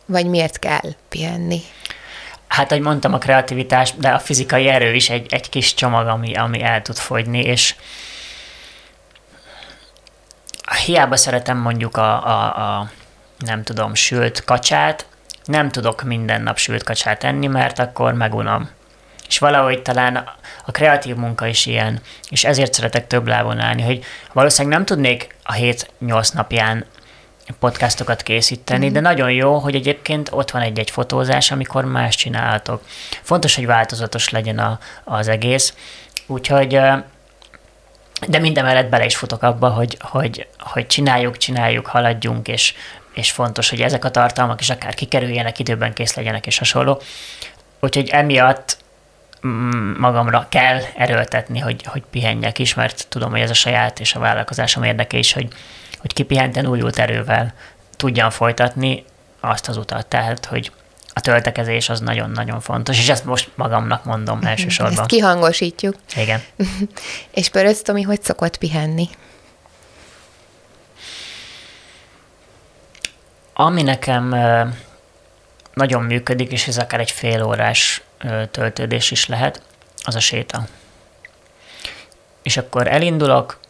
Vagy 0.06 0.26
miért 0.26 0.58
kell 0.58 0.94
pihenni? 1.08 1.60
Hát, 2.46 2.70
ahogy 2.70 2.82
mondtam, 2.82 3.14
a 3.14 3.18
kreativitás, 3.18 3.94
de 3.96 4.08
a 4.08 4.18
fizikai 4.18 4.68
erő 4.68 4.94
is 4.94 5.10
egy, 5.10 5.32
egy 5.32 5.48
kis 5.48 5.74
csomag, 5.74 6.06
ami, 6.06 6.34
ami 6.34 6.62
el 6.62 6.82
tud 6.82 6.96
fogyni, 6.96 7.40
és 7.40 7.74
hiába 10.84 11.16
szeretem 11.16 11.58
mondjuk 11.58 11.96
a, 11.96 12.26
a, 12.26 12.78
a 12.78 12.90
nem 13.38 13.62
tudom, 13.62 13.94
sült 13.94 14.44
kacsát, 14.44 15.06
nem 15.44 15.70
tudok 15.70 16.02
minden 16.02 16.42
nap 16.42 16.58
sült 16.58 16.82
kacsát 16.82 17.24
enni, 17.24 17.46
mert 17.46 17.78
akkor 17.78 18.12
megunom. 18.12 18.70
És 19.28 19.38
valahogy 19.38 19.82
talán 19.82 20.16
a 20.66 20.70
kreatív 20.70 21.16
munka 21.16 21.46
is 21.46 21.66
ilyen, 21.66 22.00
és 22.28 22.44
ezért 22.44 22.74
szeretek 22.74 23.06
több 23.06 23.26
lábon 23.26 23.58
állni, 23.58 23.82
hogy 23.82 24.04
valószínűleg 24.32 24.76
nem 24.76 24.86
tudnék 24.86 25.34
a 25.42 25.52
hét 25.52 25.90
nyolc 25.98 26.28
napján 26.28 26.86
podcastokat 27.58 28.22
készíteni, 28.22 28.88
mm. 28.88 28.92
de 28.92 29.00
nagyon 29.00 29.32
jó, 29.32 29.58
hogy 29.58 29.74
egyébként 29.74 30.28
ott 30.32 30.50
van 30.50 30.62
egy-egy 30.62 30.90
fotózás, 30.90 31.50
amikor 31.50 31.84
más 31.84 32.14
csinálhatok. 32.14 32.82
Fontos, 33.22 33.54
hogy 33.54 33.66
változatos 33.66 34.28
legyen 34.28 34.58
a, 34.58 34.78
az 35.04 35.28
egész, 35.28 35.74
úgyhogy 36.26 36.80
de 38.28 38.38
minden 38.38 38.64
mellett 38.64 38.88
bele 38.88 39.04
is 39.04 39.16
futok 39.16 39.42
abba, 39.42 39.68
hogy, 39.68 39.96
hogy, 40.00 40.46
hogy 40.58 40.86
csináljuk, 40.86 41.36
csináljuk, 41.36 41.86
haladjunk, 41.86 42.48
és, 42.48 42.74
és 43.14 43.30
fontos, 43.30 43.70
hogy 43.70 43.80
ezek 43.80 44.04
a 44.04 44.10
tartalmak 44.10 44.60
is 44.60 44.70
akár 44.70 44.94
kikerüljenek, 44.94 45.58
időben 45.58 45.92
kész 45.92 46.14
legyenek, 46.14 46.46
és 46.46 46.58
hasonló. 46.58 47.00
Úgyhogy 47.80 48.08
emiatt 48.08 48.76
mm, 49.46 49.92
magamra 49.98 50.46
kell 50.48 50.80
erőltetni, 50.96 51.58
hogy, 51.58 51.84
hogy 51.84 52.02
pihenjek 52.10 52.58
is, 52.58 52.74
mert 52.74 53.06
tudom, 53.08 53.30
hogy 53.30 53.40
ez 53.40 53.50
a 53.50 53.54
saját 53.54 54.00
és 54.00 54.14
a 54.14 54.20
vállalkozásom 54.20 54.82
érdeke 54.82 55.16
is, 55.18 55.32
hogy, 55.32 55.48
hogy 56.00 56.12
kipihenten 56.12 56.66
újult 56.66 56.98
erővel 56.98 57.54
tudjam 57.96 58.30
folytatni 58.30 59.04
azt 59.40 59.68
az 59.68 59.76
utat. 59.76 60.06
Tehát, 60.06 60.44
hogy 60.44 60.72
a 61.12 61.20
töltekezés 61.20 61.88
az 61.88 62.00
nagyon-nagyon 62.00 62.60
fontos, 62.60 62.98
és 62.98 63.08
ezt 63.08 63.24
most 63.24 63.50
magamnak 63.54 64.04
mondom 64.04 64.44
elsősorban. 64.44 64.98
Ezt 64.98 65.06
kihangosítjuk. 65.06 65.94
Igen. 66.16 66.42
és 67.30 67.48
Pöröc 67.48 67.82
Tomi, 67.82 68.02
hogy 68.02 68.22
szokott 68.22 68.56
pihenni? 68.56 69.08
Ami 73.52 73.82
nekem 73.82 74.36
nagyon 75.74 76.02
működik, 76.02 76.52
és 76.52 76.66
ez 76.66 76.78
akár 76.78 77.00
egy 77.00 77.10
fél 77.10 77.42
órás 77.42 78.02
töltődés 78.50 79.10
is 79.10 79.26
lehet, 79.26 79.62
az 80.02 80.14
a 80.14 80.20
séta. 80.20 80.66
És 82.42 82.56
akkor 82.56 82.86
elindulok, 82.88 83.60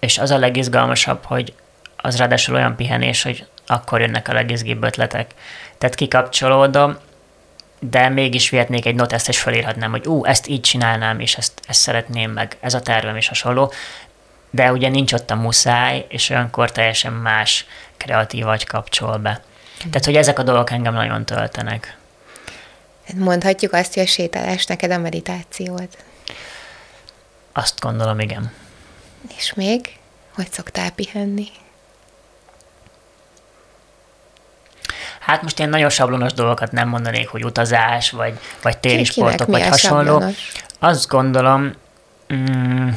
és 0.00 0.18
az 0.18 0.30
a 0.30 0.38
legizgalmasabb, 0.38 1.24
hogy 1.24 1.54
az 1.96 2.16
ráadásul 2.16 2.54
olyan 2.54 2.76
pihenés, 2.76 3.22
hogy 3.22 3.46
akkor 3.66 4.00
jönnek 4.00 4.28
a 4.28 4.32
legizgibb 4.32 4.82
ötletek. 4.82 5.34
Tehát 5.78 5.94
kikapcsolódom, 5.94 6.96
de 7.80 8.08
mégis 8.08 8.50
vihetnék 8.50 8.86
egy 8.86 8.94
noteszt, 8.94 9.28
és 9.28 9.40
felírhatnám, 9.40 9.90
hogy 9.90 10.06
ú, 10.06 10.24
ezt 10.24 10.46
így 10.46 10.60
csinálnám, 10.60 11.20
és 11.20 11.36
ezt, 11.36 11.60
ezt 11.66 11.80
szeretném 11.80 12.30
meg, 12.30 12.56
ez 12.60 12.74
a 12.74 12.80
tervem 12.80 13.16
és 13.16 13.28
hasonló. 13.28 13.72
De 14.50 14.72
ugye 14.72 14.88
nincs 14.88 15.12
ott 15.12 15.30
a 15.30 15.34
muszáj, 15.34 16.06
és 16.08 16.30
olyankor 16.30 16.72
teljesen 16.72 17.12
más 17.12 17.66
kreatív 17.96 18.44
vagy 18.44 18.66
kapcsol 18.66 19.16
be. 19.16 19.42
Tehát, 19.78 20.04
hogy 20.04 20.16
ezek 20.16 20.38
a 20.38 20.42
dolgok 20.42 20.70
engem 20.70 20.94
nagyon 20.94 21.24
töltenek. 21.24 21.96
Mondhatjuk 23.14 23.72
azt, 23.72 23.94
hogy 23.94 24.02
a 24.02 24.06
sétálás 24.06 24.66
neked 24.66 24.90
a 24.90 24.98
meditációt. 24.98 25.96
Azt 27.52 27.80
gondolom, 27.80 28.20
igen. 28.20 28.52
És 29.36 29.54
még? 29.54 29.98
Hogy 30.34 30.50
szoktál 30.50 30.90
pihenni? 30.90 31.46
Hát 35.20 35.42
most 35.42 35.60
én 35.60 35.68
nagyon 35.68 35.90
sablonos 35.90 36.32
dolgokat 36.32 36.72
nem 36.72 36.88
mondanék, 36.88 37.28
hogy 37.28 37.44
utazás, 37.44 38.10
vagy, 38.10 38.38
vagy 38.62 38.78
téli 38.78 39.04
sportok, 39.04 39.46
vagy 39.46 39.66
hasonló. 39.66 40.12
Sablonos? 40.12 40.52
Azt 40.78 41.08
gondolom, 41.08 41.72
mm, 42.32 42.88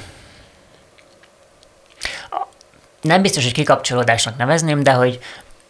nem 3.01 3.21
biztos, 3.21 3.43
hogy 3.43 3.53
kikapcsolódásnak 3.53 4.37
nevezném, 4.37 4.83
de 4.83 4.91
hogy 4.91 5.19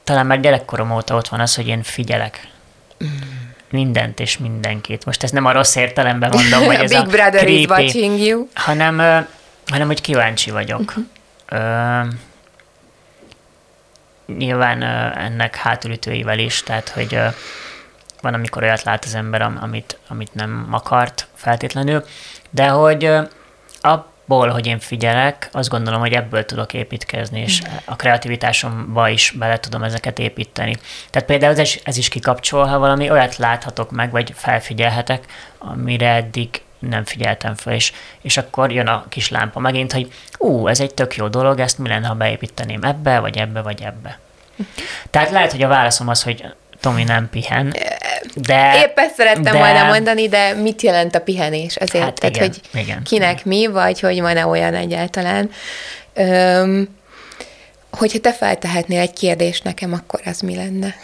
talán 0.03 0.25
már 0.25 0.39
gyerekkorom 0.39 0.91
óta 0.91 1.15
ott 1.15 1.27
van 1.27 1.39
az, 1.39 1.55
hogy 1.55 1.67
én 1.67 1.83
figyelek. 1.83 2.47
Mm. 3.03 3.07
Mindent 3.69 4.19
és 4.19 4.37
mindenkit. 4.37 5.05
Most 5.05 5.23
ezt 5.23 5.33
nem 5.33 5.45
a 5.45 5.51
rossz 5.51 5.75
értelemben 5.75 6.29
mondom, 6.33 6.63
hogy 6.69 6.75
ez 6.75 6.89
Big 6.89 6.99
a 6.99 7.03
Brother 7.03 7.31
creepy, 7.31 7.59
is 7.59 7.65
watching 7.65 8.19
you. 8.19 8.47
Hanem, 8.53 9.25
hanem 9.65 9.87
hogy 9.87 10.01
kíváncsi 10.01 10.51
vagyok. 10.51 10.79
Uh-huh. 10.79 11.05
Ö, 11.45 12.07
nyilván 14.37 14.81
ennek 15.17 15.55
hátulütőivel 15.55 16.39
is, 16.39 16.63
tehát 16.63 16.89
hogy 16.89 17.19
van, 18.21 18.33
amikor 18.33 18.63
olyat 18.63 18.83
lát 18.83 19.05
az 19.05 19.15
ember, 19.15 19.41
amit, 19.41 19.97
amit 20.07 20.33
nem 20.33 20.67
akart 20.71 21.27
feltétlenül, 21.33 22.05
de 22.49 22.67
hogy 22.67 23.11
abból, 23.81 24.47
hogy 24.47 24.67
én 24.67 24.79
figyelek, 24.79 25.49
azt 25.51 25.69
gondolom, 25.69 25.99
hogy 25.99 26.13
ebből 26.13 26.45
tudok 26.45 26.73
építkezni, 26.73 27.39
és 27.39 27.61
mm. 27.61 27.75
a 27.85 27.95
kreativitásomba 27.95 29.09
is 29.09 29.31
bele 29.31 29.59
tudom 29.59 29.83
ezeket 29.83 30.19
építeni. 30.19 30.75
Tehát 31.09 31.27
például 31.27 31.59
ez, 31.59 31.73
ez 31.83 31.97
is 31.97 32.09
kikapcsol, 32.09 32.65
ha 32.65 32.79
valami 32.79 33.09
olyat 33.09 33.37
láthatok 33.37 33.91
meg, 33.91 34.11
vagy 34.11 34.33
felfigyelhetek, 34.35 35.25
amire 35.57 36.09
eddig 36.09 36.61
nem 36.89 37.05
figyeltem 37.05 37.55
fel, 37.55 37.73
és, 37.73 37.93
és 38.21 38.37
akkor 38.37 38.71
jön 38.71 38.87
a 38.87 39.05
kis 39.09 39.29
lámpa 39.29 39.59
megint, 39.59 39.91
hogy 39.91 40.13
ú, 40.37 40.67
ez 40.67 40.79
egy 40.79 40.93
tök 40.93 41.15
jó 41.15 41.27
dolog, 41.27 41.59
ezt 41.59 41.77
mi 41.77 41.87
lenne, 41.87 42.07
ha 42.07 42.13
beépíteném 42.13 42.83
ebbe, 42.83 43.19
vagy 43.19 43.37
ebbe, 43.37 43.61
vagy 43.61 43.81
ebbe. 43.81 44.19
Tehát 45.09 45.29
lehet, 45.29 45.51
hogy 45.51 45.61
a 45.61 45.67
válaszom 45.67 46.07
az, 46.07 46.23
hogy 46.23 46.45
Tomi 46.79 47.03
nem 47.03 47.29
pihen, 47.29 47.73
de... 48.35 48.81
Épp 48.81 48.97
ezt 48.97 49.15
szerettem 49.15 49.43
de, 49.43 49.51
volna 49.51 49.83
mondani, 49.83 50.27
de 50.27 50.53
mit 50.53 50.81
jelent 50.81 51.15
a 51.15 51.19
pihenés? 51.19 51.75
Azért, 51.75 52.03
hát 52.03 52.13
tehát, 52.13 52.35
igen, 52.35 52.47
hogy 52.47 52.81
igen, 52.81 53.03
kinek 53.03 53.31
igen. 53.31 53.43
mi, 53.45 53.67
vagy 53.67 53.99
hogy 53.99 54.21
van-e 54.21 54.45
olyan 54.45 54.73
egyáltalán. 54.73 55.49
Öm, 56.13 56.95
hogyha 57.91 58.19
te 58.19 58.33
feltehetnél 58.33 58.99
egy 58.99 59.13
kérdést 59.13 59.63
nekem, 59.63 59.93
akkor 59.93 60.21
az 60.25 60.39
mi 60.39 60.55
lenne? 60.55 60.95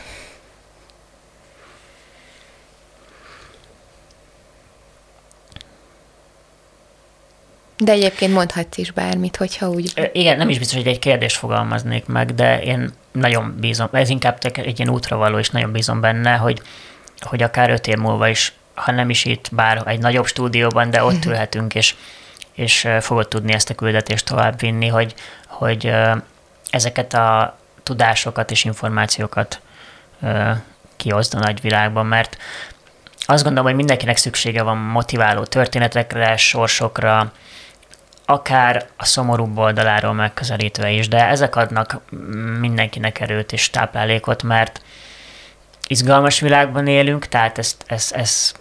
De 7.84 7.92
egyébként 7.92 8.34
mondhatsz 8.34 8.78
is 8.78 8.92
bármit, 8.92 9.36
hogyha 9.36 9.70
úgy... 9.70 10.10
Igen, 10.14 10.38
nem 10.38 10.50
is 10.50 10.58
biztos, 10.58 10.78
hogy 10.78 10.88
egy 10.88 11.00
kérdést 11.00 11.38
fogalmaznék 11.38 12.06
meg, 12.06 12.36
de 12.36 12.62
én 12.62 12.94
nagyon 13.12 13.56
bízom, 13.60 13.88
ez 13.92 14.10
inkább 14.10 14.38
egy 14.54 14.80
ilyen 14.80 14.94
útravaló, 14.94 15.38
és 15.38 15.50
nagyon 15.50 15.72
bízom 15.72 16.02
benne, 16.02 16.36
hogy, 16.36 16.62
hogy 17.20 17.44
akár 17.44 17.70
öt 17.70 17.88
év 17.88 17.98
múlva 17.98 18.28
is, 18.28 18.54
ha 18.74 18.92
nem 18.92 19.10
is 19.10 19.26
itt, 19.26 19.50
bár 19.52 19.84
egy 19.86 20.00
nagyobb 20.00 20.26
stúdióban, 20.26 20.90
de 20.90 21.04
ott 21.04 21.20
mhm. 21.20 21.30
ülhetünk, 21.30 21.76
és, 21.76 21.96
és 22.54 22.88
fogod 23.00 23.28
tudni 23.28 23.54
ezt 23.54 23.70
a 23.70 23.76
küldetést 23.76 24.26
továbbvinni, 24.26 24.88
hogy, 24.88 25.14
hogy 25.48 25.92
ezeket 26.70 27.14
a 27.14 27.58
tudásokat 27.84 28.52
és 28.52 28.64
információkat 28.64 29.62
kihozd 30.96 31.34
a 31.36 31.40
nagyvilágban, 31.40 32.06
mert 32.06 32.38
azt 33.26 33.44
gondolom, 33.44 33.68
hogy 33.68 33.76
mindenkinek 33.76 34.18
szüksége 34.18 34.62
van 34.62 34.78
motiváló 34.78 35.44
történetekre, 35.44 36.38
sorsokra, 36.38 37.32
akár 38.30 38.88
a 38.98 39.06
szomorúbb 39.06 39.58
oldaláról 39.58 40.14
megközelítve 40.14 40.90
is, 40.90 41.08
de 41.08 41.28
ezek 41.28 41.56
adnak 41.56 42.02
mindenkinek 42.60 43.20
erőt 43.20 43.52
és 43.52 43.70
táplálékot, 43.70 44.44
mert 44.44 44.82
izgalmas 45.88 46.40
világban 46.40 46.88
élünk, 46.88 47.28
tehát 47.28 47.58
ezt, 47.58 47.84
ezt, 47.88 48.12
ezt, 48.16 48.60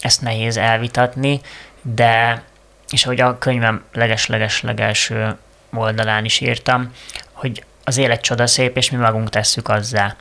ezt 0.00 0.20
nehéz 0.20 0.56
elvitatni, 0.56 1.40
de, 1.82 2.42
és 2.90 3.04
ahogy 3.04 3.20
a 3.20 3.38
könyvem 3.38 3.84
leges-leges 3.92 4.62
legelső 4.62 5.36
oldalán 5.72 6.24
is 6.24 6.40
írtam, 6.40 6.92
hogy 7.32 7.64
az 7.84 7.96
élet 7.96 8.20
csoda 8.20 8.46
szép, 8.46 8.76
és 8.76 8.90
mi 8.90 8.96
magunk 8.96 9.30
tesszük 9.30 9.68
azzá. 9.68 10.16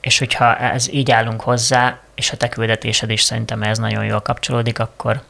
És 0.00 0.18
hogyha 0.18 0.56
ez 0.56 0.92
így 0.92 1.10
állunk 1.10 1.40
hozzá, 1.40 1.98
és 2.14 2.30
a 2.30 2.36
te 2.36 2.48
küldetésed 2.48 3.10
is 3.10 3.22
szerintem 3.22 3.62
ez 3.62 3.78
nagyon 3.78 4.04
jól 4.04 4.20
kapcsolódik, 4.20 4.78
akkor, 4.78 5.22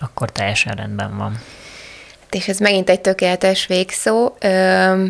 akkor 0.00 0.30
teljesen 0.30 0.72
rendben 0.72 1.16
van. 1.16 1.40
És 2.30 2.48
ez 2.48 2.58
megint 2.58 2.90
egy 2.90 3.00
tökéletes 3.00 3.66
végszó. 3.66 4.34
Ö, 4.40 5.04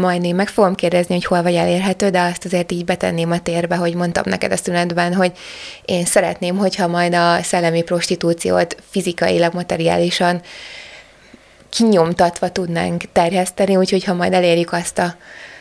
majd 0.00 0.24
én 0.24 0.34
meg 0.34 0.48
fogom 0.48 0.74
kérdezni, 0.74 1.14
hogy 1.14 1.24
hol 1.24 1.42
vagy 1.42 1.54
elérhető, 1.54 2.10
de 2.10 2.20
azt 2.20 2.44
azért 2.44 2.72
így 2.72 2.84
betenném 2.84 3.30
a 3.30 3.40
térbe, 3.40 3.76
hogy 3.76 3.94
mondtam 3.94 4.22
neked 4.26 4.52
a 4.52 4.56
szünetben, 4.56 5.14
hogy 5.14 5.32
én 5.84 6.04
szeretném, 6.04 6.56
hogyha 6.56 6.86
majd 6.86 7.14
a 7.14 7.42
szellemi 7.42 7.82
prostitúciót 7.82 8.76
fizikailag, 8.90 9.54
materiálisan 9.54 10.42
kinyomtatva 11.68 12.52
tudnánk 12.52 13.02
terjeszteni, 13.12 13.76
úgyhogy 13.76 14.04
ha 14.04 14.14
majd 14.14 14.32
elérjük 14.32 14.72
azt 14.72 14.98
a 14.98 15.14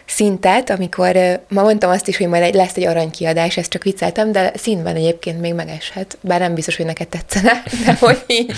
szintet, 0.09 0.69
amikor 0.69 1.41
ma 1.49 1.61
mondtam 1.61 1.89
azt 1.89 2.07
is, 2.07 2.17
hogy 2.17 2.27
majd 2.27 2.55
lesz 2.55 2.75
egy 2.75 2.85
aranykiadás, 2.85 3.57
ezt 3.57 3.69
csak 3.69 3.83
vicceltem, 3.83 4.31
de 4.31 4.51
színben 4.55 4.95
egyébként 4.95 5.39
még 5.39 5.53
megeshet, 5.53 6.17
bár 6.21 6.39
nem 6.39 6.53
biztos, 6.53 6.75
hogy 6.75 6.85
neked 6.85 7.07
tetszene, 7.07 7.63
de 7.85 7.97
hogy, 7.99 8.23
így, 8.27 8.51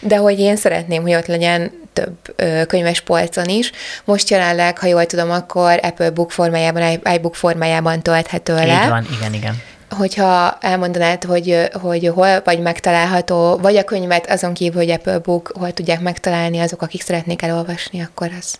de 0.00 0.16
hogy 0.16 0.40
én 0.40 0.56
szeretném, 0.56 1.02
hogy 1.02 1.14
ott 1.14 1.26
legyen 1.26 1.84
több 1.92 2.36
könyves 2.66 3.00
polcon 3.00 3.48
is. 3.48 3.72
Most 4.04 4.30
jelenleg, 4.30 4.78
ha 4.78 4.86
jól 4.86 5.06
tudom, 5.06 5.30
akkor 5.30 5.78
Apple 5.82 6.10
Book 6.10 6.30
formájában, 6.30 7.00
iBook 7.14 7.34
formájában 7.34 8.02
tölthető 8.02 8.54
le. 8.54 8.82
Így 8.82 8.88
van, 8.88 9.06
igen, 9.18 9.34
igen 9.34 9.62
hogyha 9.90 10.58
elmondanád, 10.60 11.24
hogy, 11.24 11.68
hogy 11.72 12.10
hol 12.14 12.40
vagy 12.44 12.60
megtalálható, 12.60 13.56
vagy 13.56 13.76
a 13.76 13.84
könyvet 13.84 14.30
azon 14.30 14.54
kívül, 14.54 14.80
hogy 14.80 14.90
Apple 14.90 15.18
Book, 15.18 15.52
hol 15.58 15.72
tudják 15.72 16.00
megtalálni 16.00 16.58
azok, 16.58 16.82
akik 16.82 17.02
szeretnék 17.02 17.42
elolvasni, 17.42 18.00
akkor 18.00 18.30
az 18.40 18.54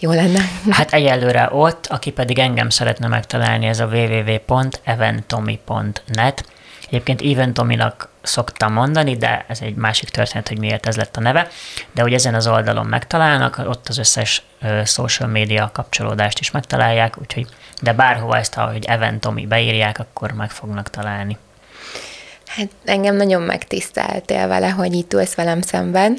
jó 0.00 0.12
lenne. 0.12 0.40
Hát 0.70 0.92
egyelőre 0.92 1.48
ott, 1.52 1.86
aki 1.86 2.10
pedig 2.10 2.38
engem 2.38 2.70
szeretne 2.70 3.06
megtalálni, 3.06 3.66
ez 3.66 3.80
a 3.80 3.86
www.eventomi.net. 3.86 6.44
Egyébként 6.86 7.20
Even 7.20 7.54
Tominak 7.54 8.08
szoktam 8.22 8.72
mondani, 8.72 9.16
de 9.16 9.44
ez 9.48 9.60
egy 9.60 9.74
másik 9.74 10.08
történet, 10.08 10.48
hogy 10.48 10.58
miért 10.58 10.86
ez 10.86 10.96
lett 10.96 11.16
a 11.16 11.20
neve. 11.20 11.48
De 11.94 12.02
hogy 12.02 12.12
ezen 12.12 12.34
az 12.34 12.46
oldalon 12.46 12.86
megtalálnak, 12.86 13.62
ott 13.66 13.88
az 13.88 13.98
összes 13.98 14.42
social 14.84 15.28
media 15.28 15.70
kapcsolódást 15.72 16.38
is 16.38 16.50
megtalálják, 16.50 17.20
úgyhogy 17.20 17.46
de 17.82 17.92
bárhova 17.92 18.36
ezt, 18.36 18.56
ahogy 18.56 18.84
Even 18.84 19.20
Tomi 19.20 19.46
beírják, 19.46 19.98
akkor 19.98 20.32
meg 20.32 20.50
fognak 20.50 20.90
találni. 20.90 21.38
Hát 22.46 22.68
engem 22.84 23.16
nagyon 23.16 23.42
megtiszteltél 23.42 24.48
vele, 24.48 24.68
hogy 24.68 24.92
itt 24.92 25.12
ülsz 25.12 25.34
velem 25.34 25.60
szemben. 25.60 26.18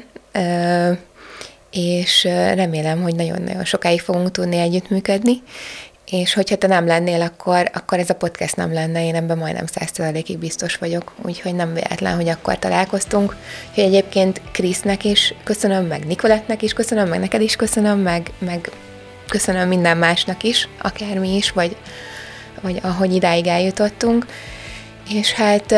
És 1.72 2.24
remélem, 2.54 3.02
hogy 3.02 3.14
nagyon-nagyon 3.14 3.64
sokáig 3.64 4.00
fogunk 4.00 4.30
tudni 4.30 4.56
együttműködni, 4.56 5.42
és 6.10 6.34
hogyha 6.34 6.56
te 6.56 6.66
nem 6.66 6.86
lennél, 6.86 7.20
akkor, 7.20 7.70
akkor 7.72 7.98
ez 7.98 8.10
a 8.10 8.14
podcast 8.14 8.56
nem 8.56 8.72
lenne, 8.72 9.06
én 9.06 9.14
ebben 9.14 9.38
majdnem 9.38 9.66
százszerzalékig 9.66 10.38
biztos 10.38 10.76
vagyok, 10.76 11.12
úgyhogy 11.22 11.54
nem 11.54 11.74
véletlen, 11.74 12.14
hogy 12.14 12.28
akkor 12.28 12.58
találkoztunk. 12.58 13.36
Hogy 13.74 13.84
egyébként 13.84 14.40
Krisznek 14.52 15.04
is 15.04 15.34
köszönöm, 15.44 15.86
meg 15.86 16.06
Nikolettnek 16.06 16.62
is 16.62 16.72
köszönöm, 16.72 17.08
meg 17.08 17.20
neked 17.20 17.40
is 17.40 17.56
köszönöm, 17.56 17.98
meg, 17.98 18.30
meg 18.38 18.70
köszönöm 19.28 19.68
minden 19.68 19.96
másnak 19.96 20.42
is, 20.42 20.68
akármi 20.82 21.36
is, 21.36 21.50
vagy, 21.50 21.76
vagy 22.60 22.78
ahogy 22.82 23.14
idáig 23.14 23.46
eljutottunk. 23.46 24.26
És 25.08 25.32
hát 25.32 25.74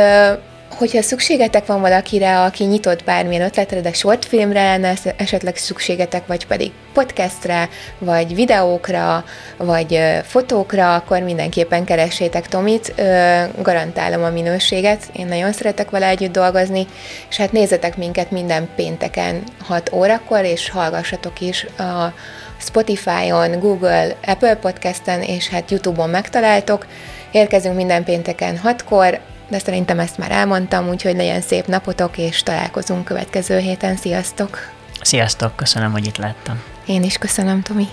hogyha 0.77 1.03
szükségetek 1.03 1.67
van 1.67 1.81
valakire, 1.81 2.41
aki 2.41 2.65
nyitott 2.65 3.05
bármilyen 3.05 3.45
ötletre, 3.45 3.81
de 3.81 3.93
shortfilmre 3.93 4.63
lenne 4.63 4.95
esetleg 5.17 5.57
szükségetek, 5.57 6.27
vagy 6.27 6.47
pedig 6.47 6.73
podcastre, 6.93 7.69
vagy 7.99 8.35
videókra, 8.35 9.25
vagy 9.57 10.01
fotókra, 10.23 10.95
akkor 10.95 11.23
mindenképpen 11.23 11.85
keressétek 11.85 12.49
Tomit, 12.49 12.95
garantálom 13.63 14.25
a 14.25 14.31
minőséget, 14.31 15.03
én 15.17 15.27
nagyon 15.27 15.53
szeretek 15.53 15.91
vele 15.91 16.07
együtt 16.07 16.33
dolgozni, 16.33 16.87
és 17.29 17.37
hát 17.37 17.53
nézzetek 17.53 17.97
minket 17.97 18.31
minden 18.31 18.69
pénteken 18.77 19.43
6 19.67 19.93
órakor, 19.93 20.45
és 20.45 20.71
hallgassatok 20.71 21.41
is 21.41 21.67
a 21.79 22.15
Spotify-on, 22.59 23.59
Google, 23.59 24.17
Apple 24.27 24.55
Podcasten, 24.55 25.23
és 25.23 25.49
hát 25.49 25.71
YouTube-on 25.71 26.11
megtaláltok. 26.11 26.87
Érkezünk 27.31 27.77
minden 27.77 28.05
pénteken 28.05 28.61
6-kor, 28.65 29.21
de 29.49 29.59
szerintem 29.59 29.99
ezt 29.99 30.19
már 30.19 30.31
elmondtam, 30.31 30.89
úgyhogy 30.89 31.17
legyen 31.17 31.41
szép 31.41 31.67
napotok, 31.67 32.19
és 32.19 32.43
találkozunk 32.43 33.05
következő 33.05 33.59
héten. 33.59 33.97
Sziasztok! 33.97 34.59
Sziasztok, 35.01 35.57
köszönöm, 35.57 35.93
hogy 35.93 36.07
itt 36.07 36.17
láttam. 36.17 36.63
Én 36.87 37.03
is 37.03 37.19
köszönöm, 37.19 37.63
Tomi. 37.63 37.89